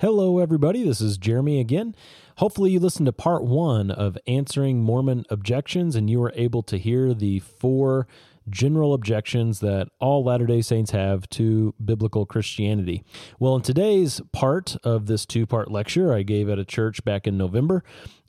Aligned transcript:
Hello, 0.00 0.38
everybody. 0.38 0.84
This 0.84 1.00
is 1.00 1.18
Jeremy 1.18 1.58
again. 1.58 1.92
Hopefully, 2.36 2.70
you 2.70 2.78
listened 2.78 3.06
to 3.06 3.12
part 3.12 3.42
one 3.42 3.90
of 3.90 4.16
answering 4.28 4.80
Mormon 4.80 5.24
objections 5.28 5.96
and 5.96 6.08
you 6.08 6.20
were 6.20 6.32
able 6.36 6.62
to 6.62 6.78
hear 6.78 7.12
the 7.12 7.40
four 7.40 8.06
general 8.48 8.94
objections 8.94 9.58
that 9.58 9.88
all 9.98 10.22
Latter 10.22 10.46
day 10.46 10.62
Saints 10.62 10.92
have 10.92 11.28
to 11.30 11.74
biblical 11.84 12.26
Christianity. 12.26 13.02
Well, 13.40 13.56
in 13.56 13.62
today's 13.62 14.20
part 14.30 14.76
of 14.84 15.06
this 15.06 15.26
two 15.26 15.46
part 15.46 15.68
lecture 15.68 16.14
I 16.14 16.22
gave 16.22 16.48
at 16.48 16.60
a 16.60 16.64
church 16.64 17.02
back 17.04 17.26
in 17.26 17.36
November, 17.36 17.82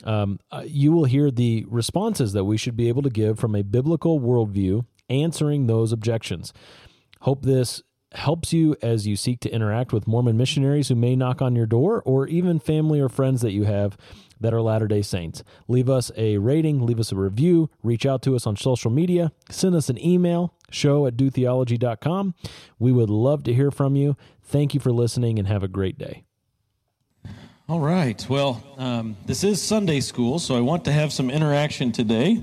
um, 0.05 0.39
uh, 0.49 0.63
you 0.65 0.91
will 0.91 1.05
hear 1.05 1.29
the 1.29 1.67
responses 1.69 2.33
that 2.33 2.45
we 2.45 2.57
should 2.57 2.75
be 2.75 2.87
able 2.87 3.03
to 3.03 3.11
give 3.11 3.37
from 3.37 3.53
a 3.53 3.61
biblical 3.61 4.19
worldview 4.19 4.87
answering 5.07 5.67
those 5.67 5.91
objections. 5.91 6.51
Hope 7.21 7.43
this 7.43 7.83
helps 8.13 8.53
you 8.53 8.75
as 8.81 9.05
you 9.05 9.15
seek 9.15 9.39
to 9.41 9.53
interact 9.53 9.93
with 9.93 10.07
Mormon 10.07 10.37
missionaries 10.37 10.87
who 10.87 10.95
may 10.95 11.15
knock 11.15 11.41
on 11.41 11.55
your 11.55 11.65
door 11.65 12.01
or 12.05 12.27
even 12.27 12.59
family 12.59 12.99
or 12.99 13.09
friends 13.09 13.41
that 13.41 13.51
you 13.51 13.65
have 13.65 13.97
that 14.39 14.53
are 14.53 14.61
Latter 14.61 14.87
day 14.87 15.01
Saints. 15.01 15.43
Leave 15.67 15.89
us 15.89 16.11
a 16.15 16.37
rating, 16.37 16.85
leave 16.85 16.99
us 16.99 17.11
a 17.11 17.15
review, 17.15 17.69
reach 17.83 18.05
out 18.05 18.21
to 18.23 18.35
us 18.35 18.47
on 18.47 18.55
social 18.55 18.89
media, 18.89 19.31
send 19.49 19.75
us 19.75 19.89
an 19.89 20.03
email, 20.03 20.53
show 20.71 21.05
at 21.05 21.17
dotheology.com. 21.17 22.33
We 22.79 22.91
would 22.91 23.09
love 23.09 23.43
to 23.43 23.53
hear 23.53 23.71
from 23.71 23.95
you. 23.95 24.15
Thank 24.41 24.73
you 24.73 24.79
for 24.79 24.91
listening 24.91 25.37
and 25.37 25.47
have 25.47 25.63
a 25.63 25.67
great 25.67 25.97
day. 25.97 26.23
All 27.67 27.79
right. 27.79 28.25
Well, 28.27 28.63
um, 28.77 29.15
this 29.27 29.43
is 29.43 29.61
Sunday 29.61 29.99
school, 29.99 30.39
so 30.39 30.55
I 30.55 30.61
want 30.61 30.85
to 30.85 30.91
have 30.91 31.13
some 31.13 31.29
interaction 31.29 31.91
today 31.91 32.41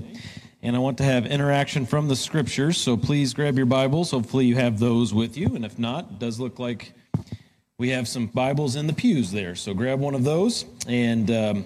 and 0.63 0.75
I 0.75 0.79
want 0.79 0.97
to 0.97 1.03
have 1.03 1.25
interaction 1.25 1.85
from 1.85 2.07
the 2.07 2.15
scriptures. 2.15 2.77
So 2.77 2.97
please 2.97 3.33
grab 3.33 3.57
your 3.57 3.65
Bibles. 3.65 4.11
Hopefully, 4.11 4.45
you 4.45 4.55
have 4.55 4.79
those 4.79 5.13
with 5.13 5.37
you. 5.37 5.55
And 5.55 5.63
if 5.63 5.77
not, 5.77 6.05
it 6.11 6.19
does 6.19 6.39
look 6.39 6.59
like 6.59 6.93
we 7.77 7.89
have 7.89 8.07
some 8.07 8.25
Bibles 8.27 8.75
in 8.75 8.87
the 8.87 8.93
pews 8.93 9.31
there. 9.31 9.55
So 9.55 9.73
grab 9.73 9.99
one 9.99 10.15
of 10.15 10.23
those. 10.23 10.65
And 10.87 11.29
um, 11.29 11.65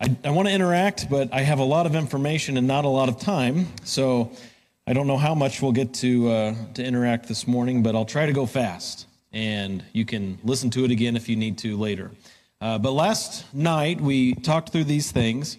I, 0.00 0.16
I 0.24 0.30
want 0.30 0.48
to 0.48 0.54
interact, 0.54 1.08
but 1.08 1.32
I 1.32 1.42
have 1.42 1.60
a 1.60 1.64
lot 1.64 1.86
of 1.86 1.94
information 1.94 2.56
and 2.56 2.66
not 2.66 2.84
a 2.84 2.88
lot 2.88 3.08
of 3.08 3.20
time. 3.20 3.68
So 3.84 4.32
I 4.86 4.94
don't 4.94 5.06
know 5.06 5.16
how 5.16 5.34
much 5.34 5.62
we'll 5.62 5.72
get 5.72 5.94
to, 5.94 6.28
uh, 6.28 6.54
to 6.74 6.84
interact 6.84 7.28
this 7.28 7.46
morning, 7.46 7.82
but 7.82 7.94
I'll 7.94 8.04
try 8.04 8.26
to 8.26 8.32
go 8.32 8.46
fast. 8.46 9.06
And 9.32 9.84
you 9.92 10.04
can 10.04 10.38
listen 10.42 10.70
to 10.70 10.84
it 10.84 10.90
again 10.90 11.14
if 11.14 11.28
you 11.28 11.36
need 11.36 11.58
to 11.58 11.76
later. 11.76 12.10
Uh, 12.60 12.78
but 12.78 12.90
last 12.90 13.54
night, 13.54 14.00
we 14.00 14.34
talked 14.34 14.70
through 14.70 14.84
these 14.84 15.12
things 15.12 15.58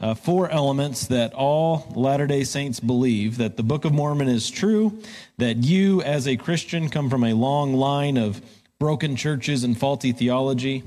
uh, 0.00 0.14
four 0.14 0.48
elements 0.48 1.06
that 1.08 1.34
all 1.34 1.86
Latter 1.94 2.26
day 2.26 2.44
Saints 2.44 2.80
believe 2.80 3.36
that 3.36 3.56
the 3.56 3.62
Book 3.62 3.84
of 3.84 3.92
Mormon 3.92 4.28
is 4.28 4.50
true, 4.50 4.98
that 5.38 5.58
you, 5.58 6.02
as 6.02 6.26
a 6.26 6.36
Christian, 6.36 6.88
come 6.88 7.10
from 7.10 7.24
a 7.24 7.34
long 7.34 7.74
line 7.74 8.16
of 8.16 8.40
broken 8.78 9.14
churches 9.14 9.62
and 9.62 9.78
faulty 9.78 10.12
theology, 10.12 10.84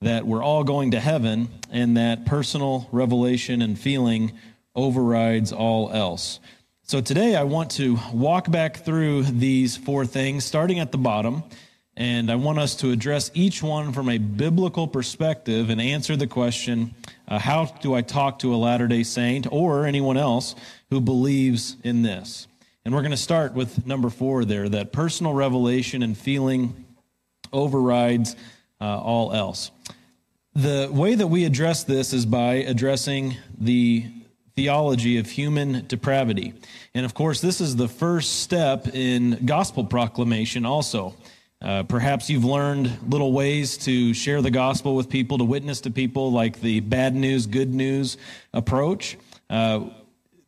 that 0.00 0.26
we're 0.26 0.42
all 0.42 0.64
going 0.64 0.90
to 0.90 1.00
heaven, 1.00 1.48
and 1.70 1.96
that 1.96 2.26
personal 2.26 2.88
revelation 2.90 3.62
and 3.62 3.78
feeling 3.78 4.32
overrides 4.74 5.52
all 5.52 5.90
else. 5.90 6.40
So 6.82 7.00
today 7.00 7.34
I 7.34 7.44
want 7.44 7.70
to 7.72 7.98
walk 8.12 8.50
back 8.50 8.78
through 8.78 9.22
these 9.24 9.76
four 9.76 10.06
things, 10.06 10.44
starting 10.44 10.80
at 10.80 10.92
the 10.92 10.98
bottom. 10.98 11.42
And 11.96 12.30
I 12.30 12.34
want 12.34 12.58
us 12.58 12.74
to 12.76 12.90
address 12.90 13.30
each 13.32 13.62
one 13.62 13.92
from 13.92 14.10
a 14.10 14.18
biblical 14.18 14.86
perspective 14.86 15.70
and 15.70 15.80
answer 15.80 16.14
the 16.14 16.26
question 16.26 16.94
uh, 17.28 17.38
how 17.38 17.66
do 17.80 17.94
I 17.94 18.02
talk 18.02 18.38
to 18.40 18.54
a 18.54 18.56
Latter 18.56 18.86
day 18.86 19.02
Saint 19.02 19.46
or 19.50 19.86
anyone 19.86 20.16
else 20.16 20.54
who 20.90 21.00
believes 21.00 21.76
in 21.82 22.02
this? 22.02 22.46
And 22.84 22.94
we're 22.94 23.02
going 23.02 23.10
to 23.10 23.16
start 23.16 23.54
with 23.54 23.84
number 23.86 24.10
four 24.10 24.44
there 24.44 24.68
that 24.68 24.92
personal 24.92 25.34
revelation 25.34 26.02
and 26.02 26.16
feeling 26.16 26.84
overrides 27.52 28.36
uh, 28.80 29.00
all 29.00 29.32
else. 29.32 29.70
The 30.54 30.88
way 30.90 31.14
that 31.16 31.26
we 31.26 31.44
address 31.44 31.84
this 31.84 32.12
is 32.12 32.24
by 32.24 32.54
addressing 32.54 33.36
the 33.58 34.06
theology 34.54 35.18
of 35.18 35.28
human 35.28 35.86
depravity. 35.86 36.54
And 36.94 37.04
of 37.04 37.12
course, 37.12 37.40
this 37.40 37.60
is 37.60 37.76
the 37.76 37.88
first 37.88 38.40
step 38.40 38.88
in 38.94 39.44
gospel 39.44 39.84
proclamation, 39.84 40.64
also. 40.64 41.14
Uh, 41.62 41.82
perhaps 41.84 42.28
you've 42.28 42.44
learned 42.44 42.98
little 43.10 43.32
ways 43.32 43.78
to 43.78 44.12
share 44.12 44.42
the 44.42 44.50
gospel 44.50 44.94
with 44.94 45.08
people, 45.08 45.38
to 45.38 45.44
witness 45.44 45.80
to 45.80 45.90
people, 45.90 46.30
like 46.30 46.60
the 46.60 46.80
bad 46.80 47.14
news, 47.14 47.46
good 47.46 47.72
news 47.72 48.18
approach. 48.52 49.16
Uh, 49.48 49.86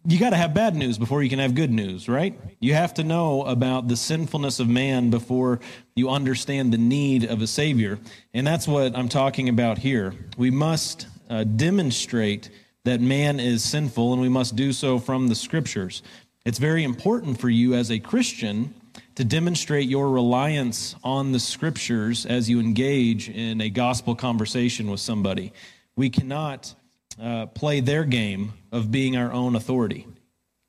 you 0.07 0.19
got 0.19 0.31
to 0.31 0.37
have 0.37 0.55
bad 0.55 0.75
news 0.75 0.97
before 0.97 1.23
you 1.23 1.29
can 1.29 1.39
have 1.39 1.55
good 1.55 1.71
news, 1.71 2.09
right? 2.09 2.39
You 2.61 2.75
have 2.75 2.95
to 2.95 3.05
know 3.05 3.43
about 3.45 3.89
the 3.89 3.97
sinfulness 3.97 4.61
of 4.61 4.69
man 4.69 5.11
before 5.11 5.61
you 5.95 6.09
understand 6.09 6.73
the 6.73 6.79
need 6.79 7.25
of 7.25 7.43
a 7.43 7.47
Savior. 7.47 7.99
And 8.33 8.47
that's 8.47 8.69
what 8.69 8.97
I'm 8.97 9.09
talking 9.09 9.49
about 9.49 9.79
here. 9.79 10.15
We 10.37 10.51
must 10.51 11.07
uh, 11.29 11.45
demonstrate 11.45 12.51
that 12.85 13.01
man 13.01 13.41
is 13.41 13.65
sinful, 13.65 14.13
and 14.13 14.23
we 14.23 14.29
must 14.29 14.57
do 14.57 14.73
so 14.73 14.99
from 14.99 15.29
the 15.29 15.35
Scriptures. 15.35 16.03
It's 16.45 16.59
very 16.59 16.85
important 16.85 17.41
for 17.41 17.51
you 17.51 17.75
as 17.75 17.91
a 17.91 17.99
Christian 17.99 18.75
to 19.19 19.25
demonstrate 19.25 19.89
your 19.89 20.09
reliance 20.11 20.95
on 21.03 21.33
the 21.33 21.41
scriptures 21.41 22.25
as 22.25 22.49
you 22.49 22.61
engage 22.61 23.29
in 23.29 23.61
a 23.61 23.69
gospel 23.69 24.15
conversation 24.15 24.89
with 24.89 25.01
somebody. 25.01 25.53
We 25.97 26.09
cannot 26.09 26.73
uh, 27.21 27.47
play 27.47 27.81
their 27.81 28.05
game 28.05 28.53
of 28.71 28.93
being 28.93 29.17
our 29.17 29.33
own 29.33 29.57
authority. 29.57 30.07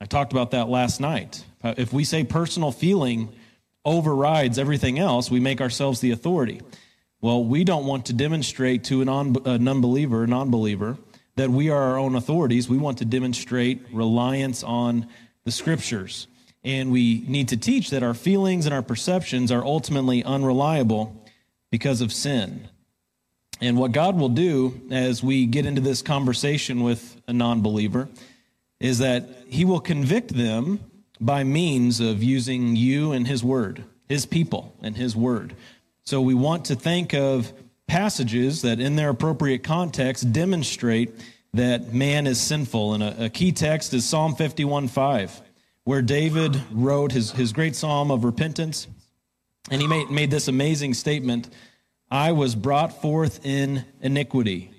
I 0.01 0.05
talked 0.05 0.31
about 0.31 0.49
that 0.49 0.67
last 0.67 0.99
night. 0.99 1.45
If 1.63 1.93
we 1.93 2.03
say 2.03 2.23
personal 2.23 2.71
feeling 2.71 3.29
overrides 3.85 4.57
everything 4.57 4.97
else, 4.97 5.29
we 5.29 5.39
make 5.39 5.61
ourselves 5.61 5.99
the 5.99 6.09
authority. 6.09 6.59
Well, 7.21 7.43
we 7.43 7.63
don't 7.63 7.85
want 7.85 8.07
to 8.07 8.13
demonstrate 8.13 8.83
to 8.85 9.03
an, 9.03 9.09
un- 9.09 9.35
a 9.45 9.59
non-believer, 9.59 10.25
non-believer, 10.25 10.97
that 11.35 11.51
we 11.51 11.69
are 11.69 11.79
our 11.79 11.99
own 11.99 12.15
authorities. 12.15 12.67
We 12.67 12.79
want 12.79 12.97
to 12.97 13.05
demonstrate 13.05 13.85
reliance 13.93 14.63
on 14.63 15.05
the 15.43 15.51
scriptures. 15.51 16.25
And 16.63 16.91
we 16.91 17.23
need 17.27 17.49
to 17.49 17.57
teach 17.57 17.89
that 17.91 18.03
our 18.03 18.13
feelings 18.13 18.65
and 18.65 18.73
our 18.73 18.81
perceptions 18.81 19.51
are 19.51 19.63
ultimately 19.63 20.23
unreliable 20.23 21.15
because 21.71 22.01
of 22.01 22.11
sin. 22.11 22.67
And 23.61 23.77
what 23.77 23.91
God 23.91 24.17
will 24.17 24.29
do 24.29 24.81
as 24.89 25.23
we 25.23 25.45
get 25.45 25.65
into 25.65 25.81
this 25.81 26.01
conversation 26.01 26.81
with 26.81 27.21
a 27.27 27.33
non 27.33 27.61
believer 27.61 28.09
is 28.79 28.99
that 28.99 29.27
He 29.47 29.65
will 29.65 29.79
convict 29.79 30.33
them 30.33 30.79
by 31.19 31.43
means 31.43 31.99
of 31.99 32.23
using 32.23 32.75
you 32.75 33.11
and 33.11 33.27
His 33.27 33.43
Word, 33.43 33.83
His 34.07 34.25
people 34.25 34.75
and 34.81 34.95
His 34.95 35.15
Word. 35.15 35.55
So 36.03 36.21
we 36.21 36.33
want 36.33 36.65
to 36.65 36.75
think 36.75 37.13
of 37.13 37.51
passages 37.87 38.61
that, 38.61 38.79
in 38.79 38.95
their 38.95 39.09
appropriate 39.09 39.63
context, 39.63 40.31
demonstrate 40.31 41.11
that 41.53 41.93
man 41.93 42.27
is 42.27 42.39
sinful. 42.39 42.93
And 42.93 43.03
a, 43.03 43.25
a 43.25 43.29
key 43.29 43.51
text 43.51 43.93
is 43.93 44.05
Psalm 44.05 44.35
51 44.35 44.87
5 44.87 45.41
where 45.89 46.03
David 46.03 46.61
wrote 46.71 47.11
his, 47.11 47.31
his 47.31 47.51
great 47.51 47.75
psalm 47.75 48.11
of 48.11 48.23
repentance. 48.23 48.85
And 49.71 49.81
he 49.81 49.87
made, 49.87 50.11
made 50.11 50.29
this 50.29 50.47
amazing 50.47 50.93
statement 50.93 51.49
I 52.11 52.31
was 52.31 52.53
brought 52.53 53.01
forth 53.01 53.43
in 53.43 53.85
iniquity, 53.99 54.69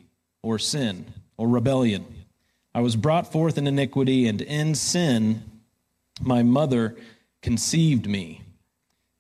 or 0.41 0.60
sin, 0.60 1.12
or 1.37 1.48
rebellion. 1.48 2.06
I 2.72 2.81
was 2.82 2.94
brought 2.94 3.32
forth 3.32 3.59
in 3.59 3.66
iniquity, 3.66 4.28
and 4.28 4.41
in 4.41 4.76
sin 4.76 5.43
my 6.21 6.44
mother 6.44 6.94
conceived 7.42 8.06
me. 8.09 8.42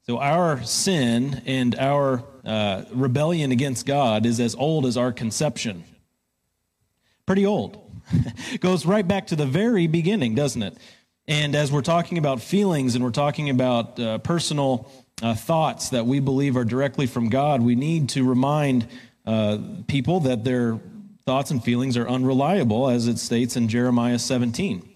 So 0.02 0.18
our 0.18 0.62
sin 0.62 1.42
and 1.44 1.74
our 1.74 2.22
uh, 2.44 2.84
rebellion 2.92 3.50
against 3.50 3.84
God 3.84 4.26
is 4.26 4.38
as 4.38 4.54
old 4.54 4.86
as 4.86 4.96
our 4.96 5.10
conception. 5.10 5.82
Pretty 7.26 7.44
old. 7.44 7.84
Goes 8.60 8.86
right 8.86 9.06
back 9.06 9.26
to 9.26 9.34
the 9.34 9.44
very 9.46 9.88
beginning, 9.88 10.36
doesn't 10.36 10.62
it? 10.62 10.76
And 11.30 11.54
as 11.54 11.70
we're 11.70 11.82
talking 11.82 12.18
about 12.18 12.42
feelings 12.42 12.96
and 12.96 13.04
we're 13.04 13.12
talking 13.12 13.50
about 13.50 14.00
uh, 14.00 14.18
personal 14.18 14.90
uh, 15.22 15.36
thoughts 15.36 15.90
that 15.90 16.04
we 16.04 16.18
believe 16.18 16.56
are 16.56 16.64
directly 16.64 17.06
from 17.06 17.28
God, 17.28 17.62
we 17.62 17.76
need 17.76 18.08
to 18.10 18.28
remind 18.28 18.88
uh, 19.24 19.58
people 19.86 20.18
that 20.20 20.42
their 20.42 20.80
thoughts 21.24 21.52
and 21.52 21.62
feelings 21.62 21.96
are 21.96 22.08
unreliable, 22.08 22.90
as 22.90 23.06
it 23.06 23.16
states 23.16 23.54
in 23.54 23.68
Jeremiah 23.68 24.18
17. 24.18 24.88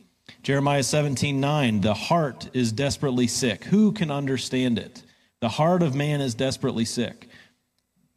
Jeremiah 0.43 0.83
17, 0.83 1.39
9, 1.39 1.83
the 1.83 1.95
heart 1.95 2.51
is 2.53 2.73
desperately 2.73 3.29
sick. 3.29 3.67
Who 3.67 3.93
can 3.93 4.11
understand 4.11 4.77
it? 4.77 5.05
The 5.39 5.51
heart 5.51 5.85
of 5.85 5.95
man 5.95 6.21
is 6.21 6.35
desperately 6.35 6.85
sick. 6.85 7.29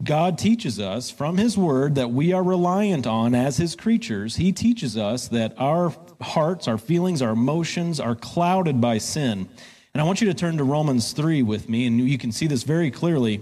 God 0.04 0.38
teaches 0.38 0.80
us 0.80 1.10
from 1.10 1.38
His 1.38 1.58
Word 1.58 1.96
that 1.96 2.12
we 2.12 2.32
are 2.32 2.44
reliant 2.44 3.08
on 3.08 3.34
as 3.34 3.58
His 3.58 3.76
creatures. 3.76 4.36
He 4.36 4.52
teaches 4.52 4.96
us 4.96 5.28
that 5.30 5.56
our 5.58 5.92
hearts, 6.22 6.68
our 6.68 6.78
feelings, 6.78 7.22
our 7.22 7.32
emotions 7.32 8.00
are 8.00 8.16
clouded 8.16 8.80
by 8.80 9.00
sin. 9.00 9.50
And 9.94 10.02
I 10.02 10.06
want 10.06 10.22
you 10.22 10.28
to 10.28 10.36
turn 10.36 10.58
to 10.58 10.64
Romans 10.64 11.14
3 11.14 11.42
with 11.42 11.68
me, 11.68 11.88
and 11.88 12.00
you 12.00 12.20
can 12.20 12.32
see 12.32 12.46
this 12.46 12.62
very 12.62 12.92
clearly 12.92 13.42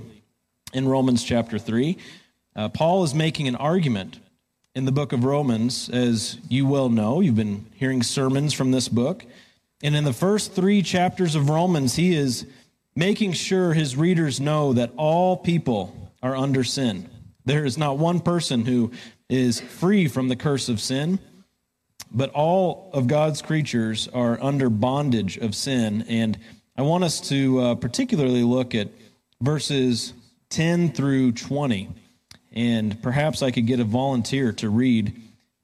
in 0.74 0.88
Romans 0.88 1.24
chapter 1.24 1.60
3. 1.60 1.98
Uh, 2.56 2.70
Paul 2.70 3.04
is 3.04 3.14
making 3.14 3.50
an 3.50 3.58
argument 3.58 4.20
in 4.74 4.86
the 4.86 4.94
book 4.94 5.12
of 5.12 5.26
Romans, 5.26 5.90
as 5.90 6.38
you 6.48 6.66
well 6.66 6.88
know. 6.88 7.20
You've 7.20 7.36
been 7.36 7.66
hearing 7.76 8.02
sermons 8.02 8.54
from 8.54 8.72
this 8.72 8.88
book. 8.88 9.26
And 9.84 9.94
in 9.94 10.06
the 10.06 10.14
first 10.14 10.54
three 10.54 10.82
chapters 10.82 11.36
of 11.36 11.50
Romans, 11.50 11.96
he 11.96 12.16
is 12.16 12.46
making 12.96 13.34
sure 13.34 13.74
his 13.74 13.98
readers 13.98 14.40
know 14.40 14.72
that 14.72 14.92
all 14.96 15.36
people 15.36 16.05
are 16.26 16.36
under 16.36 16.64
sin. 16.64 17.08
There 17.46 17.66
is 17.66 17.78
not 17.78 18.00
one 18.00 18.20
person 18.20 18.66
who 18.66 18.92
is 19.30 19.60
free 19.62 20.08
from 20.08 20.28
the 20.28 20.36
curse 20.36 20.70
of 20.70 20.82
sin, 20.82 21.20
but 22.12 22.32
all 22.32 22.90
of 22.94 23.06
God's 23.06 23.44
creatures 23.44 24.08
are 24.08 24.42
under 24.42 24.72
bondage 24.72 25.38
of 25.38 25.54
sin. 25.54 26.04
And 26.10 26.40
I 26.76 26.82
want 26.82 27.04
us 27.04 27.22
to 27.30 27.60
uh, 27.60 27.76
particularly 27.76 28.42
look 28.42 28.74
at 28.74 28.90
verses 29.40 30.14
10 30.50 30.94
through 30.94 31.34
20. 31.34 31.90
And 32.54 33.00
perhaps 33.04 33.44
I 33.44 33.52
could 33.52 33.68
get 33.68 33.80
a 33.80 33.84
volunteer 33.84 34.52
to 34.54 34.70
read 34.72 35.22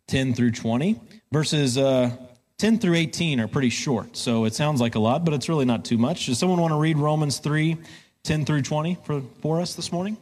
10 0.09 0.35
through 0.35 0.51
20. 0.51 0.99
Verses 1.31 1.75
uh, 1.75 2.11
10 2.59 2.77
through 2.77 2.95
18 2.95 3.39
are 3.39 3.47
pretty 3.47 3.69
short, 3.69 4.15
so 4.15 4.45
it 4.45 4.53
sounds 4.53 4.79
like 4.79 4.93
a 4.93 4.99
lot, 4.99 5.25
but 5.25 5.33
it's 5.33 5.49
really 5.49 5.65
not 5.65 5.85
too 5.85 5.97
much. 5.97 6.27
Does 6.27 6.37
someone 6.37 6.61
want 6.61 6.71
to 6.71 6.79
read 6.79 6.99
Romans 6.99 7.39
3 7.39 7.77
10 8.23 8.45
through 8.45 8.61
20 8.61 8.99
for, 9.03 9.23
for 9.41 9.59
us 9.59 9.73
this 9.73 9.91
morning? 9.91 10.17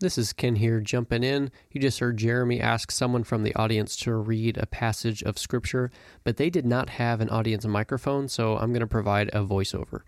This 0.00 0.16
is 0.16 0.32
Ken 0.32 0.56
here 0.56 0.80
jumping 0.80 1.22
in. 1.22 1.50
You 1.70 1.78
just 1.78 1.98
heard 1.98 2.16
Jeremy 2.16 2.58
ask 2.58 2.90
someone 2.90 3.22
from 3.22 3.42
the 3.42 3.54
audience 3.54 3.94
to 3.96 4.14
read 4.14 4.56
a 4.56 4.64
passage 4.64 5.22
of 5.22 5.38
Scripture, 5.38 5.90
but 6.24 6.38
they 6.38 6.48
did 6.48 6.64
not 6.64 6.88
have 6.88 7.20
an 7.20 7.28
audience 7.28 7.66
microphone, 7.66 8.26
so 8.26 8.56
I'm 8.56 8.72
going 8.72 8.80
to 8.80 8.86
provide 8.86 9.28
a 9.34 9.44
voiceover. 9.44 10.00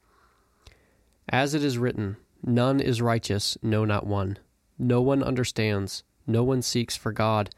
As 1.29 1.53
it 1.53 1.62
is 1.62 1.77
written, 1.77 2.17
None 2.43 2.81
is 2.81 3.03
righteous, 3.03 3.59
no, 3.62 3.85
not 3.85 4.06
one. 4.06 4.39
No 4.79 5.03
one 5.03 5.23
understands, 5.23 6.05
no 6.27 6.43
one 6.43 6.62
seeks 6.62 6.97
for 6.97 7.12
God. 7.12 7.50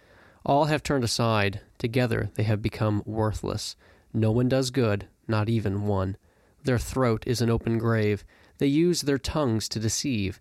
All 0.45 0.65
have 0.65 0.83
turned 0.83 1.05
aside, 1.05 1.61
together 1.79 2.31
they 2.35 2.43
have 2.43 2.61
become 2.61 3.05
worthless. 3.07 3.77
No 4.13 4.33
one 4.33 4.49
does 4.49 4.73
good, 4.73 5.07
not 5.29 5.49
even 5.49 5.87
one. 5.87 6.17
Their 6.65 6.79
throat 6.79 7.23
is 7.29 7.41
an 7.41 7.49
open 7.49 7.79
grave. 7.79 8.25
They 8.59 8.67
use 8.67 9.03
their 9.03 9.19
tongues 9.19 9.69
to 9.69 9.79
deceive. 9.79 10.41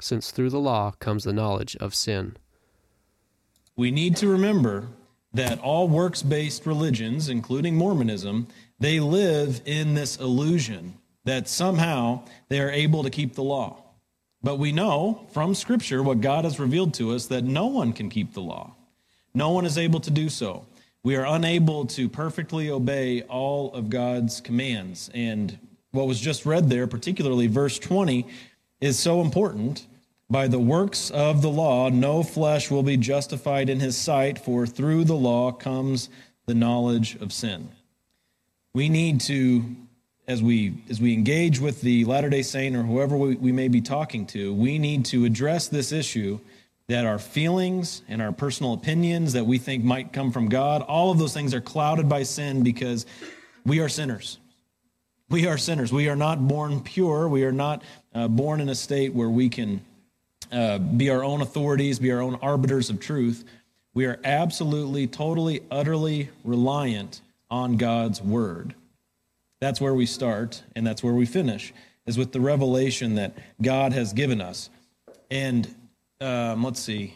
since 0.00 0.30
through 0.30 0.50
the 0.50 0.60
law 0.60 0.92
comes 0.98 1.24
the 1.24 1.32
knowledge 1.32 1.76
of 1.76 1.94
sin. 1.94 2.36
We 3.76 3.90
need 3.90 4.16
to 4.16 4.28
remember 4.28 4.88
that 5.32 5.60
all 5.60 5.88
works 5.88 6.22
based 6.22 6.66
religions, 6.66 7.28
including 7.28 7.76
Mormonism, 7.76 8.48
they 8.78 9.00
live 9.00 9.60
in 9.64 9.94
this 9.94 10.16
illusion 10.16 10.94
that 11.24 11.48
somehow 11.48 12.22
they 12.48 12.60
are 12.60 12.70
able 12.70 13.02
to 13.02 13.10
keep 13.10 13.34
the 13.34 13.42
law. 13.42 13.82
But 14.42 14.58
we 14.58 14.72
know 14.72 15.26
from 15.32 15.54
Scripture 15.54 16.02
what 16.02 16.20
God 16.20 16.44
has 16.44 16.60
revealed 16.60 16.94
to 16.94 17.12
us 17.12 17.26
that 17.26 17.44
no 17.44 17.66
one 17.66 17.92
can 17.92 18.08
keep 18.08 18.32
the 18.32 18.40
law. 18.40 18.74
No 19.34 19.50
one 19.50 19.66
is 19.66 19.76
able 19.76 20.00
to 20.00 20.10
do 20.10 20.28
so. 20.28 20.66
We 21.02 21.16
are 21.16 21.26
unable 21.26 21.86
to 21.86 22.08
perfectly 22.08 22.70
obey 22.70 23.22
all 23.22 23.72
of 23.74 23.90
God's 23.90 24.40
commands. 24.40 25.10
And 25.14 25.58
what 25.90 26.06
was 26.06 26.20
just 26.20 26.46
read 26.46 26.70
there, 26.70 26.86
particularly 26.86 27.46
verse 27.46 27.78
20, 27.78 28.26
is 28.80 28.98
so 28.98 29.20
important. 29.20 29.86
By 30.28 30.48
the 30.48 30.58
works 30.58 31.10
of 31.10 31.40
the 31.40 31.48
law, 31.48 31.88
no 31.88 32.22
flesh 32.22 32.70
will 32.70 32.82
be 32.82 32.96
justified 32.96 33.70
in 33.70 33.78
his 33.78 33.96
sight, 33.96 34.38
for 34.38 34.66
through 34.66 35.04
the 35.04 35.14
law 35.14 35.52
comes 35.52 36.08
the 36.46 36.54
knowledge 36.54 37.16
of 37.16 37.32
sin. 37.32 37.68
We 38.74 38.88
need 38.88 39.20
to 39.22 39.64
as 40.28 40.42
we 40.42 40.82
as 40.90 41.00
we 41.00 41.12
engage 41.12 41.60
with 41.60 41.80
the 41.80 42.04
Latter 42.04 42.28
Day 42.28 42.42
Saint 42.42 42.74
or 42.74 42.82
whoever 42.82 43.16
we, 43.16 43.36
we 43.36 43.52
may 43.52 43.68
be 43.68 43.80
talking 43.80 44.26
to, 44.26 44.52
we 44.52 44.78
need 44.78 45.04
to 45.06 45.24
address 45.24 45.68
this 45.68 45.92
issue 45.92 46.40
that 46.88 47.04
our 47.04 47.18
feelings 47.18 48.02
and 48.08 48.22
our 48.22 48.32
personal 48.32 48.72
opinions 48.72 49.32
that 49.32 49.44
we 49.44 49.58
think 49.58 49.84
might 49.84 50.12
come 50.12 50.30
from 50.30 50.48
God, 50.48 50.82
all 50.82 51.10
of 51.10 51.18
those 51.18 51.34
things 51.34 51.52
are 51.52 51.60
clouded 51.60 52.08
by 52.08 52.22
sin 52.22 52.62
because 52.62 53.06
we 53.64 53.80
are 53.80 53.88
sinners. 53.88 54.38
We 55.28 55.48
are 55.48 55.58
sinners. 55.58 55.92
We 55.92 56.08
are 56.08 56.14
not 56.14 56.46
born 56.46 56.80
pure. 56.80 57.28
We 57.28 57.44
are 57.44 57.52
not 57.52 57.82
uh, 58.16 58.26
born 58.28 58.60
in 58.62 58.70
a 58.70 58.74
state 58.74 59.12
where 59.12 59.28
we 59.28 59.48
can 59.50 59.82
uh, 60.50 60.78
be 60.78 61.10
our 61.10 61.22
own 61.22 61.42
authorities, 61.42 61.98
be 61.98 62.10
our 62.10 62.22
own 62.22 62.36
arbiters 62.36 62.88
of 62.88 62.98
truth. 62.98 63.44
We 63.92 64.06
are 64.06 64.18
absolutely, 64.24 65.06
totally, 65.06 65.62
utterly 65.70 66.30
reliant 66.42 67.20
on 67.50 67.76
God's 67.76 68.22
word. 68.22 68.74
That's 69.60 69.80
where 69.80 69.94
we 69.94 70.06
start, 70.06 70.62
and 70.74 70.86
that's 70.86 71.02
where 71.02 71.12
we 71.12 71.26
finish, 71.26 71.74
is 72.06 72.16
with 72.16 72.32
the 72.32 72.40
revelation 72.40 73.16
that 73.16 73.34
God 73.60 73.92
has 73.92 74.14
given 74.14 74.40
us. 74.40 74.70
And 75.30 75.74
um, 76.20 76.64
let's 76.64 76.80
see. 76.80 77.14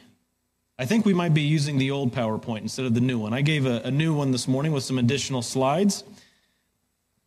I 0.78 0.84
think 0.84 1.06
we 1.06 1.14
might 1.14 1.34
be 1.34 1.42
using 1.42 1.78
the 1.78 1.90
old 1.90 2.12
PowerPoint 2.12 2.62
instead 2.62 2.86
of 2.86 2.94
the 2.94 3.00
new 3.00 3.18
one. 3.18 3.32
I 3.32 3.42
gave 3.42 3.64
a, 3.64 3.80
a 3.84 3.90
new 3.90 4.14
one 4.14 4.32
this 4.32 4.48
morning 4.48 4.72
with 4.72 4.84
some 4.84 4.98
additional 4.98 5.42
slides. 5.42 6.04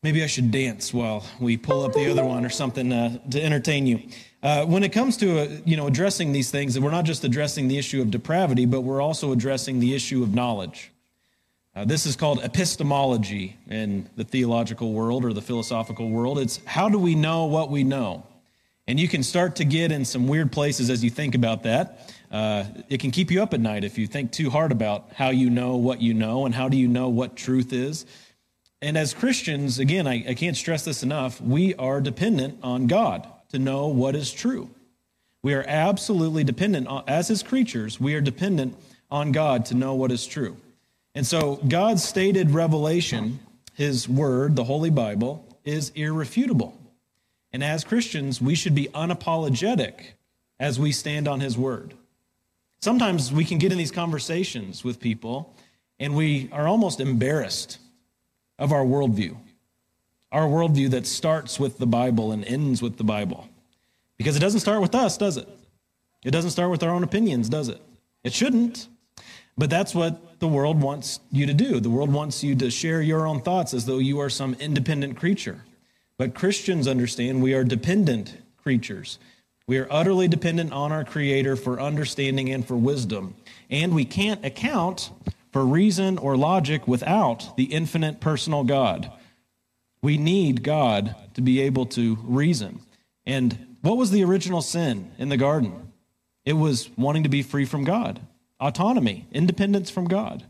Maybe 0.04 0.22
I 0.22 0.28
should 0.28 0.52
dance 0.52 0.94
while 0.94 1.26
we 1.40 1.56
pull 1.56 1.86
up 1.86 1.94
the 1.94 2.12
other 2.12 2.26
one 2.26 2.46
or 2.46 2.50
something 2.50 2.92
uh, 2.92 3.20
to 3.32 3.42
entertain 3.42 3.88
you. 3.88 4.02
Uh, 4.44 4.66
when 4.66 4.84
it 4.84 4.90
comes 4.90 5.16
to 5.18 5.40
uh, 5.40 5.48
you 5.66 5.78
know 5.78 5.88
addressing 5.88 6.34
these 6.34 6.52
things, 6.52 6.78
we're 6.78 6.92
not 6.92 7.06
just 7.06 7.24
addressing 7.24 7.70
the 7.70 7.78
issue 7.78 8.02
of 8.02 8.12
depravity, 8.12 8.66
but 8.66 8.82
we're 8.82 9.02
also 9.02 9.32
addressing 9.32 9.80
the 9.80 9.96
issue 9.96 10.22
of 10.22 10.36
knowledge. 10.36 10.92
Uh, 11.74 11.86
this 11.86 12.06
is 12.06 12.18
called 12.18 12.44
epistemology 12.44 13.56
in 13.70 14.10
the 14.18 14.26
theological 14.26 14.92
world 14.92 15.24
or 15.24 15.32
the 15.32 15.42
philosophical 15.42 16.10
world. 16.10 16.38
It's 16.38 16.60
how 16.66 16.90
do 16.90 17.00
we 17.00 17.16
know 17.16 17.46
what 17.46 17.72
we 17.72 17.86
know? 17.86 18.28
And 18.86 19.00
you 19.00 19.08
can 19.08 19.24
start 19.24 19.56
to 19.56 19.64
get 19.64 19.94
in 19.94 20.04
some 20.04 20.28
weird 20.28 20.52
places 20.52 20.90
as 20.90 21.02
you 21.02 21.10
think 21.10 21.34
about 21.34 21.64
that. 21.64 22.14
Uh, 22.30 22.66
it 22.90 23.00
can 23.00 23.12
keep 23.12 23.32
you 23.32 23.42
up 23.42 23.54
at 23.54 23.62
night 23.62 23.86
if 23.86 23.98
you 23.98 24.08
think 24.08 24.34
too 24.34 24.50
hard 24.50 24.74
about 24.74 25.14
how 25.16 25.30
you 25.30 25.50
know 25.50 25.78
what 25.78 26.02
you 26.02 26.14
know 26.14 26.46
and 26.46 26.54
how 26.54 26.68
do 26.68 26.76
you 26.76 26.90
know 26.90 27.08
what 27.08 27.38
truth 27.38 27.72
is. 27.72 28.06
And 28.84 28.98
as 28.98 29.14
Christians, 29.14 29.80
again, 29.80 30.08
I, 30.08 30.26
I 30.28 30.34
can't 30.34 30.58
stress 30.58 30.84
this 30.84 31.04
enough, 31.04 31.40
we 31.40 31.74
are 31.76 32.02
dependent 32.02 32.60
on 32.62 32.88
God 32.88 33.26
to 33.54 33.58
know 33.58 33.88
what 33.88 34.14
is 34.14 34.30
true. 34.30 34.70
We 35.42 35.54
are 35.54 35.64
absolutely 35.66 36.44
dependent, 36.44 36.90
on, 36.90 37.06
as 37.08 37.30
His 37.30 37.44
creatures, 37.44 37.98
we 38.02 38.14
are 38.14 38.20
dependent 38.20 38.76
on 39.10 39.32
God 39.32 39.68
to 39.68 39.74
know 39.74 39.96
what 39.96 40.12
is 40.12 40.28
true. 40.28 40.58
And 41.16 41.25
so 41.25 41.62
God's 41.66 42.04
stated 42.04 42.52
revelation, 42.52 43.40
his 43.74 44.10
word, 44.10 44.58
the 44.58 44.66
Holy 44.66 44.90
Bible, 44.90 45.46
is 45.63 45.92
irrefutable. 45.96 46.78
And 47.54 47.63
as 47.63 47.86
Christians, 47.86 48.42
we 48.42 48.54
should 48.54 48.75
be 48.75 48.90
unapologetic 48.90 49.94
as 50.60 50.78
we 50.78 50.92
stand 50.92 51.30
on 51.30 51.40
his 51.40 51.58
word. 51.58 51.94
Sometimes 52.82 53.32
we 53.32 53.46
can 53.46 53.60
get 53.60 53.72
in 53.72 53.78
these 53.78 53.92
conversations 53.92 54.84
with 54.84 55.00
people 55.00 55.56
and 56.00 56.16
we 56.16 56.50
are 56.52 56.68
almost 56.68 57.00
embarrassed 57.00 57.78
of 58.60 58.72
our 58.72 58.83
worldview. 58.83 59.38
Our 60.31 60.48
worldview 60.48 60.89
that 60.91 61.05
starts 61.05 61.60
with 61.60 61.77
the 61.77 61.86
Bible 61.86 62.31
and 62.31 62.43
ends 62.45 62.81
with 62.81 62.98
the 62.98 63.03
Bible. 63.03 63.48
Because 64.17 64.36
it 64.36 64.39
doesn't 64.39 64.62
start 64.62 64.81
with 64.81 64.95
us, 64.95 65.17
does 65.17 65.38
it? 65.38 65.48
It 66.24 66.31
doesn't 66.31 66.51
start 66.51 66.72
with 66.72 66.83
our 66.83 66.89
own 66.89 67.03
opinions, 67.03 67.50
does 67.50 67.67
it? 67.67 67.81
It 68.24 68.33
shouldn't. 68.33 68.88
But 69.57 69.69
that's 69.69 69.93
what 69.93 70.39
the 70.39 70.48
world 70.48 70.81
wants 70.81 71.19
you 71.31 71.45
to 71.45 71.53
do. 71.53 71.79
The 71.79 71.89
world 71.89 72.12
wants 72.12 72.43
you 72.43 72.55
to 72.55 72.72
share 72.72 73.01
your 73.01 73.27
own 73.27 73.41
thoughts 73.41 73.74
as 73.74 73.86
though 73.86 74.00
you 74.00 74.19
are 74.19 74.29
some 74.29 74.55
independent 74.55 75.17
creature. 75.17 75.63
But 76.17 76.33
Christians 76.33 76.88
understand 76.88 77.43
we 77.43 77.53
are 77.53 77.63
dependent 77.63 78.38
creatures. 78.57 79.19
We 79.67 79.77
are 79.77 79.88
utterly 79.89 80.27
dependent 80.27 80.74
on 80.74 80.91
our 80.91 81.03
Creator 81.03 81.55
for 81.55 81.79
understanding 81.79 82.50
and 82.51 82.65
for 82.65 82.75
wisdom. 82.75 83.36
And 83.69 83.93
we 83.93 84.05
can't 84.05 84.43
account 84.43 85.12
for 85.53 85.63
reason 85.63 86.17
or 86.17 86.36
logic 86.36 86.88
without 86.88 87.55
the 87.55 87.65
infinite 87.65 88.19
personal 88.19 88.63
God. 88.63 89.12
We 90.01 90.17
need 90.17 90.63
God 90.63 91.15
to 91.36 91.41
be 91.41 91.62
able 91.62 91.86
to 91.88 92.17
reason. 92.24 92.81
And 93.25 93.77
what 93.81 93.98
was 93.98 94.12
the 94.12 94.24
original 94.24 94.62
sin 94.62 95.12
in 95.17 95.29
the 95.29 95.38
garden? 95.38 95.93
It 96.43 96.53
was 96.53 96.89
wanting 96.98 97.24
to 97.24 97.29
be 97.29 97.43
free 97.43 97.65
from 97.65 97.86
God 97.86 98.19
autonomy, 98.60 99.27
independence 99.33 99.89
from 99.89 100.07
God. 100.07 100.45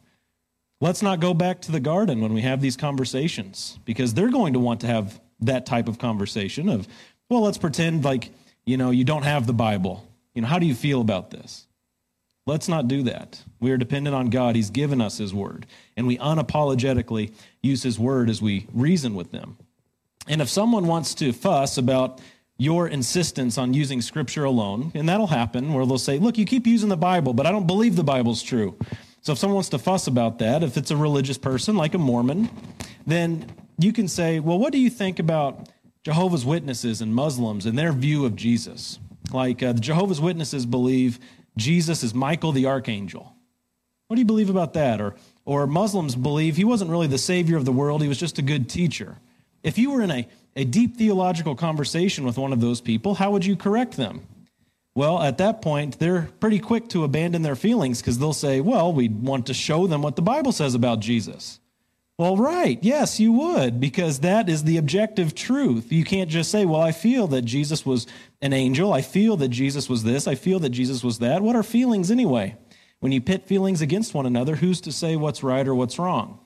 Let's 0.79 1.01
not 1.01 1.19
go 1.19 1.33
back 1.33 1.62
to 1.62 1.72
the 1.72 1.79
garden 1.79 2.22
when 2.22 2.31
we 2.31 2.41
have 2.41 2.62
these 2.62 2.77
conversations 2.77 3.79
because 3.86 4.13
they're 4.13 4.29
going 4.29 4.53
to 4.53 4.60
want 4.60 4.81
to 4.81 4.88
have 4.88 5.19
that 5.39 5.65
type 5.65 5.88
of 5.88 5.98
conversation 5.98 6.69
of, 6.69 6.88
well, 7.29 7.41
let's 7.41 7.57
pretend 7.57 8.05
like, 8.05 8.29
you 8.65 8.77
know, 8.77 8.91
you 8.91 9.03
don't 9.03 9.24
have 9.24 9.48
the 9.48 9.53
Bible. 9.53 10.07
You 10.36 10.43
know, 10.43 10.48
how 10.48 10.60
do 10.60 10.67
you 10.67 10.75
feel 10.75 11.01
about 11.01 11.31
this? 11.31 11.65
Let's 12.46 12.68
not 12.68 12.88
do 12.88 13.04
that. 13.04 13.42
We 13.60 13.72
are 13.72 13.78
dependent 13.78 14.16
on 14.16 14.30
God. 14.30 14.56
He's 14.56 14.70
given 14.70 15.00
us 15.00 15.18
His 15.18 15.34
word, 15.34 15.66
and 15.96 16.06
we 16.06 16.18
unapologetically 16.18 17.34
use 17.62 17.84
His 17.84 17.98
word 17.98 18.30
as 18.30 18.42
we 18.42 18.68
reason 18.74 19.16
with 19.16 19.32
them. 19.32 19.58
And 20.28 20.42
if 20.42 20.50
someone 20.50 20.88
wants 20.88 21.14
to 21.16 21.32
fuss 21.32 21.78
about 21.78 22.20
your 22.58 22.88
insistence 22.88 23.58
on 23.58 23.74
using 23.74 24.02
scripture 24.02 24.44
alone, 24.44 24.92
and 24.94 25.08
that'll 25.08 25.28
happen 25.28 25.74
where 25.74 25.86
they'll 25.86 25.98
say, 25.98 26.20
Look, 26.20 26.38
you 26.38 26.46
keep 26.46 26.68
using 26.68 26.90
the 26.90 26.98
Bible, 26.98 27.34
but 27.34 27.46
I 27.46 27.52
don't 27.52 27.68
believe 27.68 27.96
the 27.96 28.04
Bible's 28.04 28.44
true. 28.44 28.78
So 29.22 29.32
if 29.32 29.38
someone 29.38 29.56
wants 29.56 29.70
to 29.70 29.80
fuss 29.80 30.08
about 30.08 30.40
that, 30.40 30.64
if 30.64 30.76
it's 30.76 30.92
a 30.92 30.98
religious 30.98 31.38
person 31.38 31.78
like 31.78 31.94
a 31.94 31.98
Mormon, 31.98 32.50
then 33.08 33.46
you 33.80 33.94
can 33.94 34.08
say, 34.08 34.40
Well, 34.40 34.60
what 34.60 34.74
do 34.74 34.80
you 34.80 34.90
think 34.90 35.20
about 35.20 35.70
Jehovah's 36.04 36.46
Witnesses 36.46 37.02
and 37.02 37.16
Muslims 37.16 37.66
and 37.66 37.78
their 37.78 37.94
view 37.94 38.26
of 38.26 38.36
Jesus? 38.36 39.00
Like 39.32 39.64
uh, 39.64 39.74
the 39.74 39.80
Jehovah's 39.80 40.22
Witnesses 40.22 40.66
believe 40.66 41.20
Jesus 41.57 42.03
is 42.03 42.13
Michael 42.13 42.51
the 42.51 42.65
archangel. 42.65 43.36
What 44.07 44.15
do 44.15 44.22
you 44.22 44.25
believe 44.25 44.50
about 44.50 44.74
that? 44.74 45.01
Or, 45.01 45.15
or 45.45 45.67
Muslims 45.67 46.15
believe 46.15 46.55
he 46.55 46.63
wasn't 46.63 46.91
really 46.91 47.07
the 47.07 47.17
savior 47.17 47.57
of 47.57 47.65
the 47.65 47.72
world, 47.72 48.01
he 48.01 48.07
was 48.07 48.19
just 48.19 48.39
a 48.39 48.43
good 48.43 48.69
teacher. 48.69 49.17
If 49.63 49.77
you 49.77 49.91
were 49.91 50.01
in 50.01 50.12
a, 50.12 50.27
a 50.55 50.65
deep 50.65 50.98
theological 50.98 51.55
conversation 51.55 52.25
with 52.25 52.38
one 52.38 52.53
of 52.53 52.62
those 52.62 52.81
people, 52.81 53.15
how 53.15 53.31
would 53.31 53.45
you 53.45 53.55
correct 53.55 53.98
them? 53.98 54.27
Well, 54.95 55.22
at 55.24 55.39
that 55.39 55.62
point, 55.62 55.98
they're 55.98 56.29
pretty 56.39 56.60
quick 56.60 56.89
to 56.89 57.03
abandon 57.03 57.41
their 57.41 57.55
feelings 57.55 58.00
because 58.00 58.19
they'll 58.19 58.33
say, 58.33 58.62
well, 58.62 58.93
we 58.93 59.10
want 59.10 59.48
to 59.48 59.53
show 59.53 59.88
them 59.88 60.03
what 60.03 60.15
the 60.15 60.22
Bible 60.22 60.51
says 60.51 60.75
about 60.75 61.00
Jesus. 61.00 61.60
Well, 62.19 62.38
right. 62.38 62.77
Yes, 62.83 63.19
you 63.19 63.31
would, 63.33 63.79
because 63.79 64.19
that 64.19 64.48
is 64.48 64.63
the 64.63 64.77
objective 64.77 65.33
truth. 65.33 65.91
You 65.91 66.03
can't 66.03 66.29
just 66.29 66.51
say, 66.51 66.63
well, 66.63 66.81
I 66.81 66.91
feel 66.91 67.25
that 67.27 67.41
Jesus 67.41 67.88
was 67.88 68.05
an 68.44 68.52
angel. 68.52 68.92
I 68.92 69.02
feel 69.02 69.38
that 69.38 69.48
Jesus 69.48 69.88
was 69.88 70.04
this. 70.04 70.28
I 70.28 70.36
feel 70.36 70.60
that 70.60 70.70
Jesus 70.70 71.02
was 71.02 71.20
that. 71.20 71.42
What 71.42 71.56
are 71.56 71.64
feelings 71.64 72.12
anyway? 72.12 72.58
When 73.00 73.14
you 73.14 73.22
pit 73.22 73.48
feelings 73.48 73.82
against 73.82 74.14
one 74.14 74.26
another, 74.26 74.58
who's 74.58 74.82
to 74.82 74.92
say 74.92 75.16
what's 75.16 75.44
right 75.44 75.66
or 75.66 75.74
what's 75.74 75.98
wrong? 75.98 76.40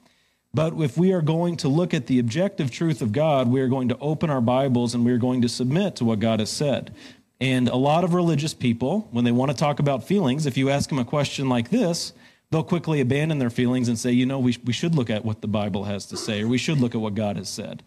But 0.53 0.79
if 0.79 0.95
we 0.95 1.11
are 1.11 1.23
going 1.23 1.57
to 1.57 1.67
look 1.67 1.95
at 1.95 2.05
the 2.05 2.19
objective 2.19 2.69
truth 2.69 3.01
of 3.01 3.11
God, 3.11 3.47
we 3.47 3.61
are 3.61 3.67
going 3.67 3.89
to 3.89 3.97
open 3.97 4.29
our 4.29 4.41
Bibles 4.41 4.93
and 4.93 5.03
we 5.03 5.11
are 5.11 5.17
going 5.17 5.41
to 5.41 5.49
submit 5.49 5.95
to 5.95 6.05
what 6.05 6.19
God 6.19 6.39
has 6.39 6.51
said. 6.51 6.93
And 7.41 7.67
a 7.67 7.75
lot 7.75 8.03
of 8.03 8.13
religious 8.13 8.53
people, 8.53 9.07
when 9.11 9.25
they 9.25 9.31
want 9.31 9.49
to 9.49 9.57
talk 9.57 9.79
about 9.79 10.07
feelings, 10.07 10.45
if 10.45 10.55
you 10.55 10.69
ask 10.69 10.89
them 10.89 10.99
a 10.99 11.05
question 11.05 11.49
like 11.49 11.71
this, 11.71 12.13
they'll 12.51 12.63
quickly 12.63 13.01
abandon 13.01 13.39
their 13.39 13.49
feelings 13.49 13.89
and 13.89 13.97
say, 13.97 14.11
you 14.11 14.27
know, 14.27 14.37
we, 14.37 14.55
we 14.63 14.73
should 14.73 14.93
look 14.93 15.09
at 15.09 15.25
what 15.25 15.41
the 15.41 15.47
Bible 15.47 15.85
has 15.85 16.05
to 16.07 16.17
say, 16.17 16.43
or 16.43 16.47
we 16.47 16.59
should 16.59 16.79
look 16.79 16.93
at 16.93 17.01
what 17.01 17.15
God 17.15 17.37
has 17.37 17.49
said. 17.49 17.81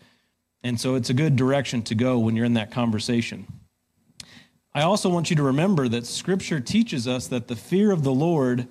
And 0.65 0.81
so 0.81 0.97
it's 0.97 1.11
a 1.11 1.15
good 1.15 1.37
direction 1.37 1.83
to 1.83 1.95
go 1.95 2.19
when 2.19 2.35
you're 2.35 2.45
in 2.45 2.55
that 2.55 2.73
conversation. 2.73 3.47
I 4.73 4.83
also 4.83 5.09
want 5.09 5.31
you 5.31 5.37
to 5.37 5.43
remember 5.43 5.89
that 5.89 6.07
Scripture 6.07 6.61
teaches 6.61 7.09
us 7.09 7.27
that 7.29 7.49
the 7.49 7.57
fear 7.57 7.91
of 7.91 8.05
the 8.05 8.13
Lord 8.13 8.69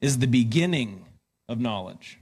is 0.00 0.18
the 0.18 0.26
beginning 0.26 1.04
of 1.48 1.58
knowledge. 1.58 2.18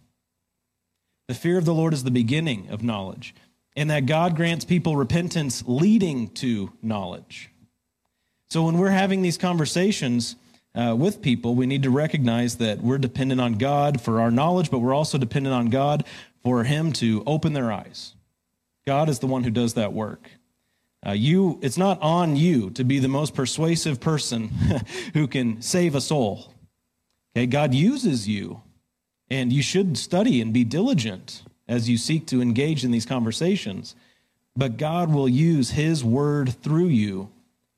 The 1.28 1.34
fear 1.34 1.58
of 1.58 1.66
the 1.66 1.74
Lord 1.74 1.92
is 1.92 2.04
the 2.04 2.10
beginning 2.10 2.68
of 2.70 2.82
knowledge, 2.82 3.34
and 3.76 3.90
that 3.90 4.06
God 4.06 4.34
grants 4.34 4.64
people 4.64 4.96
repentance 4.96 5.62
leading 5.66 6.28
to 6.34 6.72
knowledge. 6.82 7.50
So 8.48 8.64
when 8.64 8.78
we're 8.78 8.88
having 8.88 9.20
these 9.20 9.36
conversations, 9.36 10.36
uh, 10.74 10.94
with 10.94 11.20
people, 11.20 11.54
we 11.54 11.66
need 11.66 11.82
to 11.82 11.90
recognize 11.90 12.56
that 12.58 12.80
we're 12.80 12.98
dependent 12.98 13.40
on 13.40 13.54
God 13.54 14.00
for 14.00 14.20
our 14.20 14.30
knowledge, 14.30 14.70
but 14.70 14.78
we're 14.78 14.94
also 14.94 15.18
dependent 15.18 15.54
on 15.54 15.70
God 15.70 16.04
for 16.42 16.64
Him 16.64 16.92
to 16.94 17.22
open 17.26 17.52
their 17.52 17.72
eyes. 17.72 18.14
God 18.86 19.08
is 19.08 19.18
the 19.18 19.26
one 19.26 19.44
who 19.44 19.50
does 19.50 19.74
that 19.74 19.92
work. 19.92 20.30
Uh, 21.06 21.12
you, 21.12 21.58
it's 21.62 21.78
not 21.78 22.00
on 22.02 22.36
you 22.36 22.70
to 22.70 22.84
be 22.84 22.98
the 22.98 23.08
most 23.08 23.34
persuasive 23.34 24.00
person 24.00 24.48
who 25.14 25.26
can 25.26 25.62
save 25.62 25.94
a 25.94 26.00
soul. 26.00 26.52
Okay, 27.36 27.46
God 27.46 27.72
uses 27.72 28.26
you, 28.26 28.62
and 29.30 29.52
you 29.52 29.62
should 29.62 29.96
study 29.96 30.40
and 30.40 30.52
be 30.52 30.64
diligent 30.64 31.42
as 31.68 31.88
you 31.88 31.96
seek 31.96 32.26
to 32.26 32.42
engage 32.42 32.84
in 32.84 32.90
these 32.90 33.06
conversations. 33.06 33.94
But 34.56 34.76
God 34.76 35.12
will 35.12 35.28
use 35.28 35.70
His 35.70 36.02
word 36.02 36.60
through 36.62 36.88
you 36.88 37.30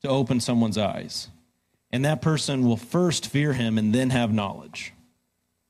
to 0.03 0.09
open 0.09 0.41
someone's 0.41 0.79
eyes 0.79 1.29
and 1.93 2.05
that 2.05 2.23
person 2.23 2.65
will 2.65 2.77
first 2.77 3.27
fear 3.27 3.53
him 3.53 3.79
and 3.79 3.95
then 3.95 4.11
have 4.11 4.33
knowledge. 4.33 4.93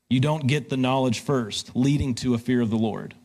You 0.09 0.19
don't 0.19 0.47
get 0.47 0.69
the 0.69 0.77
knowledge 0.77 1.19
first, 1.21 1.75
leading 1.75 2.15
to 2.15 2.33
a 2.33 2.37
fear 2.37 2.61
of 2.61 2.69
the 2.69 2.77
Lord. 2.77 3.15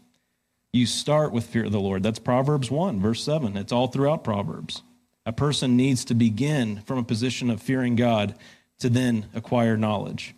You 0.76 0.86
start 0.86 1.32
with 1.32 1.46
fear 1.46 1.64
of 1.64 1.72
the 1.72 1.80
Lord. 1.80 2.02
That's 2.02 2.18
Proverbs 2.18 2.70
1, 2.70 3.00
verse 3.00 3.22
7. 3.22 3.56
It's 3.56 3.72
all 3.72 3.86
throughout 3.86 4.22
Proverbs. 4.22 4.82
A 5.24 5.32
person 5.32 5.76
needs 5.76 6.04
to 6.04 6.14
begin 6.14 6.82
from 6.82 6.98
a 6.98 7.02
position 7.02 7.48
of 7.50 7.62
fearing 7.62 7.96
God 7.96 8.34
to 8.80 8.90
then 8.90 9.26
acquire 9.34 9.76
knowledge. 9.76 10.34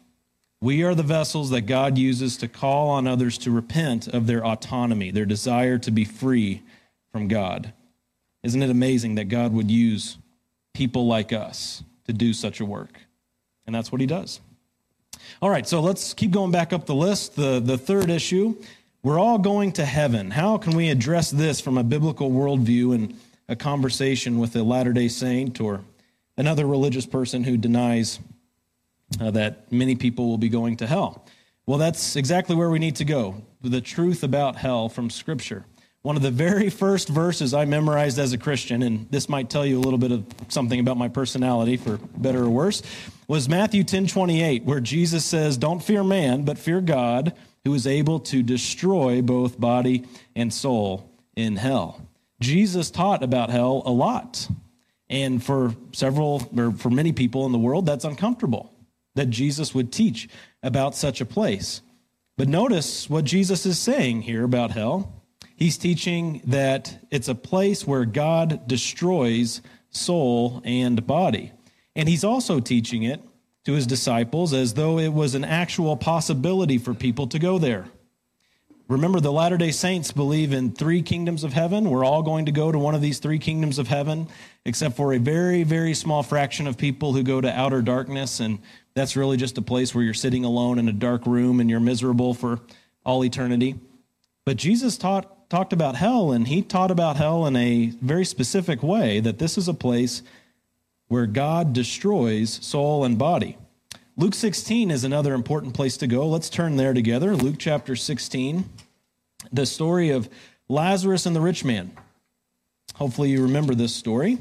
We 0.61 0.85
are 0.85 0.95
the 0.95 1.03
vessels 1.03 1.51
that 1.51 1.63
God 1.63 1.99
uses 1.99 2.37
to 2.37 2.49
call 2.49 2.89
on 2.91 3.07
others 3.07 3.37
to 3.39 3.51
repent 3.51 4.07
of 4.07 4.27
their 4.27 4.45
autonomy, 4.47 5.11
their 5.11 5.27
desire 5.27 5.77
to 5.79 5.91
be 5.91 6.05
free 6.05 6.63
from 7.11 7.27
God. 7.27 7.73
Isn't 8.45 8.63
it 8.63 8.71
amazing 8.71 9.17
that 9.17 9.25
God 9.25 9.53
would 9.53 9.71
use 9.71 10.19
people 10.79 11.09
like 11.09 11.33
us 11.33 11.83
to 12.07 12.13
do 12.13 12.33
such 12.33 12.61
a 12.61 12.65
work. 12.65 13.01
And 13.67 13.75
that's 13.75 13.91
what 13.91 14.01
he 14.01 14.07
does. 14.07 14.41
All 15.43 15.51
right, 15.51 15.67
so 15.67 15.81
let's 15.81 16.15
keep 16.15 16.31
going 16.31 16.53
back 16.53 16.73
up 16.73 16.87
the 16.87 16.95
list. 16.95 17.35
The, 17.35 17.59
the 17.59 17.77
third 17.77 18.11
issue 18.11 18.55
we're 19.03 19.19
all 19.19 19.39
going 19.39 19.73
to 19.73 19.85
heaven. 19.85 20.31
How 20.31 20.59
can 20.59 20.75
we 20.77 20.91
address 20.91 21.31
this 21.31 21.61
from 21.61 21.79
a 21.79 21.85
biblical 21.85 22.31
worldview 22.31 22.95
and 22.95 23.19
a 23.49 23.57
conversation 23.57 24.39
with 24.39 24.57
a 24.57 24.63
Latter 24.63 24.93
day 24.93 25.09
Saint 25.09 25.61
or 25.61 25.83
another 26.37 26.67
religious 26.67 27.07
person 27.07 27.45
who 27.45 27.57
denies 27.57 28.19
uh, 29.21 29.31
that 29.31 29.71
many 29.73 29.95
people 29.95 30.29
will 30.29 30.39
be 30.39 30.49
going 30.49 30.77
to 30.79 30.87
hell? 30.87 31.25
Well, 31.67 31.79
that's 31.79 32.17
exactly 32.17 32.57
where 32.57 32.71
we 32.71 32.79
need 32.79 32.97
to 32.97 33.05
go 33.05 33.43
the 33.63 33.81
truth 33.81 34.23
about 34.23 34.57
hell 34.57 34.89
from 34.89 35.11
Scripture. 35.11 35.65
One 36.03 36.17
of 36.17 36.23
the 36.23 36.31
very 36.31 36.71
first 36.71 37.09
verses 37.09 37.53
I 37.53 37.65
memorized 37.65 38.19
as 38.19 38.33
a 38.33 38.39
Christian, 38.39 38.83
and 38.83 39.11
this 39.11 39.29
might 39.29 39.51
tell 39.51 39.67
you 39.67 39.79
a 39.79 39.83
little 39.83 39.99
bit 39.99 40.13
of 40.13 40.25
something 40.49 40.79
about 40.79 40.97
my 40.97 41.09
personality, 41.09 41.77
for 41.77 41.99
better 42.17 42.45
or 42.45 42.51
worse, 42.51 42.83
was 43.27 43.49
Matthew 43.49 43.83
10 43.85 44.07
28, 44.07 44.65
where 44.65 44.81
Jesus 44.81 45.25
says, 45.25 45.57
Don't 45.57 45.83
fear 45.83 46.05
man, 46.05 46.45
but 46.45 46.57
fear 46.57 46.81
God, 46.81 47.35
who 47.69 47.75
is 47.75 47.87
able 47.87 48.19
to 48.19 48.43
destroy 48.43 49.21
both 49.21 49.61
body 49.61 50.03
and 50.35 50.51
soul 50.55 51.13
in 51.37 51.55
hell. 51.55 52.01
Jesus 52.41 52.91
taught 52.91 53.23
about 53.23 53.51
hell 53.51 53.83
a 53.85 53.91
lot. 53.91 54.49
And 55.11 55.45
for 55.45 55.75
several, 55.93 56.49
or 56.57 56.73
for 56.73 56.89
many 56.89 57.13
people 57.13 57.45
in 57.45 57.53
the 57.53 57.59
world, 57.59 57.85
that's 57.85 58.07
uncomfortable 58.07 58.73
that 59.17 59.29
Jesus 59.29 59.75
would 59.75 59.93
teach 59.93 60.31
about 60.63 60.95
such 60.95 61.21
a 61.21 61.27
place. 61.27 61.83
But 62.39 62.49
notice 62.49 63.11
what 63.11 63.27
Jesus 63.27 63.67
is 63.67 63.79
saying 63.79 64.23
here 64.23 64.45
about 64.45 64.71
hell. 64.71 65.23
He's 65.55 65.77
teaching 65.77 66.41
that 66.47 67.05
it's 67.11 67.29
a 67.29 67.35
place 67.35 67.87
where 67.87 68.07
God 68.07 68.67
destroys 68.67 69.61
soul 69.91 70.63
and 70.65 71.07
body. 71.07 71.53
And 71.95 72.09
he's 72.09 72.25
also 72.25 72.61
teaching 72.61 73.03
it 73.03 73.21
to 73.69 73.75
his 73.75 73.87
disciples 73.87 74.55
as 74.55 74.73
though 74.73 74.99
it 74.99 75.13
was 75.13 75.35
an 75.35 75.45
actual 75.45 75.95
possibility 75.95 76.79
for 76.79 76.95
people 76.95 77.27
to 77.27 77.39
go 77.39 77.59
there. 77.59 77.85
Remember, 78.89 79.21
the 79.21 79.31
Latter 79.31 79.59
day 79.59 79.73
Saints 79.73 80.11
believe 80.11 80.55
in 80.55 80.73
three 80.73 81.03
kingdoms 81.03 81.45
of 81.45 81.53
heaven. 81.53 81.91
We're 81.91 82.03
all 82.03 82.23
going 82.23 82.47
to 82.47 82.53
go 82.53 82.73
to 82.73 82.79
one 82.79 82.95
of 82.95 83.03
these 83.03 83.19
three 83.19 83.39
kingdoms 83.39 83.79
of 83.79 83.87
heaven, 83.87 84.29
except 84.65 84.97
for 84.97 85.13
a 85.13 85.19
very, 85.19 85.65
very 85.65 85.93
small 85.93 86.23
fraction 86.23 86.67
of 86.67 86.79
people 86.79 87.13
who 87.13 87.23
go 87.23 87.43
to 87.43 87.53
outer 87.53 87.83
darkness. 87.83 88.41
And 88.41 88.59
that's 88.95 89.17
really 89.17 89.37
just 89.37 89.59
a 89.59 89.63
place 89.63 89.95
where 89.95 90.03
you're 90.03 90.15
sitting 90.15 90.47
alone 90.47 90.79
in 90.79 90.89
a 90.89 90.93
dark 90.95 91.27
room 91.27 91.61
and 91.61 91.69
you're 91.69 91.79
miserable 91.79 92.33
for 92.33 92.61
all 93.05 93.23
eternity. 93.23 93.75
But 94.47 94.57
Jesus 94.57 94.97
taught 94.97 95.51
talked 95.51 95.75
about 95.75 95.95
hell, 95.95 96.33
and 96.33 96.49
he 96.49 96.63
taught 96.63 96.91
about 96.91 97.17
hell 97.17 97.47
in 97.47 97.57
a 97.57 97.93
very 98.01 98.25
specific 98.25 98.83
way 98.83 99.21
that 99.21 99.39
this 99.39 99.59
is 99.59 99.69
a 99.69 99.75
place 99.75 100.23
where 101.09 101.27
God 101.27 101.73
destroys 101.73 102.65
soul 102.65 103.05
and 103.05 103.19
body. 103.19 103.57
Luke 104.17 104.35
16 104.35 104.91
is 104.91 105.05
another 105.05 105.35
important 105.35 105.75
place 105.75 105.97
to 105.99 106.07
go. 106.07 106.27
Let's 106.29 106.51
turn 106.51 106.77
there 106.77 106.93
together. 106.93 107.35
Luke 107.37 107.57
chapter 107.59 107.97
16, 107.97 108.69
the 109.53 109.67
story 109.67 110.11
of 110.11 110.29
Lazarus 110.69 111.27
and 111.27 111.35
the 111.35 111.41
rich 111.41 111.65
man. 111.65 111.93
Hopefully, 112.95 113.31
you 113.31 113.43
remember 113.43 113.75
this 113.75 113.95
story 113.95 114.39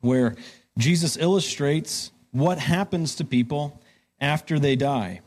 where 0.00 0.36
Jesus 0.76 1.16
illustrates 1.16 2.10
what 2.32 2.58
happens 2.58 3.14
to 3.16 3.24
people 3.24 3.80
after 4.20 4.58
they 4.58 4.76
die. 4.76 5.20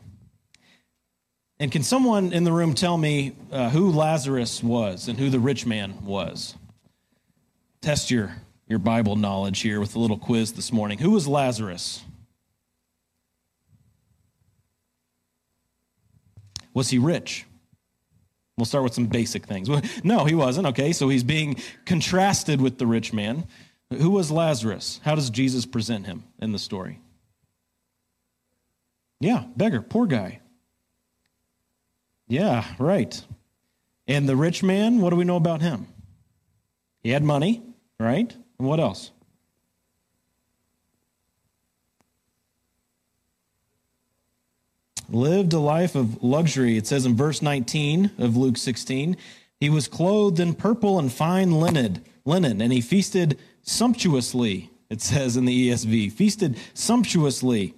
And 1.58 1.70
can 1.70 1.82
someone 1.82 2.32
in 2.32 2.44
the 2.44 2.52
room 2.52 2.74
tell 2.74 2.98
me 2.98 3.32
uh, 3.50 3.70
who 3.70 3.90
Lazarus 3.90 4.62
was 4.62 5.08
and 5.08 5.18
who 5.18 5.30
the 5.30 5.38
rich 5.38 5.64
man 5.64 6.04
was? 6.04 6.54
Test 7.80 8.10
your, 8.10 8.34
your 8.66 8.78
Bible 8.78 9.16
knowledge 9.16 9.60
here 9.60 9.80
with 9.80 9.94
a 9.94 9.98
little 9.98 10.18
quiz 10.18 10.52
this 10.52 10.72
morning. 10.72 10.98
Who 10.98 11.10
was 11.10 11.28
Lazarus? 11.28 12.02
Was 16.74 16.90
he 16.90 16.98
rich? 16.98 17.44
We'll 18.56 18.66
start 18.66 18.84
with 18.84 18.94
some 18.94 19.06
basic 19.06 19.46
things. 19.46 19.68
No, 20.04 20.24
he 20.24 20.34
wasn't. 20.34 20.66
Okay, 20.68 20.92
so 20.92 21.08
he's 21.08 21.24
being 21.24 21.56
contrasted 21.84 22.60
with 22.60 22.78
the 22.78 22.86
rich 22.86 23.12
man. 23.12 23.46
Who 23.90 24.10
was 24.10 24.30
Lazarus? 24.30 25.00
How 25.04 25.14
does 25.14 25.30
Jesus 25.30 25.66
present 25.66 26.06
him 26.06 26.24
in 26.40 26.52
the 26.52 26.58
story? 26.58 27.00
Yeah, 29.20 29.44
beggar, 29.56 29.82
poor 29.82 30.06
guy. 30.06 30.40
Yeah, 32.26 32.64
right. 32.78 33.24
And 34.06 34.28
the 34.28 34.36
rich 34.36 34.62
man, 34.62 35.00
what 35.00 35.10
do 35.10 35.16
we 35.16 35.24
know 35.24 35.36
about 35.36 35.60
him? 35.60 35.86
He 37.02 37.10
had 37.10 37.22
money, 37.22 37.62
right? 38.00 38.34
And 38.62 38.68
what 38.68 38.78
else? 38.78 39.10
Lived 45.08 45.52
a 45.52 45.58
life 45.58 45.96
of 45.96 46.22
luxury. 46.22 46.76
It 46.76 46.86
says 46.86 47.04
in 47.04 47.16
verse 47.16 47.42
19 47.42 48.12
of 48.18 48.36
Luke 48.36 48.56
16, 48.56 49.16
he 49.58 49.68
was 49.68 49.88
clothed 49.88 50.38
in 50.38 50.54
purple 50.54 51.00
and 51.00 51.12
fine 51.12 51.50
linen, 51.50 52.04
linen, 52.24 52.60
and 52.60 52.72
he 52.72 52.80
feasted 52.80 53.36
sumptuously. 53.62 54.70
It 54.88 55.00
says 55.00 55.36
in 55.36 55.44
the 55.44 55.70
ESV, 55.70 56.12
feasted 56.12 56.56
sumptuously 56.72 57.74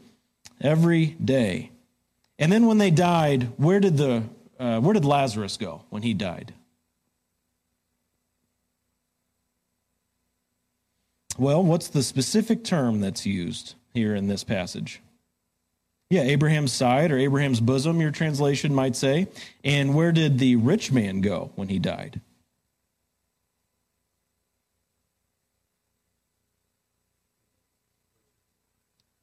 every 0.60 1.06
day. 1.06 1.70
And 2.38 2.52
then 2.52 2.66
when 2.66 2.76
they 2.76 2.90
died, 2.90 3.52
where 3.56 3.80
did 3.80 3.96
the 3.96 4.24
uh, 4.60 4.80
where 4.80 4.92
did 4.92 5.06
Lazarus 5.06 5.56
go 5.56 5.84
when 5.88 6.02
he 6.02 6.12
died? 6.12 6.52
Well, 11.36 11.62
what's 11.62 11.88
the 11.88 12.02
specific 12.02 12.64
term 12.64 13.00
that's 13.00 13.26
used 13.26 13.74
here 13.92 14.14
in 14.14 14.28
this 14.28 14.44
passage? 14.44 15.00
Yeah, 16.10 16.22
Abraham's 16.22 16.72
side 16.72 17.10
or 17.10 17.18
Abraham's 17.18 17.60
bosom, 17.60 18.00
your 18.00 18.12
translation 18.12 18.74
might 18.74 18.94
say. 18.94 19.26
And 19.64 19.94
where 19.94 20.12
did 20.12 20.38
the 20.38 20.56
rich 20.56 20.92
man 20.92 21.20
go 21.20 21.50
when 21.56 21.68
he 21.68 21.78
died? 21.78 22.20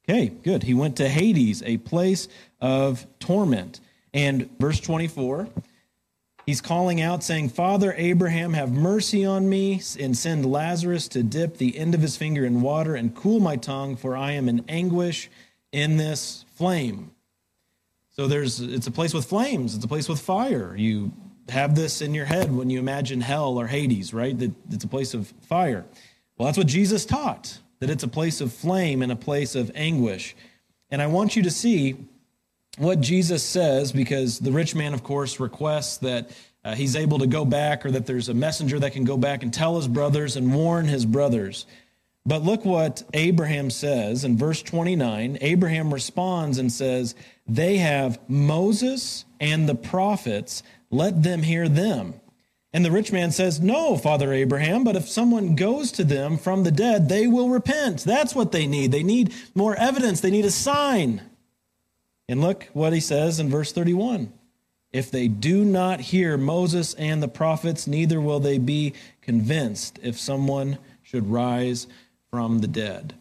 Okay, 0.08 0.28
good. 0.28 0.64
He 0.64 0.74
went 0.74 0.96
to 0.96 1.08
Hades, 1.08 1.62
a 1.64 1.78
place 1.78 2.28
of 2.60 3.06
torment. 3.20 3.80
And 4.12 4.50
verse 4.58 4.80
24, 4.80 5.48
he's 6.46 6.60
calling 6.60 7.00
out, 7.00 7.22
saying, 7.22 7.50
Father 7.50 7.94
Abraham, 7.96 8.54
have 8.54 8.72
mercy 8.72 9.24
on 9.24 9.48
me, 9.48 9.80
and 9.98 10.16
send 10.16 10.46
Lazarus 10.46 11.08
to 11.08 11.22
dip 11.22 11.56
the 11.56 11.78
end 11.78 11.94
of 11.94 12.00
his 12.00 12.16
finger 12.16 12.44
in 12.44 12.62
water 12.62 12.94
and 12.94 13.14
cool 13.14 13.40
my 13.40 13.56
tongue, 13.56 13.96
for 13.96 14.16
I 14.16 14.32
am 14.32 14.48
in 14.48 14.64
anguish 14.68 15.30
in 15.72 15.96
this 15.96 16.44
flame. 16.54 17.10
So 18.10 18.26
there's 18.26 18.60
it's 18.60 18.86
a 18.86 18.90
place 18.90 19.14
with 19.14 19.24
flames, 19.24 19.74
it's 19.74 19.84
a 19.84 19.88
place 19.88 20.08
with 20.08 20.20
fire. 20.20 20.74
You 20.76 21.12
have 21.48 21.74
this 21.74 22.02
in 22.02 22.14
your 22.14 22.26
head 22.26 22.54
when 22.54 22.70
you 22.70 22.78
imagine 22.78 23.20
hell 23.20 23.58
or 23.58 23.66
Hades, 23.66 24.12
right? 24.12 24.38
That 24.38 24.52
it's 24.70 24.84
a 24.84 24.88
place 24.88 25.14
of 25.14 25.32
fire. 25.48 25.84
Well, 26.36 26.46
that's 26.46 26.58
what 26.58 26.66
Jesus 26.66 27.06
taught 27.06 27.58
that 27.82 27.90
it's 27.90 28.04
a 28.04 28.08
place 28.08 28.40
of 28.40 28.52
flame 28.52 29.02
and 29.02 29.10
a 29.10 29.16
place 29.16 29.56
of 29.56 29.68
anguish. 29.74 30.36
And 30.92 31.02
I 31.02 31.08
want 31.08 31.34
you 31.34 31.42
to 31.42 31.50
see 31.50 31.96
what 32.78 33.00
Jesus 33.00 33.42
says 33.42 33.92
because 33.92 34.38
the 34.38 34.52
rich 34.52 34.74
man, 34.74 34.94
of 34.94 35.02
course, 35.02 35.40
requests 35.40 35.98
that 35.98 36.30
uh, 36.64 36.74
he's 36.74 36.96
able 36.96 37.18
to 37.18 37.26
go 37.26 37.44
back 37.44 37.84
or 37.84 37.90
that 37.90 38.06
there's 38.06 38.28
a 38.28 38.34
messenger 38.34 38.78
that 38.78 38.92
can 38.92 39.04
go 39.04 39.16
back 39.16 39.42
and 39.42 39.52
tell 39.52 39.76
his 39.76 39.88
brothers 39.88 40.36
and 40.36 40.54
warn 40.54 40.86
his 40.86 41.04
brothers. 41.04 41.66
But 42.24 42.42
look 42.42 42.64
what 42.64 43.02
Abraham 43.14 43.68
says 43.68 44.24
in 44.24 44.38
verse 44.38 44.62
29. 44.62 45.38
Abraham 45.40 45.92
responds 45.92 46.58
and 46.58 46.70
says, 46.70 47.16
They 47.48 47.78
have 47.78 48.18
Moses 48.28 49.24
and 49.40 49.68
the 49.68 49.74
prophets, 49.74 50.62
let 50.90 51.22
them 51.22 51.42
hear 51.42 51.68
them. 51.68 52.14
And 52.72 52.84
the 52.84 52.92
rich 52.92 53.12
man 53.12 53.32
says, 53.32 53.60
No, 53.60 53.96
Father 53.96 54.32
Abraham, 54.32 54.84
but 54.84 54.96
if 54.96 55.08
someone 55.08 55.56
goes 55.56 55.90
to 55.92 56.04
them 56.04 56.38
from 56.38 56.62
the 56.62 56.70
dead, 56.70 57.08
they 57.08 57.26
will 57.26 57.50
repent. 57.50 58.04
That's 58.04 58.36
what 58.36 58.52
they 58.52 58.68
need. 58.68 58.92
They 58.92 59.02
need 59.02 59.34
more 59.54 59.74
evidence, 59.76 60.20
they 60.20 60.30
need 60.30 60.44
a 60.44 60.50
sign. 60.50 61.22
And 62.28 62.40
look 62.40 62.68
what 62.72 62.92
he 62.92 63.00
says 63.00 63.40
in 63.40 63.50
verse 63.50 63.72
31 63.72 64.32
If 64.92 65.10
they 65.10 65.28
do 65.28 65.64
not 65.64 66.00
hear 66.00 66.36
Moses 66.36 66.94
and 66.94 67.22
the 67.22 67.28
prophets, 67.28 67.86
neither 67.86 68.20
will 68.20 68.40
they 68.40 68.58
be 68.58 68.94
convinced 69.20 69.98
if 70.02 70.18
someone 70.18 70.78
should 71.02 71.30
rise 71.30 71.86
from 72.30 72.60
the 72.60 72.68
dead. 72.68 73.14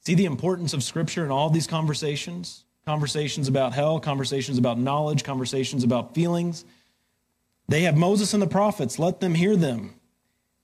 See 0.00 0.14
the 0.14 0.26
importance 0.26 0.74
of 0.74 0.82
Scripture 0.82 1.24
in 1.24 1.30
all 1.30 1.50
these 1.50 1.66
conversations? 1.66 2.64
Conversations 2.84 3.48
about 3.48 3.72
hell, 3.72 3.98
conversations 3.98 4.58
about 4.58 4.78
knowledge, 4.78 5.24
conversations 5.24 5.82
about 5.82 6.14
feelings. 6.14 6.66
They 7.68 7.82
have 7.82 7.96
Moses 7.96 8.34
and 8.34 8.42
the 8.42 8.46
prophets. 8.46 8.98
Let 8.98 9.20
them 9.20 9.34
hear 9.34 9.56
them. 9.56 9.94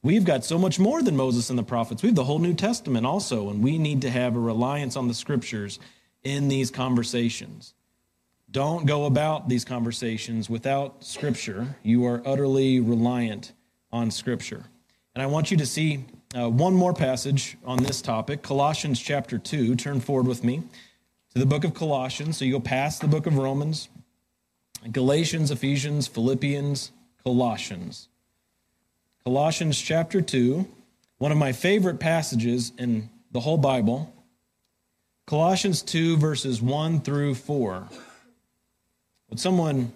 We've 0.02 0.24
got 0.24 0.44
so 0.44 0.58
much 0.58 0.78
more 0.78 1.02
than 1.02 1.16
Moses 1.16 1.50
and 1.50 1.58
the 1.58 1.62
prophets. 1.62 2.02
We 2.02 2.08
have 2.08 2.16
the 2.16 2.24
whole 2.24 2.38
New 2.38 2.54
Testament 2.54 3.06
also, 3.06 3.48
and 3.50 3.62
we 3.62 3.78
need 3.78 4.02
to 4.02 4.10
have 4.10 4.36
a 4.36 4.40
reliance 4.40 4.96
on 4.96 5.08
the 5.08 5.14
scriptures 5.14 5.78
in 6.24 6.48
these 6.48 6.70
conversations. 6.70 7.74
Don't 8.50 8.86
go 8.86 9.04
about 9.04 9.48
these 9.48 9.64
conversations 9.64 10.50
without 10.50 11.04
scripture. 11.04 11.76
You 11.82 12.04
are 12.06 12.22
utterly 12.26 12.80
reliant 12.80 13.52
on 13.92 14.10
scripture. 14.10 14.64
And 15.14 15.22
I 15.22 15.26
want 15.26 15.50
you 15.50 15.56
to 15.56 15.66
see 15.66 16.04
uh, 16.36 16.48
one 16.48 16.74
more 16.74 16.92
passage 16.92 17.56
on 17.64 17.82
this 17.82 18.02
topic 18.02 18.42
Colossians 18.42 19.00
chapter 19.00 19.38
2. 19.38 19.76
Turn 19.76 20.00
forward 20.00 20.26
with 20.26 20.44
me 20.44 20.62
to 21.32 21.38
the 21.38 21.46
book 21.46 21.64
of 21.64 21.74
Colossians. 21.74 22.36
So 22.36 22.44
you 22.44 22.52
go 22.52 22.60
past 22.60 23.00
the 23.00 23.08
book 23.08 23.26
of 23.26 23.38
Romans, 23.38 23.88
Galatians, 24.90 25.50
Ephesians, 25.50 26.06
Philippians, 26.06 26.92
Colossians. 27.22 28.08
Colossians 29.24 29.80
chapter 29.80 30.20
2, 30.20 30.66
one 31.18 31.30
of 31.30 31.38
my 31.38 31.52
favorite 31.52 32.00
passages 32.00 32.72
in 32.78 33.10
the 33.32 33.40
whole 33.40 33.58
Bible. 33.58 34.12
Colossians 35.30 35.80
2, 35.82 36.16
verses 36.16 36.60
1 36.60 37.02
through 37.02 37.36
4. 37.36 37.86
Would 39.28 39.38
someone 39.38 39.92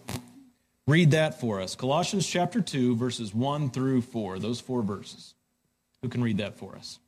read 0.86 1.10
that 1.10 1.40
for 1.40 1.60
us? 1.60 1.74
Colossians 1.74 2.24
chapter 2.24 2.60
2, 2.60 2.94
verses 2.94 3.34
1 3.34 3.70
through 3.70 4.02
4, 4.02 4.38
those 4.38 4.60
four 4.60 4.80
verses. 4.84 5.34
Who 6.02 6.08
can 6.08 6.22
read 6.22 6.38
that 6.38 6.56
for 6.56 6.76
us? 6.76 7.00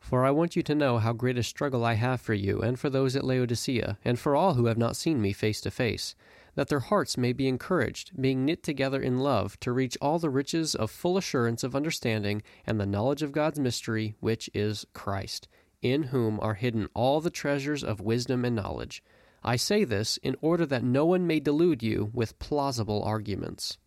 For 0.00 0.24
I 0.24 0.32
want 0.32 0.56
you 0.56 0.62
to 0.64 0.74
know 0.74 0.98
how 0.98 1.12
great 1.12 1.38
a 1.38 1.44
struggle 1.44 1.84
I 1.84 1.94
have 1.94 2.20
for 2.20 2.34
you, 2.34 2.62
and 2.62 2.80
for 2.80 2.90
those 2.90 3.14
at 3.14 3.22
Laodicea, 3.22 3.96
and 4.04 4.18
for 4.18 4.34
all 4.34 4.54
who 4.54 4.66
have 4.66 4.76
not 4.76 4.96
seen 4.96 5.22
me 5.22 5.32
face 5.32 5.60
to 5.60 5.70
face 5.70 6.16
that 6.58 6.66
their 6.66 6.80
hearts 6.80 7.16
may 7.16 7.32
be 7.32 7.46
encouraged, 7.46 8.20
being 8.20 8.44
knit 8.44 8.64
together 8.64 9.00
in 9.00 9.20
love, 9.20 9.60
to 9.60 9.70
reach 9.70 9.96
all 10.02 10.18
the 10.18 10.28
riches 10.28 10.74
of 10.74 10.90
full 10.90 11.16
assurance 11.16 11.62
of 11.62 11.76
understanding 11.76 12.42
and 12.66 12.80
the 12.80 12.84
knowledge 12.84 13.22
of 13.22 13.30
God's 13.30 13.60
mystery, 13.60 14.16
which 14.18 14.50
is 14.52 14.84
Christ, 14.92 15.46
in 15.82 16.04
whom 16.04 16.38
are 16.40 16.54
hidden 16.54 16.88
all 16.94 17.20
the 17.20 17.30
treasures 17.30 17.84
of 17.84 18.00
wisdom 18.00 18.44
and 18.44 18.56
knowledge. 18.56 19.02
I 19.42 19.56
say 19.56 19.84
this 19.84 20.16
in 20.18 20.36
order 20.40 20.66
that 20.66 20.82
no 20.82 21.04
one 21.06 21.26
may 21.26 21.40
delude 21.40 21.82
you 21.82 22.10
with 22.12 22.38
plausible 22.38 23.02
arguments. 23.02 23.78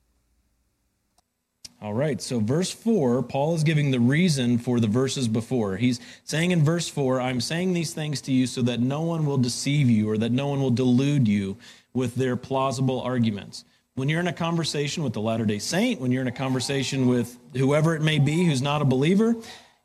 All 1.81 1.93
right, 1.95 2.21
so 2.21 2.39
verse 2.39 2.71
4, 2.71 3.23
Paul 3.23 3.55
is 3.55 3.63
giving 3.63 3.89
the 3.89 3.99
reason 3.99 4.59
for 4.59 4.79
the 4.79 4.87
verses 4.87 5.27
before. 5.27 5.77
He's 5.77 5.99
saying 6.23 6.51
in 6.51 6.63
verse 6.63 6.87
4, 6.87 7.19
I'm 7.19 7.41
saying 7.41 7.73
these 7.73 7.91
things 7.91 8.21
to 8.21 8.31
you 8.31 8.45
so 8.45 8.61
that 8.61 8.79
no 8.79 9.01
one 9.01 9.25
will 9.25 9.39
deceive 9.39 9.89
you 9.89 10.07
or 10.07 10.17
that 10.19 10.31
no 10.31 10.47
one 10.47 10.61
will 10.61 10.69
delude 10.69 11.27
you 11.27 11.57
with 11.91 12.13
their 12.13 12.35
plausible 12.35 13.01
arguments. 13.01 13.65
When 13.95 14.09
you're 14.09 14.19
in 14.19 14.27
a 14.27 14.33
conversation 14.33 15.03
with 15.03 15.13
the 15.13 15.21
Latter 15.21 15.45
day 15.45 15.57
Saint, 15.57 15.99
when 15.99 16.11
you're 16.11 16.21
in 16.21 16.27
a 16.27 16.31
conversation 16.31 17.07
with 17.07 17.35
whoever 17.57 17.95
it 17.95 18.03
may 18.03 18.19
be 18.19 18.45
who's 18.45 18.61
not 18.61 18.83
a 18.83 18.85
believer, 18.85 19.35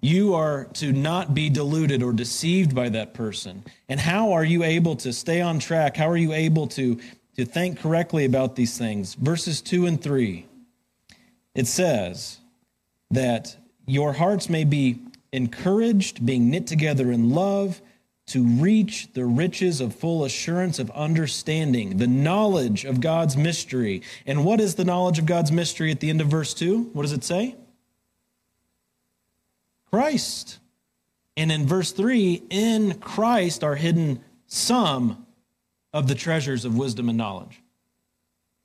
you 0.01 0.35
are 0.35 0.65
to 0.75 0.93
not 0.93 1.35
be 1.35 1.49
deluded 1.49 2.03
or 2.03 2.13
deceived 2.13 2.75
by 2.75 2.89
that 2.91 3.15
person. 3.15 3.65
And 3.89 3.99
how 3.99 4.33
are 4.33 4.45
you 4.45 4.63
able 4.63 4.97
to 4.97 5.13
stay 5.13 5.41
on 5.41 5.59
track? 5.59 5.97
How 5.97 6.09
are 6.11 6.17
you 6.17 6.33
able 6.33 6.67
to, 6.69 7.01
to 7.37 7.45
think 7.45 7.81
correctly 7.81 8.25
about 8.25 8.57
these 8.57 8.77
things? 8.77 9.15
Verses 9.15 9.61
2 9.63 9.87
and 9.87 10.01
3, 10.01 10.47
it 11.55 11.67
says 11.67 12.39
that 13.11 13.57
your 13.87 14.13
hearts 14.13 14.49
may 14.49 14.65
be 14.65 15.01
encouraged, 15.33 16.25
being 16.25 16.51
knit 16.51 16.67
together 16.67 17.11
in 17.11 17.31
love 17.31 17.81
to 18.27 18.45
reach 18.45 19.13
the 19.13 19.25
riches 19.25 19.81
of 19.81 19.95
full 19.95 20.25
assurance 20.25 20.79
of 20.79 20.91
understanding, 20.91 21.99
the 21.99 22.09
knowledge 22.09 22.85
of 22.85 23.01
God's 23.01 23.37
mystery. 23.37 24.03
And 24.27 24.45
what 24.45 24.61
is 24.61 24.75
the 24.75 24.85
knowledge 24.85 25.19
of 25.19 25.27
God's 25.27 25.53
mystery 25.53 25.93
at 25.93 26.01
the 26.01 26.11
end 26.11 26.21
of 26.21 26.27
verse 26.27 26.53
2? 26.53 26.91
What 26.93 27.03
does 27.03 27.13
it 27.13 27.23
say? 27.23 27.55
Christ. 29.91 30.59
And 31.37 31.53
in 31.53 31.67
verse 31.67 31.93
3, 31.93 32.43
in 32.51 32.99
Christ 32.99 33.63
are 33.63 33.77
hidden 33.77 34.21
some 34.47 35.27
of 35.93 36.09
the 36.09 36.15
treasures 36.15 36.65
of 36.65 36.77
wisdom 36.77 37.09
and 37.09 37.19
knowledge. 37.19 37.63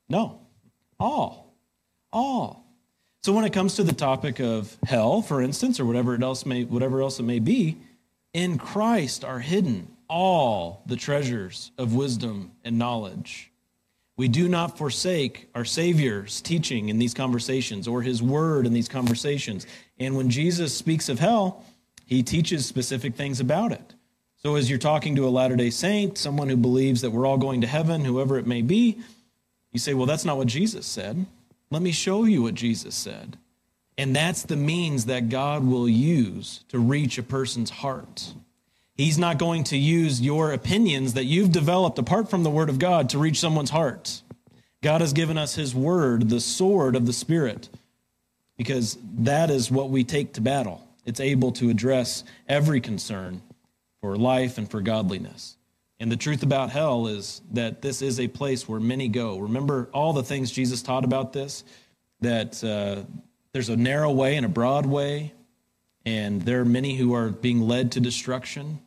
No, 0.10 0.42
all. 1.00 1.56
All. 2.12 2.66
So 3.24 3.34
when 3.34 3.46
it 3.46 3.54
comes 3.54 3.76
to 3.76 3.84
the 3.84 3.94
topic 3.94 4.40
of 4.40 4.78
hell, 4.84 5.22
for 5.22 5.42
instance, 5.42 5.80
or 5.80 5.86
whatever 5.86 6.22
else 6.22 6.46
may 6.46 6.64
whatever 6.64 7.02
else 7.02 7.20
it 7.20 7.24
may 7.24 7.40
be, 7.40 7.78
in 8.34 8.58
Christ 8.58 9.24
are 9.24 9.40
hidden 9.40 9.96
all 10.10 10.82
the 10.86 10.96
treasures 10.96 11.72
of 11.78 11.94
wisdom 11.94 12.52
and 12.66 12.78
knowledge. 12.78 13.51
We 14.22 14.28
do 14.28 14.48
not 14.48 14.78
forsake 14.78 15.50
our 15.56 15.66
Savior's 15.66 16.42
teaching 16.42 16.90
in 16.90 17.00
these 17.00 17.16
conversations 17.16 17.88
or 17.88 18.04
his 18.04 18.22
word 18.22 18.68
in 18.68 18.72
these 18.72 18.88
conversations. 18.88 19.66
And 19.98 20.16
when 20.16 20.30
Jesus 20.30 20.78
speaks 20.78 21.10
of 21.10 21.18
hell, 21.18 21.66
he 22.06 22.22
teaches 22.22 22.68
specific 22.68 23.16
things 23.16 23.40
about 23.40 23.72
it. 23.72 23.96
So, 24.38 24.58
as 24.58 24.70
you're 24.70 24.78
talking 24.78 25.16
to 25.16 25.28
a 25.28 25.32
Latter 25.32 25.56
day 25.56 25.72
Saint, 25.72 26.20
someone 26.20 26.50
who 26.50 26.56
believes 26.56 27.02
that 27.02 27.10
we're 27.10 27.26
all 27.26 27.40
going 27.40 27.62
to 27.62 27.68
heaven, 27.68 28.06
whoever 28.06 28.38
it 28.38 28.46
may 28.46 28.62
be, 28.62 29.00
you 29.72 29.80
say, 29.80 29.96
Well, 29.96 30.06
that's 30.06 30.24
not 30.24 30.38
what 30.38 30.46
Jesus 30.46 30.86
said. 30.86 31.26
Let 31.72 31.82
me 31.82 31.92
show 31.92 32.26
you 32.26 32.44
what 32.44 32.54
Jesus 32.54 32.94
said. 32.94 33.40
And 33.98 34.16
that's 34.16 34.44
the 34.44 34.56
means 34.56 35.06
that 35.06 35.30
God 35.30 35.66
will 35.66 35.90
use 35.90 36.64
to 36.68 36.78
reach 36.78 37.18
a 37.18 37.24
person's 37.24 37.72
heart. 37.72 38.36
He's 39.02 39.18
not 39.18 39.40
going 39.40 39.64
to 39.64 39.78
use 39.78 40.22
your 40.22 40.52
opinions 40.52 41.14
that 41.14 41.26
you've 41.26 41.52
developed 41.52 41.98
apart 41.98 42.30
from 42.30 42.44
the 42.44 42.52
Word 42.52 42.70
of 42.70 42.78
God 42.78 43.10
to 43.10 43.18
reach 43.18 43.40
someone's 43.40 43.72
heart. 43.72 44.22
God 44.84 45.02
has 45.02 45.12
given 45.12 45.40
us 45.40 45.56
His 45.56 45.74
Word, 45.74 46.30
the 46.30 46.40
sword 46.40 46.96
of 46.96 47.08
the 47.08 47.12
Spirit, 47.12 47.68
because 48.58 49.00
that 49.18 49.50
is 49.50 49.72
what 49.72 49.90
we 49.90 50.04
take 50.04 50.34
to 50.34 50.42
battle. 50.42 50.88
It's 51.04 51.20
able 51.20 51.52
to 51.54 51.72
address 51.72 52.24
every 52.48 52.80
concern 52.80 53.42
for 54.02 54.16
life 54.18 54.60
and 54.60 54.70
for 54.70 54.82
godliness. 54.82 55.58
And 56.00 56.12
the 56.12 56.16
truth 56.16 56.44
about 56.44 56.70
hell 56.70 57.08
is 57.08 57.42
that 57.54 57.82
this 57.82 58.04
is 58.04 58.20
a 58.20 58.28
place 58.28 58.70
where 58.70 58.80
many 58.80 59.08
go. 59.08 59.40
Remember 59.40 59.90
all 59.94 60.14
the 60.14 60.22
things 60.22 60.52
Jesus 60.52 60.84
taught 60.84 61.06
about 61.06 61.34
this? 61.34 61.64
That 62.20 62.64
uh, 62.64 63.02
there's 63.52 63.70
a 63.70 63.76
narrow 63.76 64.12
way 64.12 64.38
and 64.38 64.46
a 64.46 64.50
broad 64.50 64.86
way, 64.86 65.34
and 66.06 66.44
there 66.44 66.62
are 66.62 66.66
many 66.66 66.98
who 66.98 67.16
are 67.16 67.30
being 67.30 67.62
led 67.62 67.94
to 67.94 68.00
destruction. 68.00 68.80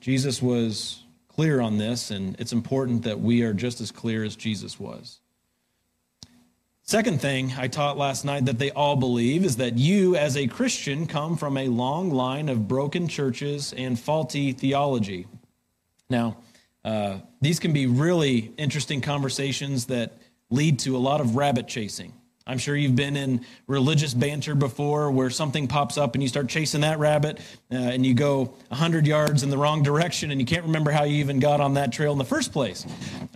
Jesus 0.00 0.40
was 0.40 1.02
clear 1.28 1.60
on 1.60 1.78
this, 1.78 2.10
and 2.10 2.38
it's 2.40 2.52
important 2.52 3.04
that 3.04 3.20
we 3.20 3.42
are 3.42 3.52
just 3.52 3.80
as 3.80 3.90
clear 3.90 4.24
as 4.24 4.34
Jesus 4.36 4.80
was. 4.80 5.20
Second 6.82 7.20
thing 7.20 7.52
I 7.56 7.68
taught 7.68 7.96
last 7.96 8.24
night 8.24 8.46
that 8.46 8.58
they 8.58 8.72
all 8.72 8.96
believe 8.96 9.44
is 9.44 9.56
that 9.56 9.78
you, 9.78 10.16
as 10.16 10.36
a 10.36 10.48
Christian, 10.48 11.06
come 11.06 11.36
from 11.36 11.56
a 11.56 11.68
long 11.68 12.10
line 12.10 12.48
of 12.48 12.66
broken 12.66 13.06
churches 13.06 13.72
and 13.72 13.98
faulty 13.98 14.52
theology. 14.52 15.28
Now, 16.08 16.38
uh, 16.84 17.18
these 17.40 17.60
can 17.60 17.72
be 17.72 17.86
really 17.86 18.52
interesting 18.56 19.00
conversations 19.00 19.86
that 19.86 20.14
lead 20.50 20.80
to 20.80 20.96
a 20.96 20.98
lot 20.98 21.20
of 21.20 21.36
rabbit 21.36 21.68
chasing. 21.68 22.12
I'm 22.50 22.58
sure 22.58 22.74
you've 22.74 22.96
been 22.96 23.16
in 23.16 23.46
religious 23.68 24.12
banter 24.12 24.56
before 24.56 25.12
where 25.12 25.30
something 25.30 25.68
pops 25.68 25.96
up 25.96 26.14
and 26.14 26.22
you 26.22 26.28
start 26.28 26.48
chasing 26.48 26.80
that 26.80 26.98
rabbit 26.98 27.38
uh, 27.70 27.76
and 27.76 28.04
you 28.04 28.12
go 28.12 28.46
100 28.68 29.06
yards 29.06 29.44
in 29.44 29.50
the 29.50 29.56
wrong 29.56 29.84
direction 29.84 30.32
and 30.32 30.40
you 30.40 30.46
can't 30.46 30.64
remember 30.64 30.90
how 30.90 31.04
you 31.04 31.18
even 31.18 31.38
got 31.38 31.60
on 31.60 31.74
that 31.74 31.92
trail 31.92 32.10
in 32.10 32.18
the 32.18 32.24
first 32.24 32.52
place. 32.52 32.84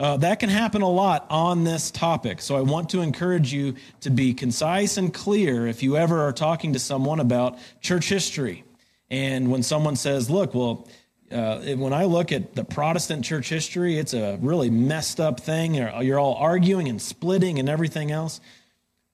Uh, 0.01 0.17
that 0.17 0.41
can 0.41 0.49
happen 0.49 0.83
a 0.83 0.91
lot 0.91 1.27
on 1.31 1.63
this 1.63 1.93
topic. 1.93 2.43
So 2.43 2.57
I 2.57 2.63
want 2.63 2.89
to 2.89 3.03
encourage 3.03 3.53
you 3.53 3.77
to 4.01 4.11
be 4.11 4.35
concise 4.35 4.97
and 4.97 5.15
clear 5.15 5.69
if 5.69 5.85
you 5.85 5.97
ever 5.97 6.21
are 6.23 6.33
talking 6.33 6.73
to 6.73 6.81
someone 6.81 7.21
about 7.21 7.57
church 7.81 8.09
history. 8.09 8.65
And 9.11 9.49
when 9.49 9.63
someone 9.63 9.95
says, 9.95 10.29
look, 10.29 10.57
well, 10.57 10.89
uh, 11.31 11.61
when 11.77 11.93
I 11.93 12.07
look 12.07 12.33
at 12.33 12.57
the 12.57 12.65
Protestant 12.65 13.25
church 13.25 13.49
history, 13.49 13.97
it's 13.97 14.13
a 14.13 14.39
really 14.43 14.71
messed 14.71 15.21
up 15.21 15.39
thing. 15.39 15.77
You're, 15.77 16.03
you're 16.03 16.19
all 16.19 16.35
arguing 16.35 16.89
and 16.89 17.01
splitting 17.01 17.61
and 17.61 17.69
everything 17.69 18.11
else. 18.11 18.41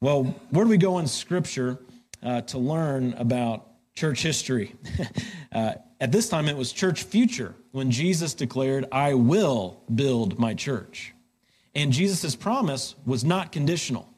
Well, 0.02 0.34
where 0.48 0.64
do 0.64 0.70
we 0.70 0.78
go 0.78 0.98
in 0.98 1.06
Scripture 1.06 1.78
uh, 2.22 2.40
to 2.42 2.56
learn 2.58 3.12
about 3.18 3.66
church 3.94 4.22
history? 4.22 4.74
uh, 5.52 5.74
at 6.00 6.10
this 6.10 6.30
time, 6.30 6.48
it 6.48 6.56
was 6.56 6.72
church 6.72 7.02
future 7.02 7.54
when 7.72 7.90
Jesus 7.90 8.32
declared, 8.32 8.86
I 8.90 9.12
will 9.12 9.82
build 9.94 10.38
my 10.38 10.54
church. 10.54 11.12
And 11.74 11.92
Jesus' 11.92 12.34
promise 12.34 12.94
was 13.04 13.24
not 13.24 13.52
conditional. 13.52 14.08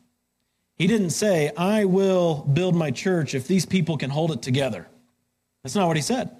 He 0.76 0.86
didn't 0.86 1.10
say, 1.10 1.50
I 1.56 1.84
will 1.84 2.48
build 2.52 2.76
my 2.76 2.92
church 2.92 3.34
if 3.34 3.48
these 3.48 3.66
people 3.66 3.96
can 3.98 4.10
hold 4.10 4.30
it 4.30 4.40
together. 4.40 4.86
That's 5.64 5.74
not 5.74 5.88
what 5.88 5.96
he 5.96 6.02
said. 6.02 6.30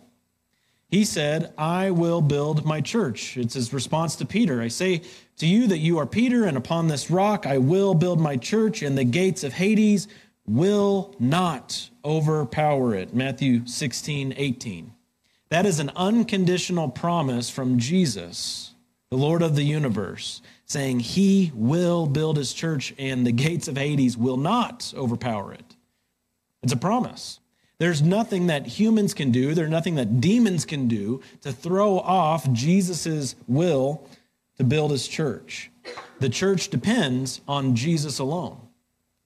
He 0.93 1.07
said, 1.07 1.55
I 1.57 1.91
will 1.91 2.21
build 2.21 2.67
my 2.67 2.83
church. 2.83 3.39
It's 3.39 3.55
his 3.55 3.73
response 3.73 4.15
to 4.17 4.27
Peter. 4.27 4.61
I 4.61 4.69
say 4.69 5.01
to 5.39 5.47
you 5.47 5.67
that 5.69 5.79
you 5.79 5.97
are 5.97 6.05
Peter, 6.07 6.45
and 6.45 6.55
upon 6.55 6.87
this 6.87 7.11
rock 7.11 7.47
I 7.47 7.57
will 7.57 7.95
build 7.95 8.21
my 8.21 8.37
church, 8.37 8.83
and 8.83 8.97
the 8.97 9.03
gates 9.03 9.43
of 9.43 9.55
Hades 9.55 10.07
will 10.47 11.17
not 11.19 11.89
overpower 12.05 12.95
it. 12.95 13.15
Matthew 13.15 13.67
16, 13.67 14.35
18. 14.37 14.93
That 15.49 15.65
is 15.65 15.81
an 15.81 15.91
unconditional 15.97 16.91
promise 16.91 17.49
from 17.49 17.79
Jesus, 17.79 18.75
the 19.09 19.17
Lord 19.17 19.41
of 19.41 19.57
the 19.57 19.65
universe, 19.65 20.43
saying 20.67 21.01
he 21.01 21.53
will 21.55 22.07
build 22.07 22.37
his 22.37 22.53
church, 22.53 22.93
and 22.99 23.27
the 23.27 23.33
gates 23.33 23.67
of 23.67 23.79
Hades 23.79 24.19
will 24.19 24.37
not 24.37 24.93
overpower 24.95 25.55
it. 25.55 25.75
It's 26.63 26.75
a 26.75 26.77
promise. 26.77 27.41
There's 27.83 28.01
nothing 28.01 28.47
that 28.47 28.65
humans 28.65 29.13
can 29.13 29.33
do, 29.33 29.55
there's 29.55 29.69
nothing 29.69 29.97
that 29.97 30.21
demons 30.21 30.65
can 30.65 30.87
do 30.87 31.21
to 31.41 31.51
throw 31.51 31.99
off 31.99 32.49
Jesus' 32.53 33.35
will 33.49 34.07
to 34.57 34.63
build 34.63 34.93
his 34.93 35.09
church. 35.09 35.69
The 36.21 36.29
church 36.29 36.69
depends 36.69 37.41
on 37.49 37.75
Jesus 37.75 38.21
alone. 38.21 38.61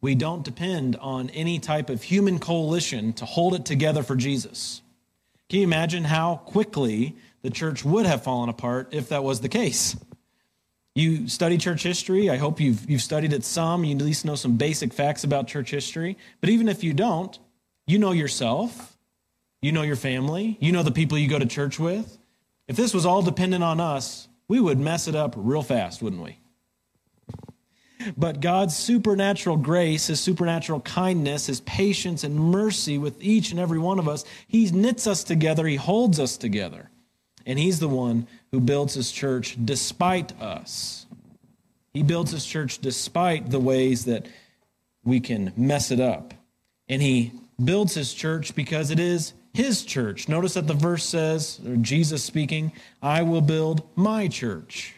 We 0.01 0.14
don't 0.14 0.42
depend 0.42 0.97
on 0.97 1.29
any 1.35 1.59
type 1.59 1.90
of 1.90 2.03
human 2.03 2.38
coalition 2.38 3.12
to 3.12 3.27
hold 3.27 3.53
it 3.53 3.66
together 3.66 4.03
for 4.03 4.16
Jesus. 4.16 4.81
Can 5.51 5.59
you 5.59 5.64
imagine 5.64 6.05
how 6.05 6.37
quickly 6.37 7.14
the 7.42 7.51
church 7.51 7.85
would 7.85 8.07
have 8.07 8.25
fallen 8.25 8.49
apart 8.49 8.88
if 8.92 9.11
that 9.11 9.23
was 9.23 9.42
the 9.42 9.51
case? 9.51 9.97
You 10.95 11.29
study 11.29 11.59
church 11.59 11.83
history. 11.83 12.31
I 12.31 12.38
hope 12.38 12.59
you've, 12.59 12.88
you've 12.88 13.03
studied 13.03 13.35
it 13.35 13.45
some. 13.45 13.85
You 13.85 13.95
at 13.95 14.01
least 14.01 14.25
know 14.25 14.35
some 14.35 14.57
basic 14.57 14.95
facts 14.95 15.25
about 15.25 15.47
church 15.47 15.73
history. 15.73 16.16
But 16.40 16.49
even 16.49 16.71
if 16.71 16.83
you 16.83 16.95
don't, 16.95 17.38
you 17.87 17.99
know 17.99 18.12
yourself, 18.12 18.96
you 19.62 19.72
know 19.72 19.83
your 19.83 19.96
family, 19.96 20.57
you 20.61 20.72
know 20.72 20.83
the 20.83 20.90
people 20.90 21.18
you 21.18 21.29
go 21.29 21.38
to 21.38 21.46
church 21.46 21.79
with. 21.79 22.18
If 22.68 22.77
this 22.77 22.92
was 22.92 23.07
all 23.07 23.22
dependent 23.22 23.62
on 23.62 23.81
us, 23.81 24.29
we 24.49 24.61
would 24.61 24.79
mess 24.79 25.09
it 25.09 25.14
up 25.14 25.35
real 25.37 25.62
fast, 25.62 26.03
wouldn't 26.03 26.22
we? 26.22 26.38
But 28.16 28.40
God's 28.40 28.77
supernatural 28.77 29.57
grace, 29.57 30.07
His 30.07 30.20
supernatural 30.20 30.81
kindness, 30.81 31.46
His 31.46 31.61
patience 31.62 32.25
and 32.25 32.38
mercy 32.38 32.99
with 32.99 33.16
each 33.20 33.51
and 33.51 33.59
every 33.59 33.79
one 33.79 33.99
of 33.99 34.09
us, 34.09 34.25
He 34.46 34.70
knits 34.70 35.07
us 35.07 35.25
together, 35.25 35.66
He 35.66 35.77
holds 35.77 36.20
us 36.20 36.37
together. 36.37 36.90
And 37.46 37.59
He's 37.59 37.81
the 37.81 37.88
one 37.88 38.27
who 38.51 38.61
builds 38.61 38.94
His 38.94 39.11
church 39.11 39.57
despite 39.64 40.40
us. 40.40 41.07
He 41.92 42.03
builds 42.03 42.31
His 42.31 42.44
church 42.44 42.79
despite 42.79 43.51
the 43.51 43.61
ways 43.61 44.05
that 44.05 44.27
we 45.05 45.20
can 45.20 45.53
mess 45.57 45.90
it 45.90 46.01
up. 46.01 46.35
And 46.88 47.03
He 47.03 47.33
builds 47.62 47.95
his 47.95 48.12
church 48.12 48.55
because 48.55 48.90
it 48.90 48.99
is 48.99 49.33
his 49.55 49.85
church. 49.85 50.29
Notice 50.29 50.55
that 50.55 50.66
the 50.66 50.75
verse 50.75 51.05
says, 51.05 51.61
or 51.66 51.77
Jesus 51.77 52.23
speaking, 52.23 52.73
I 53.03 53.23
will 53.23 53.40
build 53.40 53.88
my 53.97 54.29
church. 54.29 54.95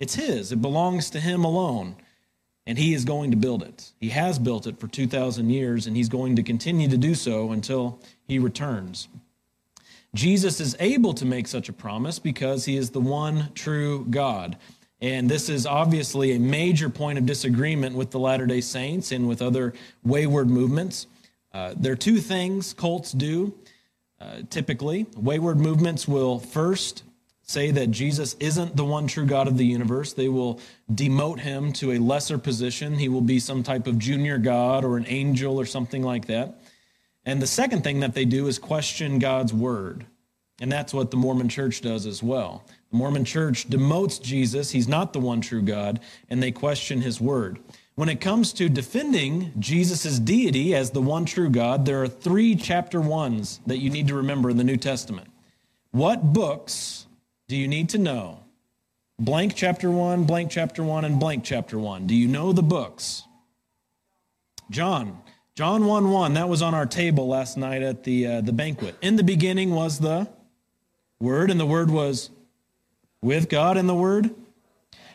It's 0.00 0.16
his, 0.16 0.50
it 0.50 0.60
belongs 0.60 1.10
to 1.10 1.20
him 1.20 1.44
alone. 1.44 1.96
And 2.66 2.78
he 2.78 2.94
is 2.94 3.04
going 3.04 3.32
to 3.32 3.36
build 3.36 3.62
it. 3.62 3.92
He 4.00 4.10
has 4.10 4.38
built 4.38 4.68
it 4.68 4.78
for 4.78 4.86
2,000 4.86 5.50
years, 5.50 5.86
and 5.86 5.96
he's 5.96 6.08
going 6.08 6.36
to 6.36 6.44
continue 6.44 6.88
to 6.88 6.96
do 6.96 7.14
so 7.14 7.50
until 7.50 7.98
he 8.28 8.38
returns. 8.38 9.08
Jesus 10.14 10.60
is 10.60 10.76
able 10.78 11.14
to 11.14 11.24
make 11.24 11.48
such 11.48 11.68
a 11.68 11.72
promise 11.72 12.18
because 12.18 12.64
he 12.64 12.76
is 12.76 12.90
the 12.90 13.00
one 13.00 13.50
true 13.54 14.06
God. 14.10 14.58
And 15.00 15.28
this 15.28 15.48
is 15.48 15.66
obviously 15.66 16.32
a 16.32 16.38
major 16.38 16.88
point 16.88 17.18
of 17.18 17.26
disagreement 17.26 17.96
with 17.96 18.10
the 18.10 18.20
Latter 18.20 18.46
day 18.46 18.60
Saints 18.60 19.10
and 19.10 19.26
with 19.26 19.42
other 19.42 19.72
wayward 20.04 20.48
movements. 20.48 21.08
Uh, 21.52 21.74
there 21.76 21.92
are 21.92 21.96
two 21.96 22.18
things 22.18 22.72
cults 22.72 23.12
do 23.12 23.54
uh, 24.20 24.42
typically. 24.50 25.06
Wayward 25.16 25.58
movements 25.58 26.06
will 26.06 26.38
first 26.38 27.02
say 27.42 27.70
that 27.72 27.90
Jesus 27.90 28.34
isn't 28.40 28.76
the 28.76 28.84
one 28.84 29.06
true 29.06 29.26
God 29.26 29.48
of 29.48 29.58
the 29.58 29.66
universe. 29.66 30.12
They 30.12 30.28
will 30.28 30.60
demote 30.90 31.40
him 31.40 31.72
to 31.74 31.92
a 31.92 31.98
lesser 31.98 32.38
position. 32.38 32.94
He 32.94 33.08
will 33.08 33.20
be 33.20 33.40
some 33.40 33.62
type 33.62 33.86
of 33.86 33.98
junior 33.98 34.38
God 34.38 34.84
or 34.84 34.96
an 34.96 35.06
angel 35.08 35.60
or 35.60 35.66
something 35.66 36.02
like 36.02 36.26
that. 36.26 36.60
And 37.24 37.42
the 37.42 37.46
second 37.46 37.82
thing 37.84 38.00
that 38.00 38.14
they 38.14 38.24
do 38.24 38.46
is 38.46 38.58
question 38.58 39.18
God's 39.18 39.52
word. 39.52 40.06
And 40.60 40.70
that's 40.70 40.94
what 40.94 41.10
the 41.10 41.16
Mormon 41.16 41.48
church 41.48 41.80
does 41.80 42.06
as 42.06 42.22
well. 42.22 42.64
The 42.90 42.96
Mormon 42.96 43.24
church 43.24 43.68
demotes 43.68 44.22
Jesus, 44.22 44.70
he's 44.70 44.88
not 44.88 45.12
the 45.12 45.20
one 45.20 45.40
true 45.40 45.62
God, 45.62 46.00
and 46.30 46.42
they 46.42 46.52
question 46.52 47.00
his 47.00 47.20
word. 47.20 47.58
When 47.94 48.08
it 48.08 48.20
comes 48.22 48.54
to 48.54 48.70
defending 48.70 49.52
Jesus' 49.58 50.18
deity 50.18 50.74
as 50.74 50.90
the 50.90 51.02
one 51.02 51.26
true 51.26 51.50
God, 51.50 51.84
there 51.84 52.02
are 52.02 52.08
three 52.08 52.54
chapter 52.56 53.00
ones 53.00 53.60
that 53.66 53.78
you 53.78 53.90
need 53.90 54.08
to 54.08 54.14
remember 54.14 54.48
in 54.48 54.56
the 54.56 54.64
New 54.64 54.78
Testament. 54.78 55.28
What 55.90 56.32
books 56.32 57.06
do 57.48 57.56
you 57.56 57.68
need 57.68 57.90
to 57.90 57.98
know? 57.98 58.40
Blank 59.18 59.54
chapter 59.54 59.90
one, 59.90 60.24
blank 60.24 60.50
chapter 60.50 60.82
one, 60.82 61.04
and 61.04 61.20
blank 61.20 61.44
chapter 61.44 61.78
one. 61.78 62.06
Do 62.06 62.14
you 62.14 62.28
know 62.28 62.52
the 62.52 62.62
books? 62.62 63.24
John. 64.70 65.18
John 65.54 65.84
1 65.84 66.10
1, 66.10 66.32
that 66.32 66.48
was 66.48 66.62
on 66.62 66.72
our 66.72 66.86
table 66.86 67.28
last 67.28 67.58
night 67.58 67.82
at 67.82 68.04
the, 68.04 68.26
uh, 68.26 68.40
the 68.40 68.54
banquet. 68.54 68.96
In 69.02 69.16
the 69.16 69.22
beginning 69.22 69.72
was 69.72 69.98
the 69.98 70.28
Word, 71.20 71.50
and 71.50 71.60
the 71.60 71.66
Word 71.66 71.90
was 71.90 72.30
with 73.20 73.50
God, 73.50 73.76
and 73.76 73.86
the 73.86 73.94
Word. 73.94 74.34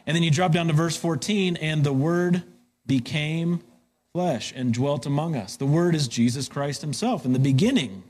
And 0.05 0.15
then 0.15 0.21
you 0.21 0.29
drop 0.29 0.51
down 0.51 0.67
to 0.67 0.73
verse 0.73 0.95
14, 0.95 1.55
and 1.55 1.83
the 1.83 1.91
Word 1.91 2.43
became 2.87 3.61
flesh 4.13 4.53
and 4.55 4.73
dwelt 4.73 5.05
among 5.05 5.35
us. 5.35 5.55
The 5.55 5.65
Word 5.65 5.95
is 5.95 6.07
Jesus 6.07 6.47
Christ 6.47 6.81
Himself. 6.81 7.25
In 7.25 7.33
the 7.33 7.39
beginning, 7.39 8.03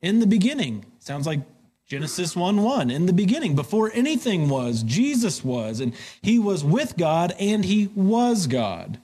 in 0.00 0.20
the 0.20 0.26
beginning, 0.26 0.84
sounds 0.98 1.26
like 1.26 1.40
Genesis 1.86 2.34
1 2.34 2.62
1. 2.62 2.90
In 2.90 3.06
the 3.06 3.12
beginning, 3.12 3.54
before 3.54 3.90
anything 3.92 4.48
was, 4.48 4.82
Jesus 4.82 5.44
was, 5.44 5.80
and 5.80 5.92
He 6.22 6.38
was 6.38 6.64
with 6.64 6.96
God 6.96 7.34
and 7.38 7.64
He 7.64 7.88
was 7.94 8.46
God. 8.46 8.98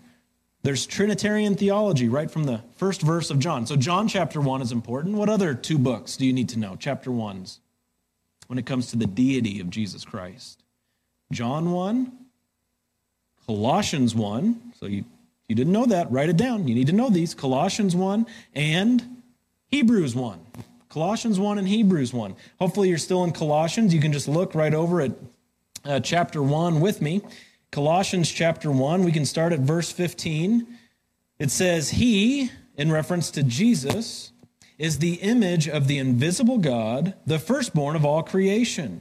There's 0.63 0.87
Trinitarian 0.87 1.55
theology 1.55 2.09
right 2.09 2.31
from 2.31 2.45
the 2.45 2.63
first 2.77 3.03
verse 3.03 3.31
of 3.31 3.39
John. 3.39 3.67
So, 3.67 3.77
John 3.77 4.09
chapter 4.09 4.41
1 4.41 4.63
is 4.63 4.73
important. 4.73 5.17
What 5.17 5.29
other 5.29 5.55
two 5.55 5.79
books 5.79 6.17
do 6.17 6.27
you 6.27 6.33
need 6.33 6.49
to 6.51 6.59
know? 6.59 6.77
Chapter 6.79 7.11
1s 7.11 7.59
when 8.49 8.59
it 8.59 8.67
comes 8.67 8.89
to 8.89 8.97
the 8.97 9.07
deity 9.07 9.61
of 9.61 9.71
Jesus 9.71 10.05
Christ. 10.05 10.65
John 11.31 11.71
1, 11.71 12.11
Colossians 13.47 14.15
1. 14.15 14.68
So, 14.79 14.87
you, 14.87 15.05
you 15.49 15.57
didn't 15.57 15.73
know 15.73 15.87
that, 15.87 16.11
write 16.13 16.29
it 16.29 16.37
down. 16.37 16.69
You 16.69 16.75
need 16.75 16.87
to 16.87 16.93
know 16.93 17.11
these 17.11 17.35
Colossians 17.35 17.97
1 17.97 18.27
and 18.55 19.23
Hebrews 19.71 20.15
1. 20.15 20.39
Colossians 20.89 21.41
1 21.41 21.59
and 21.59 21.67
Hebrews 21.67 22.13
1. 22.13 22.37
Hopefully, 22.61 22.89
you're 22.89 22.99
still 22.99 23.25
in 23.25 23.33
Colossians. 23.33 23.93
You 23.93 24.01
can 24.01 24.13
just 24.13 24.29
look 24.29 24.55
right 24.55 24.73
over 24.73 25.01
at 25.01 25.13
uh, 25.85 26.01
chapter 26.01 26.43
1 26.43 26.81
with 26.81 27.03
me. 27.03 27.23
Colossians 27.73 28.31
chapter 28.31 28.71
1, 28.71 29.03
we 29.03 29.13
can 29.13 29.25
start 29.25 29.53
at 29.53 29.61
verse 29.61 29.91
15. 29.91 30.67
It 31.39 31.51
says, 31.51 31.91
He, 31.91 32.51
in 32.77 32.93
reference 32.93 33.31
to 33.33 33.43
Jesus, 33.43 34.33
is 34.79 35.01
the 35.01 35.15
image 35.15 35.69
of 35.69 35.89
the 35.89 35.99
invisible 35.99 36.59
God, 36.59 37.15
the 37.27 37.39
firstborn 37.39 37.97
of 37.97 38.05
all 38.05 38.23
creation. 38.23 39.01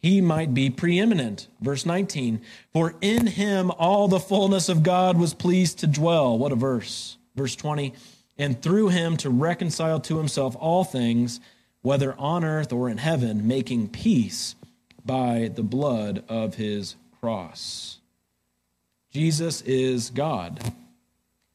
he 0.00 0.20
might 0.20 0.54
be 0.54 0.70
preeminent. 0.70 1.46
Verse 1.60 1.84
19, 1.84 2.40
for 2.72 2.94
in 3.00 3.26
him 3.26 3.70
all 3.72 4.08
the 4.08 4.18
fullness 4.18 4.68
of 4.68 4.82
God 4.82 5.18
was 5.18 5.34
pleased 5.34 5.78
to 5.80 5.86
dwell. 5.86 6.38
What 6.38 6.52
a 6.52 6.56
verse. 6.56 7.18
Verse 7.36 7.54
20, 7.54 7.92
and 8.38 8.60
through 8.60 8.88
him 8.88 9.16
to 9.18 9.30
reconcile 9.30 10.00
to 10.00 10.16
himself 10.16 10.56
all 10.58 10.82
things, 10.82 11.40
whether 11.82 12.14
on 12.18 12.44
earth 12.44 12.72
or 12.72 12.88
in 12.88 12.98
heaven, 12.98 13.46
making 13.46 13.88
peace 13.88 14.54
by 15.04 15.50
the 15.54 15.62
blood 15.62 16.24
of 16.28 16.54
his 16.54 16.96
cross. 17.20 17.98
Jesus 19.12 19.60
is 19.62 20.10
God. 20.10 20.72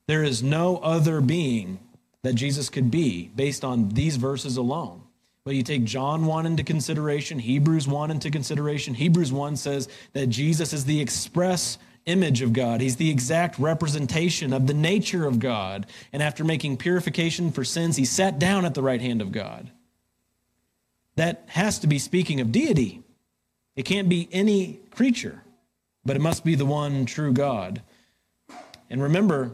There 0.08 0.24
is 0.24 0.44
no 0.44 0.78
other 0.78 1.22
being 1.22 1.80
that 2.22 2.36
Jesus 2.36 2.70
could 2.70 2.92
be 2.92 3.32
based 3.36 3.64
on 3.64 3.90
these 3.90 4.18
verses 4.18 4.58
alone. 4.58 5.02
But 5.46 5.54
you 5.54 5.62
take 5.62 5.84
John 5.84 6.26
1 6.26 6.48
into 6.48 6.64
consideration, 6.64 7.38
Hebrews 7.38 7.88
1 7.88 8.10
into 8.10 8.32
consideration. 8.32 8.96
Hebrews 8.96 9.32
1 9.32 9.58
says 9.58 9.88
that 10.14 10.26
Jesus 10.26 10.74
is 10.74 10.86
the 10.86 11.00
express 11.00 11.78
image 12.08 12.42
of 12.42 12.52
God. 12.52 12.82
He's 12.82 12.96
the 12.96 13.12
exact 13.12 13.60
representation 13.60 14.54
of 14.54 14.66
the 14.66 14.74
nature 14.74 15.28
of 15.28 15.38
God. 15.38 15.86
And 16.12 16.24
after 16.24 16.44
making 16.44 16.78
purification 16.78 17.52
for 17.52 17.64
sins, 17.64 17.96
he 17.96 18.06
sat 18.06 18.40
down 18.40 18.66
at 18.66 18.74
the 18.74 18.82
right 18.82 19.00
hand 19.00 19.22
of 19.22 19.32
God. 19.32 19.70
That 21.16 21.44
has 21.50 21.78
to 21.80 21.88
be 21.88 22.00
speaking 22.00 22.42
of 22.42 22.52
deity. 22.52 23.04
It 23.76 23.84
can't 23.84 24.10
be 24.10 24.28
any 24.32 24.80
creature, 24.90 25.44
but 26.04 26.16
it 26.16 26.24
must 26.24 26.44
be 26.44 26.56
the 26.56 26.66
one 26.66 27.06
true 27.06 27.32
God. 27.32 27.84
And 28.90 29.00
remember, 29.00 29.52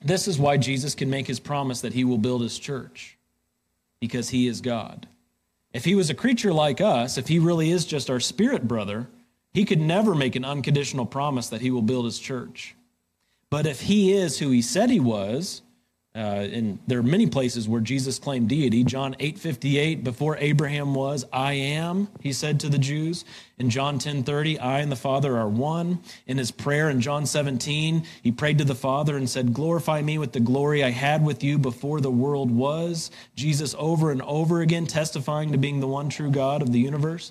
this 0.00 0.26
is 0.26 0.38
why 0.38 0.56
Jesus 0.56 0.94
can 0.94 1.10
make 1.10 1.26
his 1.26 1.38
promise 1.38 1.82
that 1.82 1.92
he 1.92 2.04
will 2.04 2.16
build 2.16 2.40
his 2.40 2.58
church, 2.58 3.18
because 4.00 4.30
he 4.30 4.46
is 4.46 4.62
God. 4.62 5.06
If 5.72 5.84
he 5.84 5.94
was 5.94 6.08
a 6.10 6.14
creature 6.14 6.52
like 6.52 6.80
us, 6.80 7.18
if 7.18 7.28
he 7.28 7.38
really 7.38 7.70
is 7.70 7.84
just 7.84 8.08
our 8.08 8.20
spirit 8.20 8.66
brother, 8.66 9.08
he 9.52 9.64
could 9.64 9.80
never 9.80 10.14
make 10.14 10.36
an 10.36 10.44
unconditional 10.44 11.06
promise 11.06 11.48
that 11.48 11.60
he 11.60 11.70
will 11.70 11.82
build 11.82 12.04
his 12.04 12.18
church. 12.18 12.74
But 13.50 13.66
if 13.66 13.82
he 13.82 14.12
is 14.12 14.38
who 14.38 14.50
he 14.50 14.62
said 14.62 14.90
he 14.90 15.00
was, 15.00 15.62
uh, 16.18 16.48
and 16.52 16.80
there 16.88 16.98
are 16.98 17.04
many 17.04 17.28
places 17.28 17.68
where 17.68 17.80
Jesus 17.80 18.18
claimed 18.18 18.48
deity. 18.48 18.82
John 18.82 19.14
8:58, 19.20 20.02
before 20.02 20.36
Abraham 20.38 20.92
was, 20.92 21.24
I 21.32 21.52
am, 21.52 22.08
he 22.20 22.32
said 22.32 22.58
to 22.60 22.68
the 22.68 22.78
Jews. 22.78 23.24
In 23.56 23.70
John 23.70 24.00
10:30, 24.00 24.58
I 24.60 24.80
and 24.80 24.90
the 24.90 24.96
Father 24.96 25.38
are 25.38 25.48
one. 25.48 26.00
In 26.26 26.36
his 26.36 26.50
prayer 26.50 26.90
in 26.90 27.00
John 27.00 27.24
17, 27.24 28.02
he 28.20 28.32
prayed 28.32 28.58
to 28.58 28.64
the 28.64 28.74
Father 28.74 29.16
and 29.16 29.30
said, 29.30 29.54
"Glorify 29.54 30.02
me 30.02 30.18
with 30.18 30.32
the 30.32 30.40
glory 30.40 30.82
I 30.82 30.90
had 30.90 31.24
with 31.24 31.44
you 31.44 31.56
before 31.56 32.00
the 32.00 32.10
world 32.10 32.50
was." 32.50 33.12
Jesus 33.36 33.76
over 33.78 34.10
and 34.10 34.22
over 34.22 34.60
again 34.60 34.88
testifying 34.88 35.52
to 35.52 35.58
being 35.58 35.78
the 35.78 35.86
one 35.86 36.08
true 36.08 36.32
God 36.32 36.62
of 36.62 36.72
the 36.72 36.80
universe. 36.80 37.30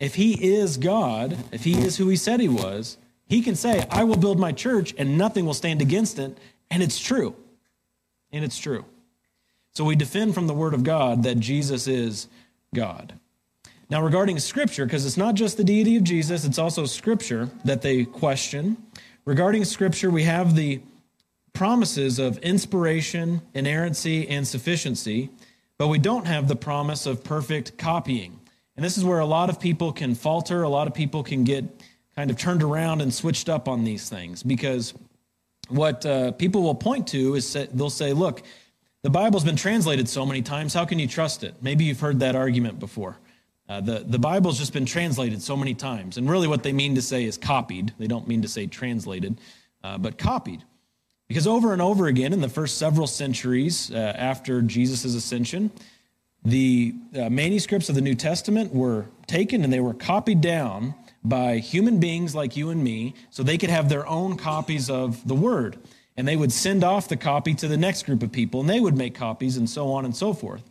If 0.00 0.14
he 0.14 0.56
is 0.56 0.78
God, 0.78 1.36
if 1.52 1.64
he 1.64 1.74
is 1.74 1.98
who 1.98 2.08
he 2.08 2.16
said 2.16 2.40
he 2.40 2.48
was, 2.48 2.96
he 3.26 3.42
can 3.42 3.56
say, 3.56 3.86
"I 3.90 4.04
will 4.04 4.16
build 4.16 4.40
my 4.40 4.52
church 4.52 4.94
and 4.96 5.18
nothing 5.18 5.44
will 5.44 5.52
stand 5.52 5.82
against 5.82 6.18
it." 6.18 6.38
And 6.70 6.82
it's 6.82 6.98
true 6.98 7.34
and 8.32 8.44
it's 8.44 8.58
true. 8.58 8.84
So 9.72 9.84
we 9.84 9.96
defend 9.96 10.34
from 10.34 10.46
the 10.46 10.54
Word 10.54 10.74
of 10.74 10.84
God 10.84 11.22
that 11.22 11.38
Jesus 11.38 11.86
is 11.86 12.28
God. 12.74 13.14
Now, 13.88 14.02
regarding 14.02 14.38
Scripture, 14.38 14.86
because 14.86 15.04
it's 15.04 15.16
not 15.16 15.34
just 15.34 15.56
the 15.56 15.64
deity 15.64 15.96
of 15.96 16.04
Jesus, 16.04 16.44
it's 16.44 16.58
also 16.58 16.86
Scripture 16.86 17.50
that 17.64 17.82
they 17.82 18.04
question. 18.04 18.76
Regarding 19.24 19.64
Scripture, 19.64 20.10
we 20.10 20.24
have 20.24 20.56
the 20.56 20.80
promises 21.52 22.18
of 22.18 22.38
inspiration, 22.38 23.42
inerrancy, 23.54 24.28
and 24.28 24.46
sufficiency, 24.46 25.30
but 25.78 25.88
we 25.88 25.98
don't 25.98 26.26
have 26.26 26.48
the 26.48 26.56
promise 26.56 27.06
of 27.06 27.22
perfect 27.22 27.76
copying. 27.76 28.40
And 28.76 28.84
this 28.84 28.96
is 28.96 29.04
where 29.04 29.18
a 29.18 29.26
lot 29.26 29.50
of 29.50 29.60
people 29.60 29.92
can 29.92 30.14
falter, 30.14 30.62
a 30.62 30.68
lot 30.68 30.86
of 30.86 30.94
people 30.94 31.22
can 31.22 31.44
get 31.44 31.64
kind 32.16 32.30
of 32.30 32.38
turned 32.38 32.62
around 32.62 33.00
and 33.00 33.12
switched 33.12 33.48
up 33.48 33.68
on 33.68 33.84
these 33.84 34.08
things 34.08 34.42
because 34.42 34.94
what 35.68 36.04
uh, 36.04 36.32
people 36.32 36.62
will 36.62 36.74
point 36.74 37.06
to 37.08 37.34
is 37.34 37.52
they'll 37.72 37.90
say, 37.90 38.12
look, 38.12 38.42
the 39.02 39.10
Bible's 39.10 39.44
been 39.44 39.56
translated 39.56 40.08
so 40.08 40.24
many 40.24 40.42
times, 40.42 40.74
how 40.74 40.84
can 40.84 40.98
you 40.98 41.08
trust 41.08 41.42
it? 41.42 41.54
Maybe 41.60 41.84
you've 41.84 42.00
heard 42.00 42.20
that 42.20 42.36
argument 42.36 42.78
before. 42.78 43.18
Uh, 43.68 43.80
the, 43.80 44.04
the 44.06 44.18
Bible's 44.18 44.58
just 44.58 44.72
been 44.72 44.86
translated 44.86 45.42
so 45.42 45.56
many 45.56 45.74
times. 45.74 46.18
And 46.18 46.28
really, 46.28 46.46
what 46.46 46.62
they 46.62 46.72
mean 46.72 46.94
to 46.96 47.02
say 47.02 47.24
is 47.24 47.38
copied. 47.38 47.92
They 47.98 48.06
don't 48.06 48.28
mean 48.28 48.42
to 48.42 48.48
say 48.48 48.66
translated, 48.66 49.40
uh, 49.82 49.98
but 49.98 50.18
copied. 50.18 50.62
Because 51.26 51.46
over 51.46 51.72
and 51.72 51.80
over 51.80 52.06
again, 52.08 52.32
in 52.32 52.40
the 52.40 52.48
first 52.48 52.76
several 52.76 53.06
centuries 53.06 53.90
uh, 53.90 53.96
after 53.96 54.60
Jesus' 54.60 55.14
ascension, 55.14 55.70
the 56.44 56.94
uh, 57.16 57.30
manuscripts 57.30 57.88
of 57.88 57.94
the 57.94 58.00
New 58.00 58.14
Testament 58.14 58.74
were 58.74 59.06
taken 59.26 59.64
and 59.64 59.72
they 59.72 59.80
were 59.80 59.94
copied 59.94 60.40
down 60.40 60.94
by 61.24 61.58
human 61.58 61.98
beings 62.00 62.34
like 62.34 62.56
you 62.56 62.70
and 62.70 62.82
me 62.82 63.14
so 63.30 63.42
they 63.42 63.58
could 63.58 63.70
have 63.70 63.88
their 63.88 64.06
own 64.06 64.36
copies 64.36 64.90
of 64.90 65.26
the 65.26 65.34
word. 65.34 65.78
And 66.16 66.28
they 66.28 66.36
would 66.36 66.52
send 66.52 66.84
off 66.84 67.08
the 67.08 67.16
copy 67.16 67.54
to 67.54 67.68
the 67.68 67.76
next 67.76 68.04
group 68.04 68.22
of 68.22 68.32
people, 68.32 68.60
and 68.60 68.68
they 68.68 68.80
would 68.80 68.96
make 68.96 69.14
copies, 69.14 69.56
and 69.56 69.68
so 69.68 69.92
on 69.92 70.04
and 70.04 70.14
so 70.14 70.34
forth. 70.34 70.62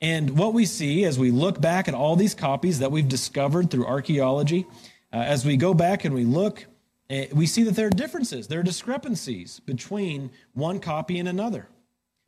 And 0.00 0.38
what 0.38 0.52
we 0.52 0.66
see 0.66 1.04
as 1.04 1.18
we 1.18 1.30
look 1.30 1.60
back 1.60 1.88
at 1.88 1.94
all 1.94 2.16
these 2.16 2.34
copies 2.34 2.78
that 2.78 2.92
we've 2.92 3.08
discovered 3.08 3.70
through 3.70 3.86
archaeology, 3.86 4.66
uh, 5.12 5.16
as 5.16 5.44
we 5.44 5.56
go 5.56 5.74
back 5.74 6.04
and 6.04 6.14
we 6.14 6.24
look, 6.24 6.66
uh, 7.10 7.22
we 7.32 7.46
see 7.46 7.62
that 7.64 7.74
there 7.76 7.86
are 7.86 7.90
differences, 7.90 8.48
there 8.48 8.60
are 8.60 8.64
discrepancies 8.64 9.60
between 9.60 10.30
one 10.52 10.78
copy 10.78 11.18
and 11.18 11.28
another. 11.28 11.68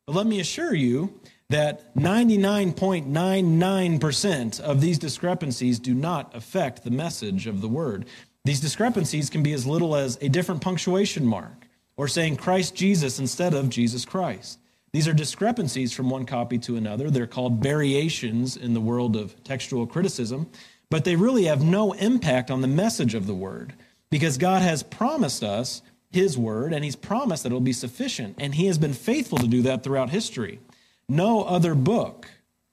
But 0.07 0.15
let 0.15 0.27
me 0.27 0.41
assure 0.41 0.75
you 0.75 1.21
that 1.51 1.95
99.99% 1.95 4.61
of 4.61 4.81
these 4.81 4.99
discrepancies 4.99 5.79
do 5.79 5.95
not 5.95 6.35
affect 6.35 6.83
the 6.85 6.91
message 6.91 7.47
of 7.47 7.61
the 7.63 7.69
word. 7.69 8.05
These 8.45 8.61
discrepancies 8.61 9.31
can 9.31 9.43
be 9.43 9.55
as 9.55 9.67
little 9.67 9.97
as 9.97 10.19
a 10.21 10.29
different 10.29 10.61
punctuation 10.61 11.25
mark 11.25 11.67
or 11.97 12.07
saying 12.07 12.37
Christ 12.37 12.75
Jesus 12.75 13.19
instead 13.19 13.55
of 13.55 13.71
Jesus 13.71 14.05
Christ. 14.05 14.59
These 14.93 15.09
are 15.09 15.15
discrepancies 15.15 15.93
from 15.93 16.11
one 16.11 16.27
copy 16.27 16.59
to 16.59 16.77
another. 16.77 17.11
They're 17.11 17.27
called 17.27 17.63
variations 17.63 18.57
in 18.57 18.75
the 18.75 18.81
world 18.81 19.17
of 19.17 19.43
textual 19.45 19.87
criticism, 19.87 20.51
but 20.91 21.05
they 21.05 21.17
really 21.17 21.45
have 21.45 21.63
no 21.63 21.93
impact 21.93 22.51
on 22.51 22.61
the 22.61 22.69
message 22.69 23.15
of 23.15 23.27
the 23.27 23.35
word 23.35 23.73
because 24.11 24.39
God 24.39 24.63
has 24.63 24.83
promised 24.83 25.43
us 25.43 25.83
his 26.11 26.39
word 26.39 26.73
and 26.73 26.85
he's 26.85 26.97
promised 26.97 27.43
that 27.43 27.49
it'll 27.49 27.61
be 27.61 27.73
sufficient, 27.73 28.37
and 28.39 28.55
he 28.55 28.67
has 28.67 28.79
been 28.79 28.95
faithful 28.95 29.39
to 29.39 29.47
do 29.47 29.63
that 29.63 29.83
throughout 29.83 30.11
history. 30.11 30.61
No 31.09 31.43
other 31.43 31.75
book 31.75 32.29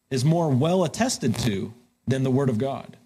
is 0.09 0.25
more 0.25 0.49
well 0.49 0.83
attested 0.83 1.35
to 1.39 1.73
than 2.07 2.23
the 2.23 2.31
Word 2.31 2.49
of 2.49 2.57
God. 2.57 2.97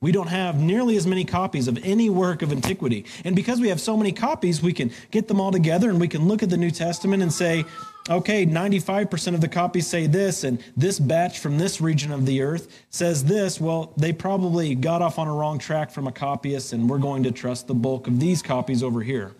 We 0.00 0.10
don't 0.10 0.28
have 0.28 0.58
nearly 0.58 0.96
as 0.96 1.06
many 1.06 1.24
copies 1.24 1.68
of 1.68 1.78
any 1.84 2.10
work 2.10 2.42
of 2.42 2.50
antiquity. 2.50 3.04
And 3.24 3.36
because 3.36 3.60
we 3.60 3.68
have 3.68 3.80
so 3.80 3.96
many 3.96 4.10
copies, 4.10 4.60
we 4.60 4.72
can 4.72 4.90
get 5.12 5.28
them 5.28 5.40
all 5.40 5.52
together 5.52 5.90
and 5.90 6.00
we 6.00 6.08
can 6.08 6.26
look 6.26 6.42
at 6.42 6.50
the 6.50 6.56
New 6.56 6.72
Testament 6.72 7.22
and 7.22 7.32
say, 7.32 7.64
okay, 8.10 8.44
95% 8.44 9.34
of 9.34 9.40
the 9.40 9.48
copies 9.48 9.86
say 9.86 10.08
this, 10.08 10.42
and 10.42 10.62
this 10.76 10.98
batch 10.98 11.38
from 11.38 11.56
this 11.56 11.80
region 11.80 12.10
of 12.10 12.26
the 12.26 12.42
earth 12.42 12.82
says 12.90 13.24
this. 13.24 13.60
Well, 13.60 13.92
they 13.96 14.12
probably 14.12 14.74
got 14.74 15.02
off 15.02 15.20
on 15.20 15.28
a 15.28 15.32
wrong 15.32 15.60
track 15.60 15.92
from 15.92 16.08
a 16.08 16.12
copyist, 16.12 16.72
and 16.72 16.90
we're 16.90 16.98
going 16.98 17.22
to 17.22 17.30
trust 17.30 17.68
the 17.68 17.74
bulk 17.74 18.08
of 18.08 18.18
these 18.18 18.42
copies 18.42 18.82
over 18.82 19.02
here. 19.02 19.32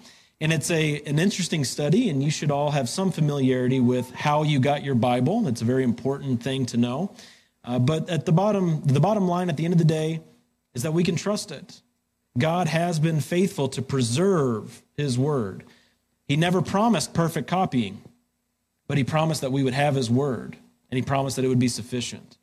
And 0.42 0.52
it's 0.52 0.72
a, 0.72 1.00
an 1.02 1.20
interesting 1.20 1.62
study, 1.62 2.10
and 2.10 2.20
you 2.20 2.28
should 2.28 2.50
all 2.50 2.72
have 2.72 2.88
some 2.88 3.12
familiarity 3.12 3.78
with 3.78 4.10
how 4.10 4.42
you 4.42 4.58
got 4.58 4.82
your 4.82 4.96
Bible. 4.96 5.46
It's 5.46 5.62
a 5.62 5.64
very 5.64 5.84
important 5.84 6.42
thing 6.42 6.66
to 6.66 6.76
know. 6.76 7.14
Uh, 7.62 7.78
but 7.78 8.10
at 8.10 8.26
the 8.26 8.32
bottom, 8.32 8.82
the 8.82 8.98
bottom 8.98 9.28
line 9.28 9.50
at 9.50 9.56
the 9.56 9.64
end 9.64 9.72
of 9.72 9.78
the 9.78 9.84
day 9.84 10.20
is 10.74 10.82
that 10.82 10.92
we 10.92 11.04
can 11.04 11.14
trust 11.14 11.52
it. 11.52 11.80
God 12.36 12.66
has 12.66 12.98
been 12.98 13.20
faithful 13.20 13.68
to 13.68 13.82
preserve 13.82 14.82
his 14.96 15.16
word. 15.16 15.62
He 16.26 16.34
never 16.34 16.60
promised 16.60 17.14
perfect 17.14 17.46
copying, 17.46 18.02
but 18.88 18.98
he 18.98 19.04
promised 19.04 19.42
that 19.42 19.52
we 19.52 19.62
would 19.62 19.74
have 19.74 19.94
his 19.94 20.10
word, 20.10 20.56
and 20.90 20.96
he 20.96 21.02
promised 21.02 21.36
that 21.36 21.44
it 21.44 21.48
would 21.48 21.60
be 21.60 21.68
sufficient. 21.68 22.36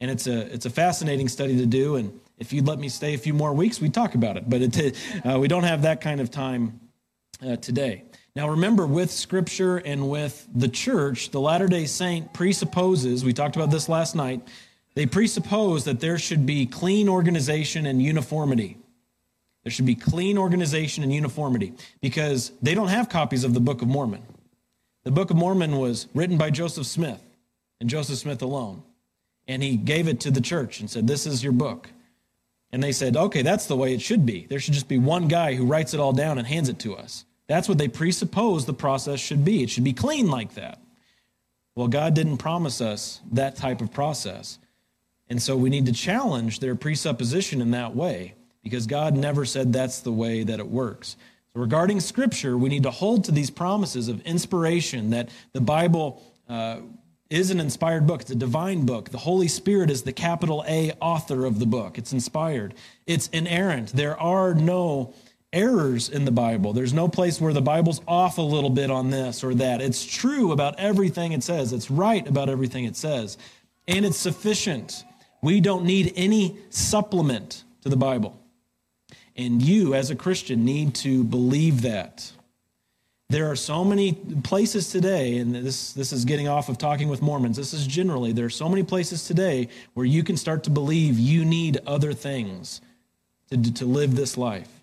And 0.00 0.08
it's 0.08 0.28
a, 0.28 0.54
it's 0.54 0.66
a 0.66 0.70
fascinating 0.70 1.26
study 1.26 1.56
to 1.56 1.66
do. 1.66 1.96
And 1.96 2.12
if 2.38 2.52
you'd 2.52 2.68
let 2.68 2.78
me 2.78 2.88
stay 2.88 3.14
a 3.14 3.18
few 3.18 3.34
more 3.34 3.52
weeks, 3.52 3.80
we'd 3.80 3.92
talk 3.92 4.14
about 4.14 4.36
it. 4.36 4.48
But 4.48 4.62
it, 4.62 4.96
uh, 5.28 5.40
we 5.40 5.48
don't 5.48 5.64
have 5.64 5.82
that 5.82 6.00
kind 6.00 6.20
of 6.20 6.30
time 6.30 6.78
uh, 7.46 7.56
today. 7.56 8.04
Now, 8.36 8.48
remember, 8.48 8.86
with 8.86 9.10
Scripture 9.10 9.78
and 9.78 10.08
with 10.08 10.46
the 10.54 10.68
church, 10.68 11.30
the 11.30 11.40
Latter 11.40 11.66
day 11.66 11.86
Saint 11.86 12.32
presupposes, 12.32 13.24
we 13.24 13.32
talked 13.32 13.56
about 13.56 13.70
this 13.70 13.88
last 13.88 14.14
night, 14.14 14.40
they 14.94 15.06
presuppose 15.06 15.84
that 15.84 16.00
there 16.00 16.18
should 16.18 16.46
be 16.46 16.66
clean 16.66 17.08
organization 17.08 17.86
and 17.86 18.02
uniformity. 18.02 18.76
There 19.64 19.70
should 19.70 19.86
be 19.86 19.94
clean 19.94 20.38
organization 20.38 21.02
and 21.02 21.12
uniformity 21.12 21.74
because 22.00 22.52
they 22.62 22.74
don't 22.74 22.88
have 22.88 23.08
copies 23.08 23.44
of 23.44 23.52
the 23.52 23.60
Book 23.60 23.82
of 23.82 23.88
Mormon. 23.88 24.22
The 25.04 25.10
Book 25.10 25.30
of 25.30 25.36
Mormon 25.36 25.76
was 25.76 26.06
written 26.14 26.38
by 26.38 26.50
Joseph 26.50 26.86
Smith 26.86 27.22
and 27.80 27.90
Joseph 27.90 28.18
Smith 28.18 28.42
alone. 28.42 28.82
And 29.48 29.62
he 29.62 29.76
gave 29.76 30.06
it 30.06 30.20
to 30.20 30.30
the 30.30 30.40
church 30.40 30.80
and 30.80 30.88
said, 30.88 31.06
This 31.06 31.26
is 31.26 31.42
your 31.42 31.52
book. 31.52 31.90
And 32.72 32.82
they 32.82 32.92
said, 32.92 33.16
Okay, 33.16 33.42
that's 33.42 33.66
the 33.66 33.76
way 33.76 33.92
it 33.94 34.00
should 34.00 34.24
be. 34.24 34.46
There 34.48 34.60
should 34.60 34.74
just 34.74 34.88
be 34.88 34.98
one 34.98 35.28
guy 35.28 35.54
who 35.54 35.66
writes 35.66 35.94
it 35.94 36.00
all 36.00 36.12
down 36.12 36.38
and 36.38 36.46
hands 36.46 36.68
it 36.68 36.78
to 36.80 36.96
us. 36.96 37.24
That's 37.50 37.68
what 37.68 37.78
they 37.78 37.88
presuppose 37.88 38.64
the 38.64 38.72
process 38.72 39.18
should 39.18 39.44
be. 39.44 39.64
It 39.64 39.70
should 39.70 39.82
be 39.82 39.92
clean 39.92 40.28
like 40.28 40.54
that. 40.54 40.80
Well, 41.74 41.88
God 41.88 42.14
didn't 42.14 42.36
promise 42.36 42.80
us 42.80 43.20
that 43.32 43.56
type 43.56 43.80
of 43.80 43.92
process. 43.92 44.60
And 45.28 45.42
so 45.42 45.56
we 45.56 45.68
need 45.68 45.86
to 45.86 45.92
challenge 45.92 46.60
their 46.60 46.76
presupposition 46.76 47.60
in 47.60 47.72
that 47.72 47.96
way 47.96 48.34
because 48.62 48.86
God 48.86 49.16
never 49.16 49.44
said 49.44 49.72
that's 49.72 49.98
the 49.98 50.12
way 50.12 50.44
that 50.44 50.60
it 50.60 50.68
works. 50.68 51.16
So, 51.52 51.60
regarding 51.60 51.98
Scripture, 51.98 52.56
we 52.56 52.68
need 52.68 52.84
to 52.84 52.92
hold 52.92 53.24
to 53.24 53.32
these 53.32 53.50
promises 53.50 54.06
of 54.06 54.20
inspiration 54.20 55.10
that 55.10 55.30
the 55.52 55.60
Bible 55.60 56.22
uh, 56.48 56.76
is 57.30 57.50
an 57.50 57.58
inspired 57.58 58.06
book. 58.06 58.20
It's 58.20 58.30
a 58.30 58.36
divine 58.36 58.86
book. 58.86 59.10
The 59.10 59.18
Holy 59.18 59.48
Spirit 59.48 59.90
is 59.90 60.04
the 60.04 60.12
capital 60.12 60.64
A 60.68 60.92
author 61.00 61.46
of 61.46 61.58
the 61.58 61.66
book. 61.66 61.98
It's 61.98 62.12
inspired, 62.12 62.74
it's 63.08 63.26
inerrant. 63.32 63.88
There 63.88 64.16
are 64.20 64.54
no 64.54 65.14
errors 65.52 66.08
in 66.08 66.24
the 66.24 66.30
Bible. 66.30 66.72
There's 66.72 66.92
no 66.92 67.08
place 67.08 67.40
where 67.40 67.52
the 67.52 67.60
Bible's 67.60 68.00
off 68.06 68.38
a 68.38 68.42
little 68.42 68.70
bit 68.70 68.90
on 68.90 69.10
this 69.10 69.42
or 69.42 69.54
that. 69.54 69.80
It's 69.80 70.04
true 70.04 70.52
about 70.52 70.78
everything 70.78 71.32
it 71.32 71.42
says, 71.42 71.72
it's 71.72 71.90
right 71.90 72.26
about 72.26 72.48
everything 72.48 72.84
it 72.84 72.96
says, 72.96 73.36
and 73.88 74.04
it's 74.04 74.18
sufficient. 74.18 75.04
We 75.42 75.60
don't 75.60 75.84
need 75.84 76.12
any 76.16 76.58
supplement 76.70 77.64
to 77.82 77.88
the 77.88 77.96
Bible. 77.96 78.38
And 79.36 79.62
you, 79.62 79.94
as 79.94 80.10
a 80.10 80.16
Christian, 80.16 80.64
need 80.64 80.94
to 80.96 81.24
believe 81.24 81.82
that. 81.82 82.30
There 83.30 83.50
are 83.50 83.56
so 83.56 83.84
many 83.84 84.12
places 84.12 84.90
today, 84.90 85.38
and 85.38 85.54
this, 85.54 85.92
this 85.92 86.12
is 86.12 86.24
getting 86.24 86.48
off 86.48 86.68
of 86.68 86.78
talking 86.78 87.08
with 87.08 87.22
Mormons. 87.22 87.56
This 87.56 87.72
is 87.72 87.86
generally, 87.86 88.32
there 88.32 88.44
are 88.44 88.50
so 88.50 88.68
many 88.68 88.82
places 88.82 89.26
today 89.26 89.68
where 89.94 90.04
you 90.04 90.24
can 90.24 90.36
start 90.36 90.64
to 90.64 90.70
believe 90.70 91.18
you 91.18 91.44
need 91.44 91.78
other 91.86 92.12
things 92.12 92.80
to, 93.50 93.72
to 93.74 93.84
live 93.84 94.16
this 94.16 94.36
life 94.36 94.79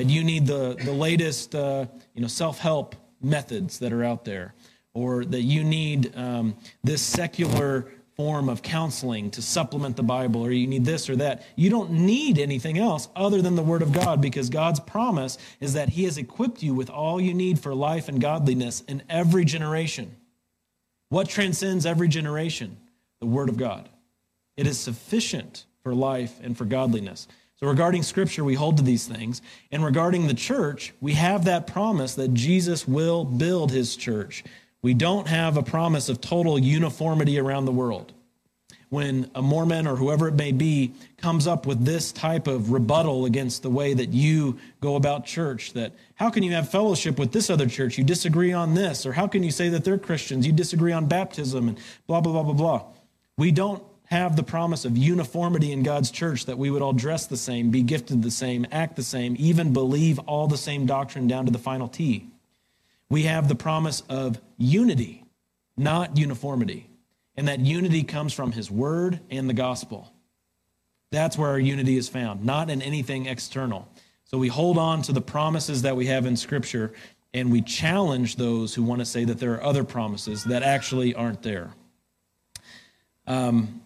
and 0.00 0.10
you 0.10 0.24
need 0.24 0.46
the, 0.46 0.76
the 0.82 0.92
latest 0.92 1.54
uh, 1.54 1.84
you 2.14 2.22
know, 2.22 2.26
self-help 2.26 2.96
methods 3.20 3.78
that 3.80 3.92
are 3.92 4.02
out 4.02 4.24
there. 4.24 4.54
Or 4.94 5.26
that 5.26 5.42
you 5.42 5.62
need 5.62 6.16
um, 6.16 6.56
this 6.82 7.02
secular 7.02 7.92
form 8.16 8.48
of 8.48 8.62
counseling 8.62 9.30
to 9.30 9.42
supplement 9.42 9.96
the 9.96 10.02
bible 10.02 10.42
or 10.42 10.50
you 10.50 10.66
need 10.66 10.86
this 10.86 11.08
or 11.08 11.16
that. 11.16 11.44
You 11.54 11.70
don't 11.70 11.90
need 11.90 12.38
anything 12.38 12.78
else 12.78 13.08
other 13.14 13.40
than 13.40 13.54
the 13.54 13.62
word 13.62 13.82
of 13.82 13.92
god 13.92 14.20
because 14.20 14.50
god's 14.50 14.80
promise 14.80 15.38
is 15.60 15.72
that 15.74 15.88
he 15.88 16.04
has 16.04 16.18
equipped 16.18 16.62
you 16.62 16.74
with 16.74 16.90
all 16.90 17.20
you 17.20 17.32
need 17.32 17.58
for 17.58 17.74
life 17.74 18.08
and 18.08 18.20
godliness 18.20 18.82
in 18.88 19.02
every 19.08 19.44
generation. 19.44 20.16
What 21.08 21.28
transcends 21.28 21.86
every 21.86 22.08
generation? 22.08 22.76
The 23.20 23.26
word 23.26 23.48
of 23.48 23.56
god. 23.56 23.88
It 24.56 24.66
is 24.66 24.78
sufficient 24.78 25.64
for 25.82 25.94
life 25.94 26.40
and 26.42 26.58
for 26.58 26.64
godliness 26.64 27.26
so, 27.60 27.66
regarding 27.66 28.02
Scripture, 28.02 28.42
we 28.42 28.54
hold 28.54 28.78
to 28.78 28.82
these 28.82 29.06
things. 29.06 29.42
And 29.70 29.84
regarding 29.84 30.26
the 30.26 30.34
church, 30.34 30.94
we 30.98 31.12
have 31.12 31.44
that 31.44 31.66
promise 31.66 32.14
that 32.14 32.32
Jesus 32.32 32.88
will 32.88 33.26
build 33.26 33.70
his 33.70 33.96
church. 33.96 34.44
We 34.80 34.94
don't 34.94 35.28
have 35.28 35.58
a 35.58 35.62
promise 35.62 36.08
of 36.08 36.22
total 36.22 36.58
uniformity 36.58 37.38
around 37.38 37.66
the 37.66 37.72
world. 37.72 38.14
When 38.88 39.30
a 39.34 39.42
Mormon 39.42 39.86
or 39.86 39.94
whoever 39.94 40.28
it 40.28 40.34
may 40.34 40.52
be 40.52 40.94
comes 41.18 41.46
up 41.46 41.66
with 41.66 41.84
this 41.84 42.12
type 42.12 42.46
of 42.46 42.72
rebuttal 42.72 43.26
against 43.26 43.62
the 43.62 43.70
way 43.70 43.92
that 43.92 44.08
you 44.08 44.58
go 44.80 44.96
about 44.96 45.26
church, 45.26 45.74
that 45.74 45.92
how 46.14 46.30
can 46.30 46.42
you 46.42 46.52
have 46.52 46.70
fellowship 46.70 47.18
with 47.18 47.30
this 47.30 47.50
other 47.50 47.66
church? 47.66 47.98
You 47.98 48.04
disagree 48.04 48.54
on 48.54 48.74
this. 48.74 49.04
Or 49.04 49.12
how 49.12 49.26
can 49.26 49.42
you 49.42 49.50
say 49.50 49.68
that 49.68 49.84
they're 49.84 49.98
Christians? 49.98 50.46
You 50.46 50.52
disagree 50.52 50.92
on 50.92 51.06
baptism 51.06 51.68
and 51.68 51.78
blah, 52.06 52.22
blah, 52.22 52.32
blah, 52.32 52.42
blah, 52.42 52.54
blah. 52.54 52.84
We 53.36 53.52
don't 53.52 53.84
have 54.10 54.34
the 54.34 54.42
promise 54.42 54.84
of 54.84 54.98
uniformity 54.98 55.70
in 55.70 55.84
God's 55.84 56.10
church, 56.10 56.46
that 56.46 56.58
we 56.58 56.68
would 56.68 56.82
all 56.82 56.92
dress 56.92 57.26
the 57.26 57.36
same, 57.36 57.70
be 57.70 57.82
gifted 57.82 58.22
the 58.22 58.30
same, 58.30 58.66
act 58.72 58.96
the 58.96 59.04
same, 59.04 59.36
even 59.38 59.72
believe 59.72 60.18
all 60.20 60.48
the 60.48 60.58
same 60.58 60.84
doctrine 60.84 61.28
down 61.28 61.46
to 61.46 61.52
the 61.52 61.58
final 61.58 61.86
T. 61.86 62.26
We 63.08 63.22
have 63.22 63.48
the 63.48 63.54
promise 63.54 64.02
of 64.08 64.40
unity, 64.58 65.24
not 65.76 66.16
uniformity. 66.16 66.88
And 67.36 67.46
that 67.46 67.60
unity 67.60 68.02
comes 68.02 68.32
from 68.32 68.50
His 68.52 68.70
Word 68.70 69.20
and 69.30 69.48
the 69.48 69.54
gospel. 69.54 70.12
That's 71.12 71.38
where 71.38 71.50
our 71.50 71.58
unity 71.58 71.96
is 71.96 72.08
found, 72.08 72.44
not 72.44 72.68
in 72.68 72.82
anything 72.82 73.26
external. 73.26 73.88
So 74.24 74.38
we 74.38 74.48
hold 74.48 74.76
on 74.76 75.02
to 75.02 75.12
the 75.12 75.20
promises 75.20 75.82
that 75.82 75.96
we 75.96 76.06
have 76.06 76.26
in 76.26 76.36
Scripture 76.36 76.92
and 77.32 77.52
we 77.52 77.62
challenge 77.62 78.36
those 78.36 78.74
who 78.74 78.82
want 78.82 79.00
to 79.00 79.04
say 79.04 79.24
that 79.24 79.38
there 79.38 79.54
are 79.54 79.62
other 79.62 79.84
promises 79.84 80.42
that 80.44 80.64
actually 80.64 81.14
aren't 81.14 81.42
there. 81.42 81.70
Um, 83.26 83.82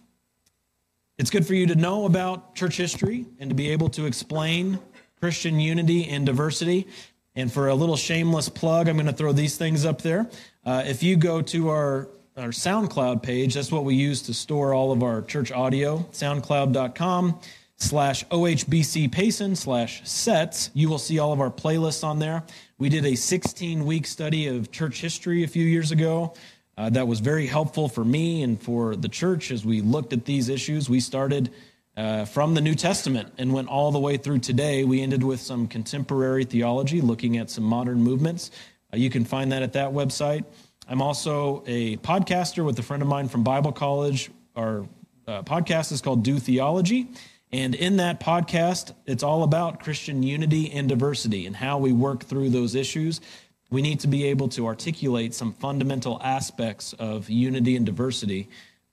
it's 1.17 1.29
good 1.29 1.47
for 1.47 1.53
you 1.53 1.67
to 1.67 1.75
know 1.75 2.05
about 2.05 2.55
church 2.55 2.77
history 2.77 3.25
and 3.39 3.49
to 3.49 3.55
be 3.55 3.69
able 3.69 3.89
to 3.89 4.05
explain 4.05 4.79
Christian 5.19 5.59
unity 5.59 6.09
and 6.09 6.25
diversity. 6.25 6.87
And 7.35 7.51
for 7.51 7.69
a 7.69 7.75
little 7.75 7.95
shameless 7.95 8.49
plug, 8.49 8.87
I'm 8.87 8.95
going 8.95 9.07
to 9.07 9.13
throw 9.13 9.31
these 9.31 9.57
things 9.57 9.85
up 9.85 10.01
there. 10.01 10.29
Uh, 10.65 10.83
if 10.85 11.03
you 11.03 11.15
go 11.15 11.41
to 11.41 11.69
our, 11.69 12.09
our 12.37 12.49
SoundCloud 12.49 13.23
page, 13.23 13.53
that's 13.53 13.71
what 13.71 13.85
we 13.85 13.95
use 13.95 14.21
to 14.23 14.33
store 14.33 14.73
all 14.73 14.91
of 14.91 15.03
our 15.03 15.21
church 15.21 15.51
audio, 15.51 15.99
soundcloud.com 16.11 17.39
slash 17.77 18.25
OHBC 18.27 19.11
Payson 19.11 19.55
slash 19.55 20.07
sets. 20.07 20.69
You 20.73 20.89
will 20.89 20.97
see 20.97 21.19
all 21.19 21.33
of 21.33 21.41
our 21.41 21.51
playlists 21.51 22.03
on 22.03 22.19
there. 22.19 22.43
We 22.77 22.89
did 22.89 23.05
a 23.05 23.15
16 23.15 23.85
week 23.85 24.07
study 24.07 24.47
of 24.47 24.71
church 24.71 25.01
history 25.01 25.43
a 25.43 25.47
few 25.47 25.65
years 25.65 25.91
ago. 25.91 26.33
Uh, 26.77 26.89
that 26.89 27.07
was 27.07 27.21
very 27.21 27.47
helpful 27.47 27.87
for 27.87 28.03
me 28.03 28.43
and 28.43 28.61
for 28.61 28.95
the 28.95 29.07
church 29.07 29.51
as 29.51 29.65
we 29.65 29.81
looked 29.81 30.11
at 30.11 30.25
these 30.25 30.49
issues. 30.49 30.89
We 30.89 30.99
started 30.99 31.49
uh, 31.95 32.25
from 32.25 32.53
the 32.53 32.61
New 32.61 32.75
Testament 32.75 33.31
and 33.37 33.53
went 33.53 33.69
all 33.69 33.91
the 33.91 33.99
way 33.99 34.17
through 34.17 34.39
today. 34.39 34.83
We 34.83 35.01
ended 35.01 35.23
with 35.23 35.39
some 35.39 35.67
contemporary 35.67 36.43
theology, 36.43 36.99
looking 36.99 37.37
at 37.37 37.49
some 37.49 37.63
modern 37.63 38.01
movements. 38.01 38.51
Uh, 38.93 38.97
you 38.97 39.09
can 39.09 39.23
find 39.23 39.51
that 39.53 39.63
at 39.63 39.73
that 39.73 39.91
website. 39.91 40.43
I'm 40.87 41.01
also 41.01 41.63
a 41.65 41.97
podcaster 41.97 42.65
with 42.65 42.77
a 42.77 42.83
friend 42.83 43.01
of 43.01 43.07
mine 43.07 43.29
from 43.29 43.43
Bible 43.43 43.71
College. 43.71 44.29
Our 44.55 44.85
uh, 45.27 45.43
podcast 45.43 45.91
is 45.91 46.01
called 46.01 46.23
Do 46.23 46.39
Theology. 46.39 47.07
And 47.51 47.73
in 47.73 47.97
that 47.97 48.19
podcast, 48.19 48.93
it's 49.05 49.23
all 49.23 49.43
about 49.43 49.79
Christian 49.79 50.23
unity 50.23 50.71
and 50.71 50.89
diversity 50.89 51.45
and 51.45 51.55
how 51.55 51.77
we 51.77 51.93
work 51.93 52.25
through 52.25 52.49
those 52.49 52.75
issues 52.75 53.21
we 53.69 53.81
need 53.81 53.99
to 54.01 54.07
be 54.07 54.25
able 54.25 54.47
to 54.49 54.67
articulate 54.67 55.33
some 55.33 55.53
fundamental 55.53 56.21
aspects 56.23 56.93
of 56.93 57.29
unity 57.29 57.75
and 57.75 57.85
diversity 57.85 58.47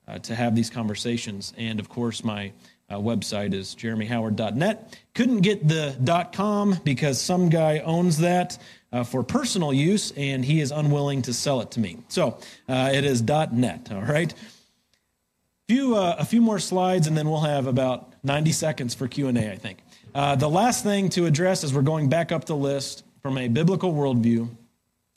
uh, 0.09 0.19
to 0.21 0.35
have 0.35 0.55
these 0.55 0.71
conversations. 0.71 1.53
And 1.57 1.79
of 1.79 1.89
course, 1.89 2.25
my 2.25 2.53
uh, 2.89 2.97
website 2.97 3.55
is 3.55 3.75
jeremyhoward.net. 3.75 4.99
Couldn't 5.15 5.41
get 5.41 5.67
the 5.67 6.29
.com 6.35 6.79
because 6.85 7.21
some 7.21 7.49
guy 7.49 7.79
owns 7.81 8.19
that 8.19 8.59
uh, 8.93 9.05
for 9.05 9.23
personal 9.23 9.73
use, 9.73 10.13
and 10.17 10.45
he 10.45 10.61
is 10.61 10.71
unwilling 10.71 11.23
to 11.23 11.33
sell 11.33 11.61
it 11.61 11.71
to 11.73 11.81
me. 11.81 11.99
So 12.09 12.39
uh, 12.69 12.91
it 12.93 13.05
is 13.05 13.23
.net. 13.23 13.89
All 13.91 14.03
right. 14.03 14.33
Few, 15.69 15.97
uh, 15.97 16.17
a 16.19 16.25
few 16.25 16.43
more 16.43 16.59
slides, 16.59 17.07
and 17.07 17.17
then 17.17 17.31
we'll 17.31 17.41
have 17.41 17.67
about 17.67 18.13
90 18.25 18.53
seconds 18.53 18.95
for 18.95 19.09
Q 19.09 19.29
and 19.29 19.39
A. 19.39 19.51
I 19.51 19.57
think. 19.57 19.79
Uh, 20.15 20.37
the 20.37 20.49
last 20.49 20.83
thing 20.85 21.09
to 21.11 21.25
address 21.25 21.65
as 21.65 21.73
we're 21.73 21.81
going 21.81 22.11
back 22.11 22.33
up 22.33 22.45
the 22.45 22.57
list 22.57 23.05
from 23.23 23.39
a 23.39 23.49
biblical 23.49 23.95
worldview 23.95 24.51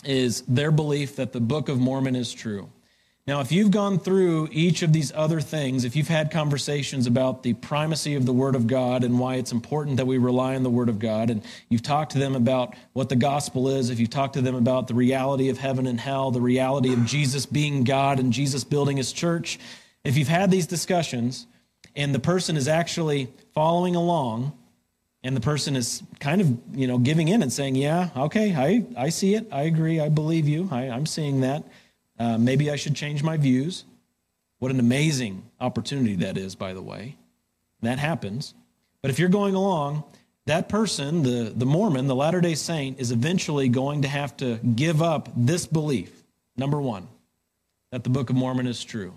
is 0.05 0.41
their 0.47 0.71
belief 0.71 1.15
that 1.17 1.33
the 1.33 1.39
Book 1.39 1.69
of 1.69 1.79
Mormon 1.79 2.15
is 2.15 2.33
true. 2.33 2.69
Now, 3.27 3.41
if 3.41 3.51
you've 3.51 3.71
gone 3.71 3.97
through 3.97 4.49
each 4.51 4.83
of 4.83 4.93
these 4.93 5.11
other 5.15 5.41
things, 5.41 5.83
if 5.83 5.95
you've 5.95 6.07
had 6.07 6.29
conversations 6.29 7.07
about 7.07 7.41
the 7.41 7.53
primacy 7.53 8.13
of 8.13 8.27
the 8.27 8.33
Word 8.33 8.55
of 8.55 8.67
God 8.67 9.03
and 9.03 9.17
why 9.19 9.35
it's 9.35 9.51
important 9.51 9.97
that 9.97 10.05
we 10.05 10.19
rely 10.19 10.55
on 10.55 10.61
the 10.61 10.69
Word 10.69 10.89
of 10.89 10.99
God, 10.99 11.31
and 11.31 11.41
you've 11.67 11.81
talked 11.81 12.11
to 12.11 12.19
them 12.19 12.35
about 12.35 12.75
what 12.93 13.09
the 13.09 13.15
gospel 13.15 13.67
is, 13.67 13.89
if 13.89 13.99
you've 13.99 14.11
talked 14.11 14.35
to 14.35 14.41
them 14.41 14.53
about 14.53 14.87
the 14.87 14.93
reality 14.93 15.49
of 15.49 15.57
heaven 15.57 15.87
and 15.87 15.99
hell, 15.99 16.29
the 16.29 16.39
reality 16.39 16.93
of 16.93 17.03
Jesus 17.05 17.47
being 17.47 17.83
God 17.83 18.19
and 18.19 18.31
Jesus 18.31 18.63
building 18.63 18.97
his 18.97 19.11
church, 19.11 19.57
If 20.05 20.17
you've 20.17 20.27
had 20.27 20.51
these 20.51 20.67
discussions 20.67 21.47
and 21.95 22.13
the 22.13 22.19
person 22.19 22.55
is 22.55 22.67
actually 22.67 23.33
following 23.53 23.95
along 23.95 24.53
and 25.25 25.35
the 25.35 25.41
person 25.41 25.75
is 25.75 26.03
kind 26.19 26.39
of 26.39 26.57
you 26.73 26.87
know 26.87 26.97
giving 26.97 27.27
in 27.27 27.41
and 27.41 27.51
saying 27.51 27.75
yeah 27.75 28.09
okay 28.15 28.55
i, 28.55 28.85
I 29.05 29.09
see 29.09 29.35
it. 29.35 29.47
I 29.51 29.63
agree. 29.63 29.99
I 29.99 30.07
believe 30.07 30.47
you. 30.47 30.69
I, 30.71 30.89
i'm 30.89 31.05
seeing 31.05 31.41
that. 31.41 31.63
Uh, 32.17 32.37
maybe 32.37 32.71
i 32.71 32.77
should 32.77 32.95
change 32.95 33.23
my 33.23 33.35
views. 33.35 33.83
What 34.59 34.71
an 34.71 34.79
amazing 34.79 35.43
opportunity 35.59 36.15
that 36.17 36.37
is 36.37 36.55
by 36.55 36.73
the 36.73 36.81
way. 36.81 37.17
That 37.81 37.99
happens. 37.99 38.53
But 39.01 39.11
if 39.11 39.19
you're 39.19 39.29
going 39.29 39.55
along 39.55 40.03
that 40.45 40.69
person 40.69 41.23
the, 41.23 41.51
the 41.55 41.65
mormon 41.65 42.07
the 42.07 42.15
latter 42.15 42.39
day 42.39 42.55
saint 42.55 42.99
is 42.99 43.11
eventually 43.11 43.67
going 43.67 44.03
to 44.03 44.07
have 44.07 44.37
to 44.37 44.57
give 44.75 45.01
up 45.01 45.29
this 45.35 45.65
belief 45.65 46.23
number 46.55 46.79
one 46.79 47.07
that 47.91 48.03
the 48.03 48.09
book 48.09 48.29
of 48.29 48.35
mormon 48.35 48.67
is 48.67 48.83
true. 48.83 49.13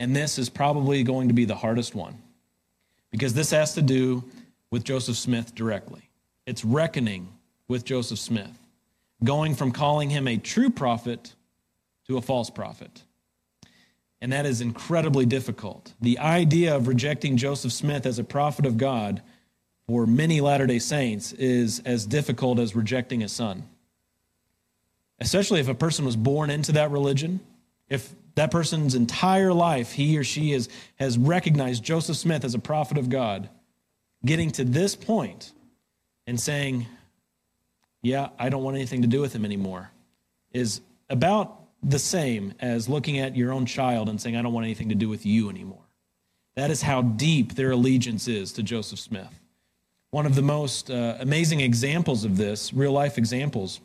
And 0.00 0.14
this 0.14 0.38
is 0.38 0.48
probably 0.48 1.02
going 1.02 1.28
to 1.28 1.34
be 1.34 1.44
the 1.44 1.56
hardest 1.56 1.94
one. 1.94 2.16
Because 3.10 3.34
this 3.34 3.50
has 3.50 3.74
to 3.74 3.82
do 3.82 4.22
with 4.70 4.84
Joseph 4.84 5.16
Smith 5.16 5.54
directly. 5.54 6.10
It's 6.46 6.64
reckoning 6.64 7.28
with 7.68 7.84
Joseph 7.84 8.18
Smith, 8.18 8.58
going 9.22 9.54
from 9.54 9.72
calling 9.72 10.10
him 10.10 10.26
a 10.26 10.36
true 10.36 10.70
prophet 10.70 11.34
to 12.06 12.16
a 12.16 12.22
false 12.22 12.50
prophet. 12.50 13.02
And 14.20 14.32
that 14.32 14.46
is 14.46 14.60
incredibly 14.60 15.26
difficult. 15.26 15.92
The 16.00 16.18
idea 16.18 16.74
of 16.74 16.88
rejecting 16.88 17.36
Joseph 17.36 17.72
Smith 17.72 18.04
as 18.04 18.18
a 18.18 18.24
prophet 18.24 18.66
of 18.66 18.76
God 18.76 19.22
for 19.86 20.06
many 20.06 20.40
Latter 20.40 20.66
day 20.66 20.78
Saints 20.78 21.32
is 21.32 21.80
as 21.84 22.04
difficult 22.04 22.58
as 22.58 22.74
rejecting 22.74 23.22
a 23.22 23.28
son. 23.28 23.68
Especially 25.20 25.60
if 25.60 25.68
a 25.68 25.74
person 25.74 26.04
was 26.04 26.16
born 26.16 26.50
into 26.50 26.72
that 26.72 26.90
religion, 26.90 27.40
if 27.88 28.12
that 28.34 28.50
person's 28.50 28.94
entire 28.94 29.52
life, 29.52 29.92
he 29.92 30.16
or 30.18 30.24
she 30.24 30.52
is, 30.52 30.68
has 30.96 31.16
recognized 31.18 31.82
Joseph 31.82 32.16
Smith 32.16 32.44
as 32.44 32.54
a 32.54 32.58
prophet 32.58 32.98
of 32.98 33.08
God, 33.08 33.48
getting 34.24 34.50
to 34.52 34.64
this 34.64 34.94
point 34.94 35.52
and 36.26 36.38
saying, 36.38 36.86
Yeah, 38.02 38.28
I 38.38 38.48
don't 38.48 38.62
want 38.62 38.76
anything 38.76 39.02
to 39.02 39.08
do 39.08 39.20
with 39.20 39.32
him 39.32 39.44
anymore, 39.44 39.90
is 40.52 40.80
about 41.10 41.60
the 41.82 41.98
same 41.98 42.54
as 42.60 42.88
looking 42.88 43.18
at 43.18 43.36
your 43.36 43.52
own 43.52 43.66
child 43.66 44.08
and 44.08 44.20
saying, 44.20 44.36
I 44.36 44.42
don't 44.42 44.52
want 44.52 44.64
anything 44.64 44.88
to 44.88 44.94
do 44.94 45.08
with 45.08 45.24
you 45.24 45.48
anymore. 45.48 45.82
That 46.56 46.70
is 46.70 46.82
how 46.82 47.02
deep 47.02 47.54
their 47.54 47.70
allegiance 47.70 48.26
is 48.26 48.52
to 48.54 48.62
Joseph 48.62 48.98
Smith. 48.98 49.40
One 50.10 50.26
of 50.26 50.34
the 50.34 50.42
most 50.42 50.90
uh, 50.90 51.16
amazing 51.20 51.60
examples 51.60 52.24
of 52.24 52.36
this, 52.36 52.72
real 52.72 52.92
life 52.92 53.16
examples 53.16 53.80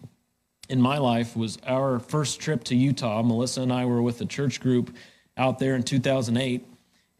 in 0.69 0.81
my 0.81 0.97
life, 0.97 1.36
was 1.36 1.57
our 1.67 1.99
first 1.99 2.39
trip 2.39 2.63
to 2.65 2.75
Utah. 2.75 3.21
Melissa 3.21 3.61
and 3.61 3.71
I 3.71 3.86
were 3.86 4.01
with 4.01 4.21
a 4.21 4.25
church 4.25 4.59
group 4.59 4.95
out 5.38 5.59
there 5.59 5.75
in 5.75 5.84
2008 5.84 6.65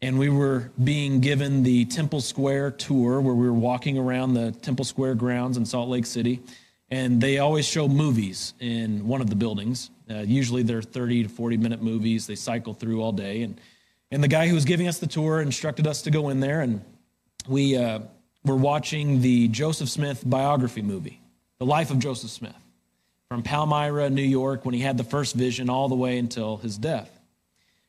and 0.04 0.18
we 0.18 0.28
were 0.28 0.70
being 0.82 1.20
given 1.20 1.62
the 1.62 1.86
Temple 1.86 2.20
Square 2.20 2.72
tour 2.72 3.22
where 3.22 3.34
we 3.34 3.46
were 3.46 3.54
walking 3.54 3.96
around 3.96 4.34
the 4.34 4.52
Temple 4.52 4.84
Square 4.84 5.14
grounds 5.14 5.56
in 5.56 5.64
Salt 5.64 5.88
Lake 5.88 6.04
City. 6.04 6.42
And 6.90 7.22
they 7.22 7.38
always 7.38 7.64
show 7.64 7.88
movies 7.88 8.52
in 8.60 9.08
one 9.08 9.22
of 9.22 9.30
the 9.30 9.34
buildings. 9.34 9.90
Uh, 10.10 10.16
usually 10.16 10.62
they're 10.62 10.82
30 10.82 11.22
to 11.22 11.28
40 11.30 11.56
minute 11.56 11.80
movies. 11.80 12.26
They 12.26 12.34
cycle 12.34 12.74
through 12.74 13.00
all 13.00 13.12
day. 13.12 13.40
And, 13.44 13.58
and 14.10 14.22
the 14.22 14.28
guy 14.28 14.46
who 14.46 14.54
was 14.54 14.66
giving 14.66 14.88
us 14.88 14.98
the 14.98 15.06
tour 15.06 15.40
instructed 15.40 15.86
us 15.86 16.02
to 16.02 16.10
go 16.10 16.28
in 16.28 16.38
there. 16.38 16.60
And 16.60 16.84
we 17.48 17.78
uh, 17.78 18.00
were 18.44 18.56
watching 18.56 19.22
the 19.22 19.48
Joseph 19.48 19.88
Smith 19.88 20.22
biography 20.26 20.82
movie, 20.82 21.18
The 21.58 21.66
Life 21.66 21.90
of 21.90 21.98
Joseph 21.98 22.28
Smith, 22.28 22.52
from 23.30 23.42
Palmyra, 23.42 24.10
New 24.10 24.20
York, 24.20 24.66
when 24.66 24.74
he 24.74 24.82
had 24.82 24.98
the 24.98 25.04
first 25.04 25.34
vision 25.34 25.70
all 25.70 25.88
the 25.88 25.94
way 25.94 26.18
until 26.18 26.58
his 26.58 26.76
death. 26.76 27.13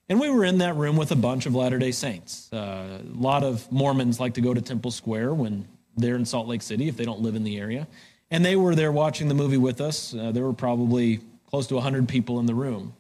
And 0.07 0.19
we 0.19 0.29
were 0.29 0.45
in 0.45 0.59
that 0.59 0.75
room 0.75 0.97
with 0.97 1.11
a 1.11 1.15
bunch 1.15 1.47
of 1.47 1.55
Latter 1.55 1.79
day 1.79 1.91
Saints. 1.91 2.51
Uh, 2.53 2.99
a 3.01 3.19
lot 3.19 3.43
of 3.43 3.71
Mormons 3.71 4.19
like 4.19 4.35
to 4.35 4.41
go 4.41 4.53
to 4.53 4.61
Temple 4.61 4.91
Square 4.91 5.33
when 5.33 5.67
they're 5.97 6.15
in 6.15 6.25
Salt 6.25 6.47
Lake 6.47 6.61
City 6.61 6.87
if 6.87 6.95
they 6.95 7.05
don't 7.05 7.21
live 7.21 7.35
in 7.35 7.43
the 7.43 7.57
area. 7.57 7.87
And 8.29 8.45
they 8.45 8.55
were 8.55 8.75
there 8.75 8.91
watching 8.91 9.29
the 9.29 9.33
movie 9.33 9.57
with 9.57 9.81
us. 9.81 10.13
Uh, 10.13 10.31
there 10.31 10.43
were 10.43 10.53
probably 10.53 11.21
close 11.49 11.67
to 11.67 11.75
100 11.75 12.07
people 12.07 12.39
in 12.39 12.45
the 12.45 12.53
room. 12.53 12.93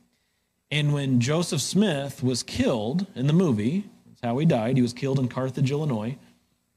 And 0.71 0.93
when 0.93 1.19
Joseph 1.19 1.61
Smith 1.61 2.23
was 2.23 2.41
killed 2.41 3.05
in 3.15 3.27
the 3.27 3.33
movie, 3.33 3.85
that's 4.07 4.21
how 4.21 4.37
he 4.39 4.45
died, 4.45 4.75
he 4.75 4.81
was 4.81 4.93
killed 4.93 5.19
in 5.19 5.27
Carthage, 5.27 5.71
Illinois. 5.71 6.17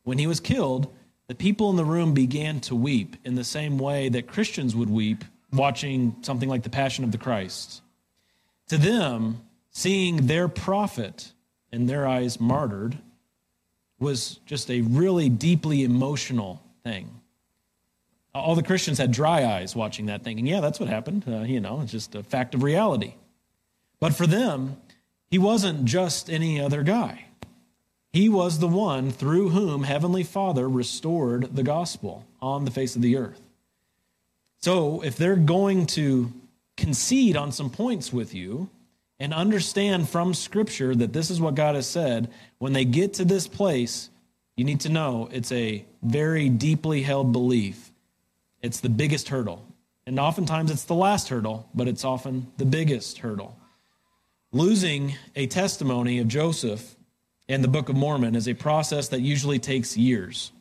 When 0.02 0.18
he 0.18 0.26
was 0.26 0.40
killed, 0.40 0.92
the 1.26 1.34
people 1.34 1.70
in 1.70 1.76
the 1.76 1.84
room 1.84 2.12
began 2.14 2.60
to 2.60 2.74
weep 2.74 3.16
in 3.24 3.34
the 3.34 3.44
same 3.44 3.78
way 3.78 4.08
that 4.10 4.26
Christians 4.26 4.76
would 4.76 4.90
weep 4.90 5.24
watching 5.52 6.16
something 6.20 6.48
like 6.48 6.62
The 6.62 6.70
Passion 6.70 7.04
of 7.04 7.12
the 7.12 7.18
Christ. 7.18 7.80
To 8.68 8.76
them, 8.76 9.40
seeing 9.70 10.26
their 10.26 10.48
prophet, 10.48 11.32
in 11.72 11.86
their 11.86 12.06
eyes, 12.06 12.40
martyred, 12.40 12.98
was 13.98 14.40
just 14.46 14.70
a 14.70 14.80
really 14.82 15.28
deeply 15.28 15.82
emotional 15.82 16.62
thing. 16.84 17.20
All 18.34 18.54
the 18.54 18.62
Christians 18.62 18.98
had 18.98 19.10
dry 19.10 19.44
eyes 19.44 19.74
watching 19.74 20.06
that, 20.06 20.22
thinking, 20.22 20.46
yeah, 20.46 20.60
that's 20.60 20.78
what 20.78 20.88
happened. 20.88 21.24
Uh, 21.26 21.40
you 21.40 21.60
know, 21.60 21.80
it's 21.80 21.92
just 21.92 22.14
a 22.14 22.22
fact 22.22 22.54
of 22.54 22.62
reality. 22.62 23.14
But 24.00 24.14
for 24.14 24.26
them, 24.26 24.76
he 25.30 25.38
wasn't 25.38 25.84
just 25.84 26.30
any 26.30 26.60
other 26.60 26.82
guy. 26.82 27.24
He 28.12 28.28
was 28.28 28.58
the 28.58 28.68
one 28.68 29.10
through 29.10 29.50
whom 29.50 29.82
Heavenly 29.82 30.22
Father 30.22 30.68
restored 30.68 31.54
the 31.54 31.62
gospel 31.62 32.24
on 32.40 32.64
the 32.64 32.70
face 32.70 32.96
of 32.96 33.02
the 33.02 33.16
earth. 33.16 33.40
So 34.60 35.02
if 35.02 35.16
they're 35.16 35.36
going 35.36 35.86
to 35.86 36.32
concede 36.76 37.36
on 37.36 37.52
some 37.52 37.70
points 37.70 38.12
with 38.12 38.34
you, 38.34 38.70
and 39.20 39.34
understand 39.34 40.08
from 40.08 40.34
Scripture 40.34 40.94
that 40.94 41.12
this 41.12 41.30
is 41.30 41.40
what 41.40 41.54
God 41.54 41.74
has 41.74 41.88
said, 41.88 42.30
when 42.58 42.72
they 42.72 42.84
get 42.84 43.14
to 43.14 43.24
this 43.24 43.48
place, 43.48 44.10
you 44.56 44.64
need 44.64 44.80
to 44.80 44.88
know 44.88 45.28
it's 45.32 45.52
a 45.52 45.84
very 46.02 46.48
deeply 46.48 47.02
held 47.02 47.32
belief. 47.32 47.92
It's 48.62 48.80
the 48.80 48.88
biggest 48.88 49.28
hurdle. 49.28 49.64
And 50.06 50.18
oftentimes 50.18 50.70
it's 50.70 50.84
the 50.84 50.94
last 50.94 51.28
hurdle, 51.28 51.68
but 51.74 51.88
it's 51.88 52.04
often 52.04 52.46
the 52.56 52.64
biggest 52.64 53.18
hurdle. 53.18 53.58
Losing 54.52 55.14
a 55.36 55.46
testimony 55.46 56.18
of 56.18 56.28
Joseph 56.28 56.96
in 57.48 57.60
the 57.60 57.68
Book 57.68 57.88
of 57.88 57.96
Mormon 57.96 58.34
is 58.34 58.48
a 58.48 58.54
process 58.54 59.08
that 59.08 59.20
usually 59.20 59.58
takes 59.58 59.96
years. 59.96 60.52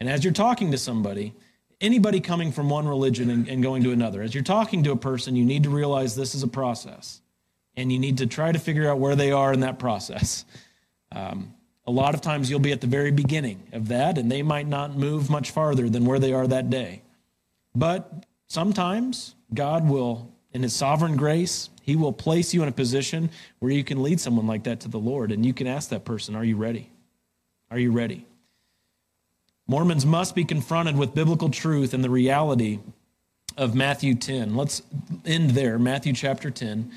And 0.00 0.08
as 0.08 0.24
you're 0.24 0.32
talking 0.32 0.72
to 0.72 0.78
somebody, 0.78 1.34
anybody 1.80 2.20
coming 2.20 2.50
from 2.50 2.68
one 2.68 2.88
religion 2.88 3.30
and, 3.30 3.48
and 3.48 3.62
going 3.62 3.84
to 3.84 3.92
another, 3.92 4.22
as 4.22 4.34
you're 4.34 4.42
talking 4.42 4.82
to 4.84 4.92
a 4.92 4.96
person, 4.96 5.36
you 5.36 5.44
need 5.44 5.62
to 5.62 5.70
realize 5.70 6.16
this 6.16 6.34
is 6.34 6.42
a 6.42 6.48
process 6.48 7.20
and 7.76 7.92
you 7.92 7.98
need 7.98 8.18
to 8.18 8.26
try 8.26 8.52
to 8.52 8.58
figure 8.58 8.88
out 8.88 8.98
where 8.98 9.16
they 9.16 9.32
are 9.32 9.52
in 9.52 9.60
that 9.60 9.78
process. 9.78 10.44
Um, 11.12 11.54
a 11.86 11.90
lot 11.90 12.14
of 12.14 12.20
times 12.20 12.50
you'll 12.50 12.58
be 12.58 12.72
at 12.72 12.80
the 12.80 12.86
very 12.86 13.12
beginning 13.12 13.62
of 13.72 13.88
that, 13.88 14.18
and 14.18 14.30
they 14.30 14.42
might 14.42 14.66
not 14.66 14.96
move 14.96 15.30
much 15.30 15.50
farther 15.50 15.88
than 15.88 16.04
where 16.04 16.18
they 16.18 16.32
are 16.32 16.46
that 16.46 16.68
day. 16.68 17.02
But 17.74 18.26
sometimes 18.48 19.34
God 19.54 19.88
will, 19.88 20.32
in 20.52 20.62
His 20.62 20.74
sovereign 20.74 21.16
grace, 21.16 21.70
He 21.82 21.94
will 21.94 22.12
place 22.12 22.52
you 22.52 22.62
in 22.62 22.68
a 22.68 22.72
position 22.72 23.30
where 23.60 23.70
you 23.70 23.84
can 23.84 24.02
lead 24.02 24.20
someone 24.20 24.46
like 24.46 24.64
that 24.64 24.80
to 24.80 24.88
the 24.88 24.98
Lord, 24.98 25.30
and 25.30 25.46
you 25.46 25.54
can 25.54 25.66
ask 25.66 25.90
that 25.90 26.04
person, 26.04 26.34
Are 26.34 26.44
you 26.44 26.56
ready? 26.56 26.90
Are 27.70 27.78
you 27.78 27.92
ready? 27.92 28.26
Mormons 29.68 30.06
must 30.06 30.34
be 30.34 30.44
confronted 30.44 30.96
with 30.96 31.14
biblical 31.14 31.50
truth 31.50 31.92
and 31.92 32.02
the 32.02 32.10
reality 32.10 32.78
of 33.56 33.74
Matthew 33.74 34.14
10. 34.14 34.54
Let's 34.54 34.82
end 35.24 35.50
there, 35.50 35.78
Matthew 35.78 36.12
chapter 36.12 36.50
10. 36.50 36.92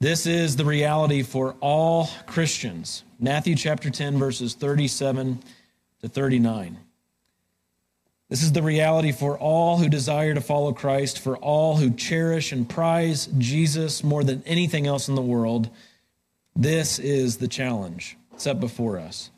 This 0.00 0.26
is 0.26 0.54
the 0.54 0.64
reality 0.64 1.22
for 1.24 1.56
all 1.60 2.08
Christians. 2.26 3.02
Matthew 3.18 3.56
chapter 3.56 3.90
10, 3.90 4.16
verses 4.16 4.54
37 4.54 5.40
to 6.02 6.08
39. 6.08 6.78
This 8.28 8.44
is 8.44 8.52
the 8.52 8.62
reality 8.62 9.10
for 9.10 9.36
all 9.36 9.78
who 9.78 9.88
desire 9.88 10.34
to 10.34 10.40
follow 10.40 10.72
Christ, 10.72 11.18
for 11.18 11.36
all 11.38 11.76
who 11.76 11.90
cherish 11.90 12.52
and 12.52 12.68
prize 12.68 13.26
Jesus 13.38 14.04
more 14.04 14.22
than 14.22 14.44
anything 14.46 14.86
else 14.86 15.08
in 15.08 15.16
the 15.16 15.22
world. 15.22 15.68
This 16.54 17.00
is 17.00 17.38
the 17.38 17.48
challenge 17.48 18.16
set 18.36 18.60
before 18.60 18.98
us. 18.98 19.30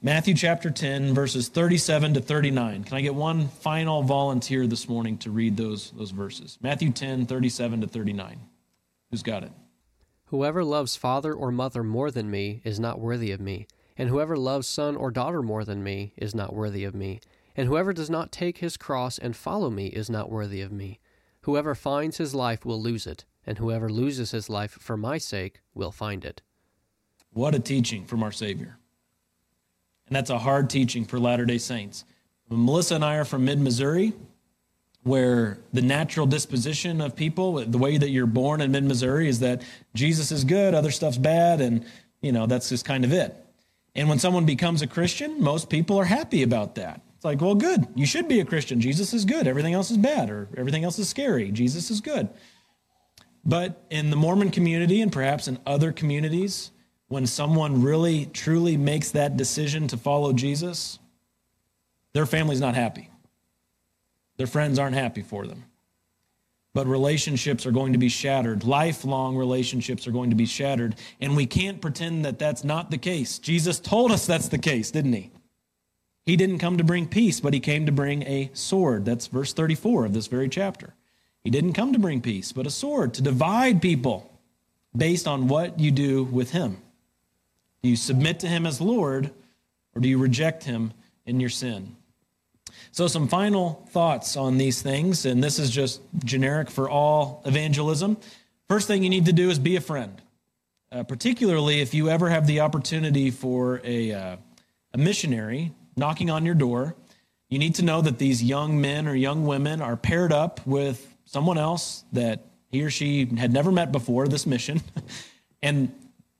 Matthew 0.00 0.34
chapter 0.34 0.70
10, 0.70 1.12
verses 1.12 1.48
37 1.48 2.14
to 2.14 2.20
39. 2.22 2.84
Can 2.84 2.96
I 2.96 3.02
get 3.02 3.14
one 3.14 3.48
final 3.48 4.02
volunteer 4.02 4.66
this 4.66 4.88
morning 4.88 5.18
to 5.18 5.30
read 5.30 5.58
those, 5.58 5.90
those 5.90 6.12
verses? 6.12 6.56
Matthew 6.62 6.92
10, 6.92 7.26
37 7.26 7.82
to 7.82 7.86
39. 7.86 8.40
Who's 9.10 9.22
got 9.22 9.42
it? 9.42 9.52
Whoever 10.26 10.64
loves 10.64 10.96
father 10.96 11.32
or 11.32 11.52
mother 11.52 11.84
more 11.84 12.10
than 12.10 12.30
me 12.30 12.60
is 12.64 12.80
not 12.80 12.98
worthy 12.98 13.30
of 13.30 13.40
me, 13.40 13.68
and 13.96 14.08
whoever 14.08 14.36
loves 14.36 14.66
son 14.66 14.96
or 14.96 15.12
daughter 15.12 15.40
more 15.40 15.64
than 15.64 15.84
me 15.84 16.14
is 16.16 16.34
not 16.34 16.52
worthy 16.52 16.84
of 16.84 16.94
me, 16.94 17.20
and 17.56 17.68
whoever 17.68 17.92
does 17.92 18.10
not 18.10 18.32
take 18.32 18.58
his 18.58 18.76
cross 18.76 19.18
and 19.18 19.36
follow 19.36 19.70
me 19.70 19.86
is 19.86 20.10
not 20.10 20.30
worthy 20.30 20.60
of 20.60 20.72
me. 20.72 20.98
Whoever 21.42 21.76
finds 21.76 22.16
his 22.16 22.34
life 22.34 22.64
will 22.64 22.82
lose 22.82 23.06
it, 23.06 23.24
and 23.46 23.58
whoever 23.58 23.88
loses 23.88 24.32
his 24.32 24.50
life 24.50 24.72
for 24.72 24.96
my 24.96 25.16
sake 25.16 25.60
will 25.74 25.92
find 25.92 26.24
it. 26.24 26.42
What 27.32 27.54
a 27.54 27.60
teaching 27.60 28.04
from 28.04 28.24
our 28.24 28.32
Savior. 28.32 28.78
And 30.08 30.16
that's 30.16 30.30
a 30.30 30.38
hard 30.38 30.68
teaching 30.68 31.04
for 31.04 31.20
Latter 31.20 31.44
day 31.44 31.58
Saints. 31.58 32.04
Melissa 32.48 32.96
and 32.96 33.04
I 33.04 33.16
are 33.16 33.24
from 33.24 33.44
mid 33.44 33.60
Missouri 33.60 34.12
where 35.06 35.58
the 35.72 35.82
natural 35.82 36.26
disposition 36.26 37.00
of 37.00 37.14
people, 37.14 37.64
the 37.64 37.78
way 37.78 37.96
that 37.96 38.10
you're 38.10 38.26
born 38.26 38.60
in 38.60 38.72
mid 38.72 38.82
Missouri, 38.82 39.28
is 39.28 39.38
that 39.38 39.62
Jesus 39.94 40.32
is 40.32 40.42
good, 40.42 40.74
other 40.74 40.90
stuff's 40.90 41.16
bad, 41.16 41.60
and 41.60 41.86
you 42.20 42.32
know, 42.32 42.46
that's 42.46 42.68
just 42.68 42.84
kind 42.84 43.04
of 43.04 43.12
it. 43.12 43.36
And 43.94 44.08
when 44.08 44.18
someone 44.18 44.46
becomes 44.46 44.82
a 44.82 44.86
Christian, 44.88 45.40
most 45.40 45.70
people 45.70 45.96
are 45.96 46.04
happy 46.04 46.42
about 46.42 46.74
that. 46.74 47.02
It's 47.14 47.24
like, 47.24 47.40
well, 47.40 47.54
good. 47.54 47.86
You 47.94 48.04
should 48.04 48.26
be 48.26 48.40
a 48.40 48.44
Christian. 48.44 48.80
Jesus 48.80 49.14
is 49.14 49.24
good. 49.24 49.46
Everything 49.46 49.74
else 49.74 49.92
is 49.92 49.96
bad, 49.96 50.28
or 50.28 50.48
everything 50.56 50.82
else 50.82 50.98
is 50.98 51.08
scary. 51.08 51.52
Jesus 51.52 51.88
is 51.88 52.00
good. 52.00 52.28
But 53.44 53.80
in 53.90 54.10
the 54.10 54.16
Mormon 54.16 54.50
community 54.50 55.00
and 55.00 55.12
perhaps 55.12 55.46
in 55.46 55.60
other 55.64 55.92
communities, 55.92 56.72
when 57.06 57.26
someone 57.28 57.80
really, 57.80 58.26
truly 58.26 58.76
makes 58.76 59.12
that 59.12 59.36
decision 59.36 59.86
to 59.86 59.96
follow 59.96 60.32
Jesus, 60.32 60.98
their 62.12 62.26
family's 62.26 62.60
not 62.60 62.74
happy. 62.74 63.08
Their 64.36 64.46
friends 64.46 64.78
aren't 64.78 64.96
happy 64.96 65.22
for 65.22 65.46
them. 65.46 65.64
But 66.74 66.86
relationships 66.86 67.64
are 67.64 67.70
going 67.70 67.92
to 67.94 67.98
be 67.98 68.10
shattered. 68.10 68.64
Lifelong 68.64 69.36
relationships 69.36 70.06
are 70.06 70.10
going 70.10 70.30
to 70.30 70.36
be 70.36 70.44
shattered. 70.44 70.96
And 71.20 71.34
we 71.34 71.46
can't 71.46 71.80
pretend 71.80 72.24
that 72.26 72.38
that's 72.38 72.64
not 72.64 72.90
the 72.90 72.98
case. 72.98 73.38
Jesus 73.38 73.80
told 73.80 74.12
us 74.12 74.26
that's 74.26 74.48
the 74.48 74.58
case, 74.58 74.90
didn't 74.90 75.14
he? 75.14 75.30
He 76.26 76.36
didn't 76.36 76.58
come 76.58 76.76
to 76.76 76.84
bring 76.84 77.06
peace, 77.06 77.40
but 77.40 77.54
he 77.54 77.60
came 77.60 77.86
to 77.86 77.92
bring 77.92 78.24
a 78.24 78.50
sword. 78.52 79.04
That's 79.04 79.28
verse 79.28 79.52
34 79.52 80.06
of 80.06 80.12
this 80.12 80.26
very 80.26 80.48
chapter. 80.48 80.94
He 81.44 81.50
didn't 81.50 81.74
come 81.74 81.92
to 81.92 81.98
bring 81.98 82.20
peace, 82.20 82.52
but 82.52 82.66
a 82.66 82.70
sword 82.70 83.14
to 83.14 83.22
divide 83.22 83.80
people 83.80 84.30
based 84.94 85.28
on 85.28 85.46
what 85.46 85.78
you 85.78 85.92
do 85.92 86.24
with 86.24 86.50
him. 86.50 86.82
Do 87.82 87.88
you 87.88 87.96
submit 87.96 88.40
to 88.40 88.48
him 88.48 88.66
as 88.66 88.80
Lord, 88.80 89.30
or 89.94 90.00
do 90.00 90.08
you 90.08 90.18
reject 90.18 90.64
him 90.64 90.92
in 91.24 91.38
your 91.38 91.50
sin? 91.50 91.96
So, 92.92 93.08
some 93.08 93.28
final 93.28 93.86
thoughts 93.90 94.36
on 94.36 94.58
these 94.58 94.82
things, 94.82 95.26
and 95.26 95.42
this 95.42 95.58
is 95.58 95.70
just 95.70 96.00
generic 96.24 96.70
for 96.70 96.88
all 96.88 97.42
evangelism. 97.44 98.16
First 98.68 98.88
thing 98.88 99.02
you 99.02 99.10
need 99.10 99.26
to 99.26 99.32
do 99.32 99.50
is 99.50 99.58
be 99.58 99.76
a 99.76 99.80
friend, 99.80 100.20
uh, 100.90 101.02
particularly 101.04 101.80
if 101.80 101.94
you 101.94 102.08
ever 102.08 102.30
have 102.30 102.46
the 102.46 102.60
opportunity 102.60 103.30
for 103.30 103.80
a, 103.84 104.12
uh, 104.12 104.36
a 104.94 104.98
missionary 104.98 105.72
knocking 105.96 106.30
on 106.30 106.44
your 106.44 106.54
door. 106.54 106.96
You 107.48 107.58
need 107.58 107.76
to 107.76 107.84
know 107.84 108.00
that 108.00 108.18
these 108.18 108.42
young 108.42 108.80
men 108.80 109.06
or 109.06 109.14
young 109.14 109.46
women 109.46 109.80
are 109.80 109.96
paired 109.96 110.32
up 110.32 110.66
with 110.66 111.14
someone 111.26 111.58
else 111.58 112.04
that 112.12 112.44
he 112.70 112.82
or 112.82 112.90
she 112.90 113.26
had 113.36 113.52
never 113.52 113.70
met 113.70 113.92
before 113.92 114.26
this 114.26 114.46
mission, 114.46 114.82
and 115.62 115.92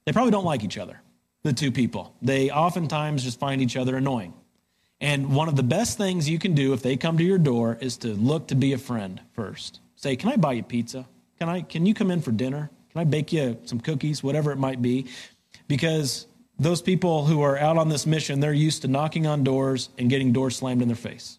they 0.05 0.13
probably 0.13 0.33
don't 0.33 0.45
like 0.45 0.65
each 0.65 0.79
other, 0.79 1.01
the 1.43 1.53
two 1.53 1.71
people. 1.71 2.15
They 2.23 2.51
oftentimes 2.51 3.23
just 3.23 3.39
find 3.39 3.63
each 3.63 3.77
other 3.77 3.97
annoying. 3.97 4.35
And 5.01 5.35
one 5.35 5.49
of 5.49 5.57
the 5.57 5.63
best 5.63 5.99
things 5.99 6.29
you 6.29 6.39
can 6.39 6.55
do 6.55 6.73
if 6.73 6.83
they 6.83 6.97
come 6.97 7.19
to 7.19 7.25
your 7.25 7.39
door 7.39 7.77
is 7.81 7.99
to 7.99 8.09
look 8.09 8.49
to 8.49 8.55
be 8.55 8.73
a 8.73 8.79
friend 8.79 9.21
first. 9.33 9.81
Say, 9.97 10.17
"Can 10.17 10.31
I 10.31 10.37
buy 10.37 10.55
you 10.55 10.63
pizza? 10.63 11.07
Can 11.39 11.49
I 11.49 11.61
can 11.61 11.85
you 11.85 11.95
come 11.95 12.11
in 12.11 12.23
for 12.23 12.33
dinner? 12.33 12.71
Can 12.93 13.01
I 13.01 13.05
bake 13.05 13.33
you 13.33 13.59
some 13.65 13.81
cookies, 13.81 14.23
whatever 14.23 14.53
it 14.53 14.57
might 14.57 14.81
be?" 14.81 15.07
Because 15.69 16.27
those 16.59 16.81
people 16.81 17.27
who 17.27 17.43
are 17.43 17.59
out 17.59 17.77
on 17.77 17.89
this 17.89 18.07
mission, 18.07 18.41
they're 18.41 18.53
used 18.53 18.83
to 18.83 18.89
knocking 18.89 19.27
on 19.27 19.45
doors 19.45 19.91
and 19.99 20.09
getting 20.09 20.33
doors 20.33 20.57
slammed 20.57 20.81
in 20.81 20.89
their 20.89 20.97
face. 20.97 21.39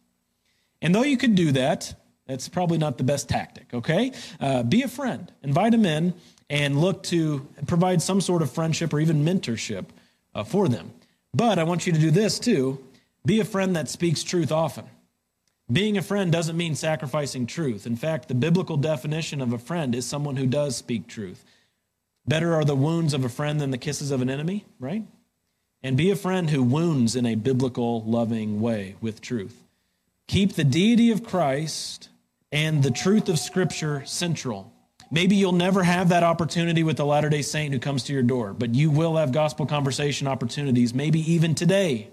And 0.81 0.93
though 0.93 1.03
you 1.03 1.17
could 1.17 1.33
do 1.33 1.51
that, 1.53 1.95
that's 2.27 2.49
probably 2.49 2.77
not 2.77 2.97
the 2.97 3.03
best 3.03 3.27
tactic, 3.27 3.73
okay? 3.73 4.11
Uh, 4.39 4.61
be 4.61 4.83
a 4.83 4.87
friend, 4.87 5.31
invite 5.41 5.71
them 5.71 5.85
in, 5.85 6.13
and 6.49 6.79
look 6.79 7.01
to 7.03 7.47
provide 7.65 8.01
some 8.01 8.21
sort 8.21 8.41
of 8.41 8.51
friendship 8.51 8.93
or 8.93 8.99
even 8.99 9.25
mentorship 9.25 9.85
uh, 10.35 10.43
for 10.43 10.67
them. 10.67 10.91
But 11.33 11.57
I 11.57 11.63
want 11.63 11.87
you 11.87 11.93
to 11.93 11.99
do 11.99 12.11
this 12.11 12.37
too 12.37 12.83
be 13.27 13.41
a 13.41 13.45
friend 13.45 13.75
that 13.75 13.89
speaks 13.89 14.23
truth 14.23 14.53
often. 14.53 14.85
Being 15.69 15.97
a 15.97 16.01
friend 16.01 16.31
doesn't 16.31 16.55
mean 16.55 16.75
sacrificing 16.75 17.45
truth. 17.45 17.85
In 17.85 17.97
fact, 17.97 18.29
the 18.29 18.33
biblical 18.33 18.77
definition 18.77 19.41
of 19.41 19.51
a 19.51 19.57
friend 19.57 19.93
is 19.93 20.05
someone 20.05 20.37
who 20.37 20.47
does 20.47 20.77
speak 20.77 21.07
truth. 21.07 21.43
Better 22.25 22.55
are 22.55 22.63
the 22.63 22.75
wounds 22.75 23.13
of 23.13 23.25
a 23.25 23.29
friend 23.29 23.59
than 23.59 23.71
the 23.71 23.77
kisses 23.77 24.11
of 24.11 24.21
an 24.21 24.29
enemy, 24.29 24.65
right? 24.79 25.03
And 25.83 25.97
be 25.97 26.09
a 26.09 26.15
friend 26.15 26.49
who 26.49 26.63
wounds 26.63 27.17
in 27.17 27.25
a 27.25 27.35
biblical, 27.35 28.01
loving 28.03 28.61
way 28.61 28.95
with 29.01 29.19
truth. 29.19 29.61
Keep 30.27 30.53
the 30.53 30.63
deity 30.63 31.11
of 31.11 31.23
Christ 31.23 32.07
and 32.49 32.81
the 32.81 32.91
truth 32.91 33.27
of 33.27 33.39
Scripture 33.39 34.05
central. 34.05 34.71
Maybe 35.11 35.35
you'll 35.35 35.51
never 35.51 35.83
have 35.83 36.09
that 36.09 36.23
opportunity 36.23 36.83
with 36.83 36.95
the 36.95 37.05
Latter 37.05 37.29
day 37.29 37.41
Saint 37.41 37.73
who 37.73 37.79
comes 37.79 38.03
to 38.03 38.13
your 38.13 38.23
door, 38.23 38.53
but 38.53 38.73
you 38.73 38.89
will 38.89 39.17
have 39.17 39.33
gospel 39.33 39.65
conversation 39.65 40.27
opportunities, 40.27 40.93
maybe 40.93 41.19
even 41.33 41.55
today 41.55 42.09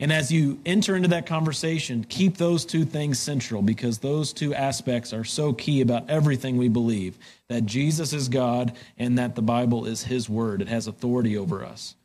and 0.00 0.12
as 0.12 0.30
you 0.30 0.60
enter 0.64 0.94
into 0.94 1.08
that 1.08 1.26
conversation, 1.26 2.04
keep 2.08 2.36
those 2.36 2.64
two 2.64 2.84
things 2.84 3.18
central 3.18 3.62
because 3.62 3.98
those 3.98 4.32
two 4.32 4.54
aspects 4.54 5.12
are 5.12 5.24
so 5.24 5.52
key 5.52 5.80
about 5.80 6.08
everything 6.08 6.56
we 6.56 6.68
believe 6.68 7.18
that 7.48 7.66
Jesus 7.66 8.12
is 8.12 8.28
God 8.28 8.72
and 8.96 9.18
that 9.18 9.34
the 9.34 9.42
Bible 9.42 9.86
is 9.86 10.04
His 10.04 10.28
Word. 10.28 10.62
It 10.62 10.68
has 10.68 10.86
authority 10.86 11.36
over 11.36 11.64
us. 11.64 11.96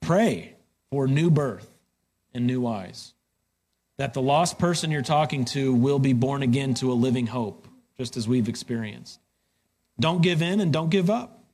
Pray 0.00 0.56
for 0.90 1.06
new 1.06 1.30
birth 1.30 1.68
and 2.34 2.46
new 2.46 2.66
eyes, 2.66 3.14
that 3.98 4.14
the 4.14 4.22
lost 4.22 4.58
person 4.58 4.90
you're 4.90 5.02
talking 5.02 5.44
to 5.44 5.72
will 5.72 6.00
be 6.00 6.12
born 6.14 6.42
again 6.42 6.74
to 6.74 6.90
a 6.90 6.94
living 6.94 7.28
hope, 7.28 7.68
just 7.96 8.16
as 8.16 8.26
we've 8.26 8.48
experienced. 8.48 9.20
Don't 10.00 10.22
give 10.22 10.42
in 10.42 10.60
and 10.60 10.72
don't 10.72 10.88
give 10.88 11.08
up. 11.08 11.44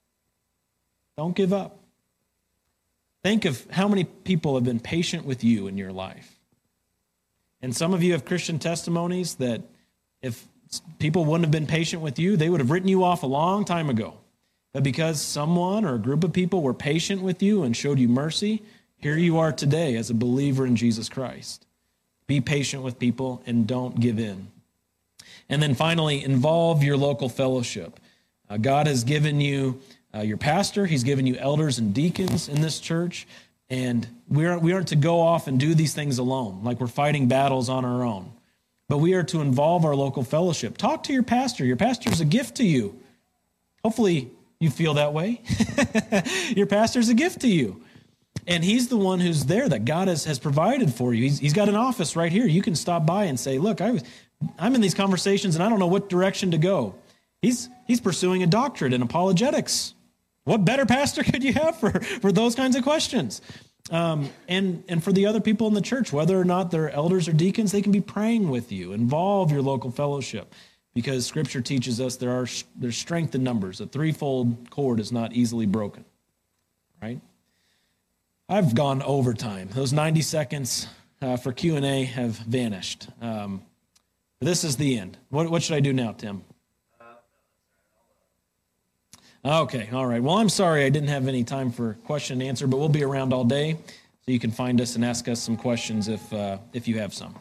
Don't 1.19 1.37
give 1.37 1.53
up. 1.53 1.78
Think 3.29 3.45
of 3.45 3.67
how 3.71 3.89
many 3.89 4.05
people 4.05 4.55
have 4.55 4.65
been 4.65 4.81
patient 4.81 5.27
with 5.27 5.45
you 5.45 5.67
in 5.67 5.77
your 5.77 5.93
life. 5.93 6.41
And 7.61 7.77
some 7.77 7.93
of 7.93 8.03
you 8.03 8.13
have 8.13 8.25
Christian 8.25 8.59
testimonies 8.59 9.35
that 9.35 9.61
if 10.23 10.47
people 10.99 11.27
wouldn't 11.27 11.45
have 11.45 11.51
been 11.51 11.67
patient 11.67 12.01
with 12.01 12.19
you, 12.19 12.39
they 12.39 12.49
would 12.49 12.61
have 12.61 12.71
written 12.71 12.89
you 12.89 13.05
off 13.05 13.25
a 13.25 13.27
long 13.27 13.67
time 13.67 13.91
ago. 13.91 14.15
But 14.73 14.83
because 14.83 15.21
someone 15.21 15.85
or 15.85 15.97
a 15.97 15.99
group 15.99 16.25
of 16.25 16.33
people 16.33 16.63
were 16.63 16.73
patient 16.73 17.21
with 17.21 17.43
you 17.43 17.65
and 17.65 17.77
showed 17.77 17.99
you 17.99 18.09
mercy, 18.09 18.63
here 18.97 19.19
you 19.19 19.37
are 19.37 19.53
today 19.53 19.97
as 19.97 20.09
a 20.09 20.15
believer 20.15 20.65
in 20.65 20.75
Jesus 20.75 21.11
Christ. 21.11 21.67
Be 22.27 22.41
patient 22.41 22.83
with 22.83 22.99
people 22.99 23.43
and 23.45 23.67
don't 23.67 24.01
give 24.01 24.19
in. 24.19 24.49
And 25.51 25.63
then 25.63 25.75
finally, 25.75 26.25
involve 26.25 26.83
your 26.83 26.97
local 26.97 27.29
fellowship. 27.29 28.01
Uh, 28.49 28.57
God 28.57 28.87
has 28.87 29.05
given 29.05 29.43
you 29.43 29.83
uh, 30.15 30.21
your 30.21 30.37
pastor. 30.37 30.87
He's 30.87 31.05
given 31.05 31.27
you 31.27 31.37
elders 31.37 31.79
and 31.79 31.95
deacons 31.95 32.49
in 32.49 32.61
this 32.61 32.81
church. 32.81 33.27
And 33.71 34.07
we 34.29 34.47
aren't, 34.47 34.63
we 34.63 34.73
aren't 34.73 34.89
to 34.89 34.97
go 34.97 35.21
off 35.21 35.47
and 35.47 35.61
do 35.61 35.75
these 35.75 35.95
things 35.95 36.19
alone, 36.19 36.61
like 36.63 36.81
we're 36.81 36.87
fighting 36.87 37.29
battles 37.29 37.69
on 37.69 37.85
our 37.85 38.03
own. 38.03 38.33
But 38.89 38.99
we 38.99 39.13
are 39.13 39.23
to 39.25 39.43
involve 39.43 39.85
our 39.85 39.95
local 39.95 40.23
fellowship. 40.23 40.79
Talk 40.79 41.03
to 41.05 41.13
your 41.13 41.23
pastor. 41.23 41.65
Your 41.65 41.77
pastor 41.77 42.11
is 42.11 42.21
a 42.21 42.25
gift 42.25 42.57
to 42.57 42.65
you. 42.65 42.99
Hopefully, 43.85 44.31
you 44.59 44.71
feel 44.71 44.95
that 44.95 45.13
way. 45.13 45.43
your 46.57 46.67
pastor 46.67 46.99
is 46.99 47.11
a 47.11 47.15
gift 47.15 47.43
to 47.43 47.49
you. 47.49 47.83
And 48.47 48.65
he's 48.65 48.89
the 48.89 48.97
one 48.97 49.21
who's 49.21 49.45
there 49.45 49.69
that 49.69 49.85
God 49.85 50.09
has, 50.09 50.25
has 50.25 50.39
provided 50.39 50.93
for 50.93 51.13
you. 51.13 51.25
He's, 51.25 51.39
he's 51.39 51.53
got 51.53 51.69
an 51.69 51.77
office 51.77 52.17
right 52.17 52.33
here. 52.33 52.47
You 52.47 52.63
can 52.63 52.75
stop 52.75 53.05
by 53.05 53.25
and 53.25 53.39
say, 53.39 53.59
Look, 53.59 53.83
I 53.83 53.91
was, 53.91 54.05
I'm 54.59 54.75
in 54.75 54.81
these 54.81 54.95
conversations 54.95 55.55
and 55.55 55.63
I 55.63 55.69
don't 55.69 55.79
know 55.79 55.87
what 55.87 56.09
direction 56.09 56.53
to 56.53 56.59
go. 56.59 56.95
He's, 57.43 57.69
he's 57.87 58.01
pursuing 58.01 58.43
a 58.43 58.47
doctorate 58.47 58.95
in 58.95 59.03
apologetics. 59.03 59.95
What 60.49 60.65
better 60.65 60.87
pastor 60.87 61.23
could 61.31 61.45
you 61.45 61.53
have 61.53 61.79
for, 61.79 62.01
for 62.01 62.33
those 62.33 62.55
kinds 62.55 62.75
of 62.75 62.83
questions? 62.83 63.43
Um, 63.91 64.31
and, 64.49 64.83
and 64.89 65.05
for 65.05 65.13
the 65.13 65.27
other 65.27 65.41
people 65.41 65.67
in 65.67 65.75
the 65.75 65.83
church, 65.83 66.11
whether 66.11 66.41
or 66.41 66.45
not 66.45 66.71
they're 66.71 66.91
elders 66.91 67.29
or 67.29 67.33
deacons, 67.33 67.71
they 67.71 67.83
can 67.83 67.93
be 67.93 68.01
praying 68.01 68.49
with 68.49 68.73
you. 68.73 68.93
Involve 68.93 69.53
your 69.53 69.61
local 69.61 69.91
fellowship 69.91 70.55
because 70.95 71.27
scripture 71.27 71.61
teaches 71.61 72.01
us 72.01 72.17
there 72.17 72.33
are 72.33 72.47
there's 72.77 72.97
strength 72.97 73.35
in 73.35 73.45
numbers. 73.45 73.81
A 73.83 73.87
threefold 73.87 74.71
cord 74.71 75.01
is 75.01 75.13
not 75.13 75.35
easily 75.35 75.67
broken. 75.67 76.05
Right? 77.01 77.21
I've 78.49 78.75
gone 78.75 79.03
overtime. 79.03 79.69
Those 79.73 79.93
90 79.93 80.23
seconds 80.23 80.87
uh, 81.21 81.37
for 81.37 81.53
Q&A 81.53 82.05
have 82.05 82.37
vanished. 82.39 83.09
Um, 83.21 83.63
this 84.41 84.65
is 84.65 84.77
the 84.77 84.99
end. 84.99 85.19
What, 85.29 85.51
what 85.51 85.63
should 85.63 85.77
I 85.77 85.81
do 85.81 85.93
now, 85.93 86.13
Tim? 86.13 86.43
Okay, 89.45 89.89
all 89.93 90.07
right. 90.07 90.23
Well, 90.23 90.37
I'm 90.37 90.49
sorry 90.49 90.85
I 90.85 90.89
didn't 90.89 91.11
have 91.11 91.29
any 91.29 91.45
time 91.45 91.71
for 91.71 91.95
question 92.05 92.41
and 92.41 92.49
answer, 92.49 92.67
but 92.67 92.79
we'll 92.79 92.89
be 92.89 93.05
around 93.05 93.33
all 93.33 93.45
day, 93.45 93.75
so 93.75 94.33
you 94.33 94.41
can 94.41 94.51
find 94.51 94.81
us 94.81 94.97
and 94.97 95.05
ask 95.05 95.29
us 95.29 95.41
some 95.41 95.57
questions 95.57 96.09
if 96.09 96.33
uh, 96.33 96.59
if 96.73 96.89
you 96.89 96.99
have 96.99 97.15
some. 97.15 97.35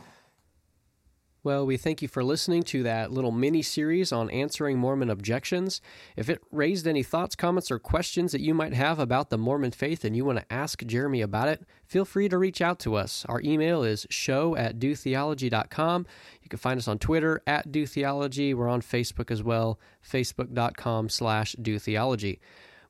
Well, 1.47 1.65
we 1.65 1.77
thank 1.77 2.01
you 2.01 2.09
for 2.09 2.25
listening 2.25 2.63
to 2.63 2.83
that 2.83 3.13
little 3.13 3.31
mini 3.31 3.61
series 3.61 4.11
on 4.11 4.29
answering 4.31 4.79
Mormon 4.79 5.09
objections. 5.09 5.79
If 6.17 6.27
it 6.27 6.43
raised 6.51 6.85
any 6.85 7.03
thoughts, 7.03 7.37
comments, 7.37 7.71
or 7.71 7.79
questions 7.79 8.33
that 8.33 8.41
you 8.41 8.53
might 8.53 8.73
have 8.73 8.99
about 8.99 9.29
the 9.29 9.37
Mormon 9.37 9.71
faith 9.71 10.03
and 10.03 10.13
you 10.13 10.25
want 10.25 10.39
to 10.39 10.53
ask 10.53 10.83
Jeremy 10.85 11.21
about 11.21 11.47
it, 11.47 11.63
feel 11.85 12.03
free 12.03 12.27
to 12.27 12.37
reach 12.37 12.59
out 12.59 12.79
to 12.79 12.95
us. 12.95 13.25
Our 13.29 13.39
email 13.45 13.81
is 13.83 14.05
show 14.09 14.57
at 14.57 14.77
dotheology.com. 14.77 16.05
You 16.43 16.49
can 16.49 16.59
find 16.59 16.77
us 16.77 16.87
on 16.89 16.99
Twitter 16.99 17.41
at 17.47 17.71
dotheology. 17.71 18.53
We're 18.53 18.67
on 18.67 18.81
Facebook 18.81 19.31
as 19.31 19.41
well, 19.41 19.79
facebook.com 20.05 21.07
slash 21.07 21.55
dotheology. 21.61 22.39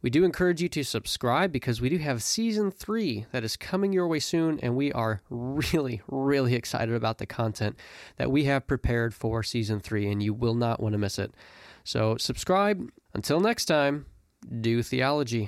We 0.01 0.09
do 0.09 0.23
encourage 0.23 0.61
you 0.61 0.69
to 0.69 0.83
subscribe 0.83 1.51
because 1.51 1.81
we 1.81 1.89
do 1.89 1.97
have 1.97 2.21
season 2.21 2.71
three 2.71 3.25
that 3.31 3.43
is 3.43 3.57
coming 3.57 3.93
your 3.93 4.07
way 4.07 4.19
soon, 4.19 4.59
and 4.59 4.75
we 4.75 4.91
are 4.91 5.21
really, 5.29 6.01
really 6.07 6.53
excited 6.53 6.93
about 6.93 7.17
the 7.17 7.25
content 7.25 7.77
that 8.17 8.31
we 8.31 8.45
have 8.45 8.67
prepared 8.67 9.13
for 9.13 9.41
season 9.43 9.79
three, 9.79 10.09
and 10.11 10.21
you 10.21 10.33
will 10.33 10.55
not 10.55 10.79
want 10.79 10.93
to 10.93 10.99
miss 10.99 11.17
it. 11.17 11.33
So, 11.83 12.17
subscribe. 12.17 12.89
Until 13.13 13.39
next 13.39 13.65
time, 13.65 14.05
do 14.61 14.83
theology. 14.83 15.43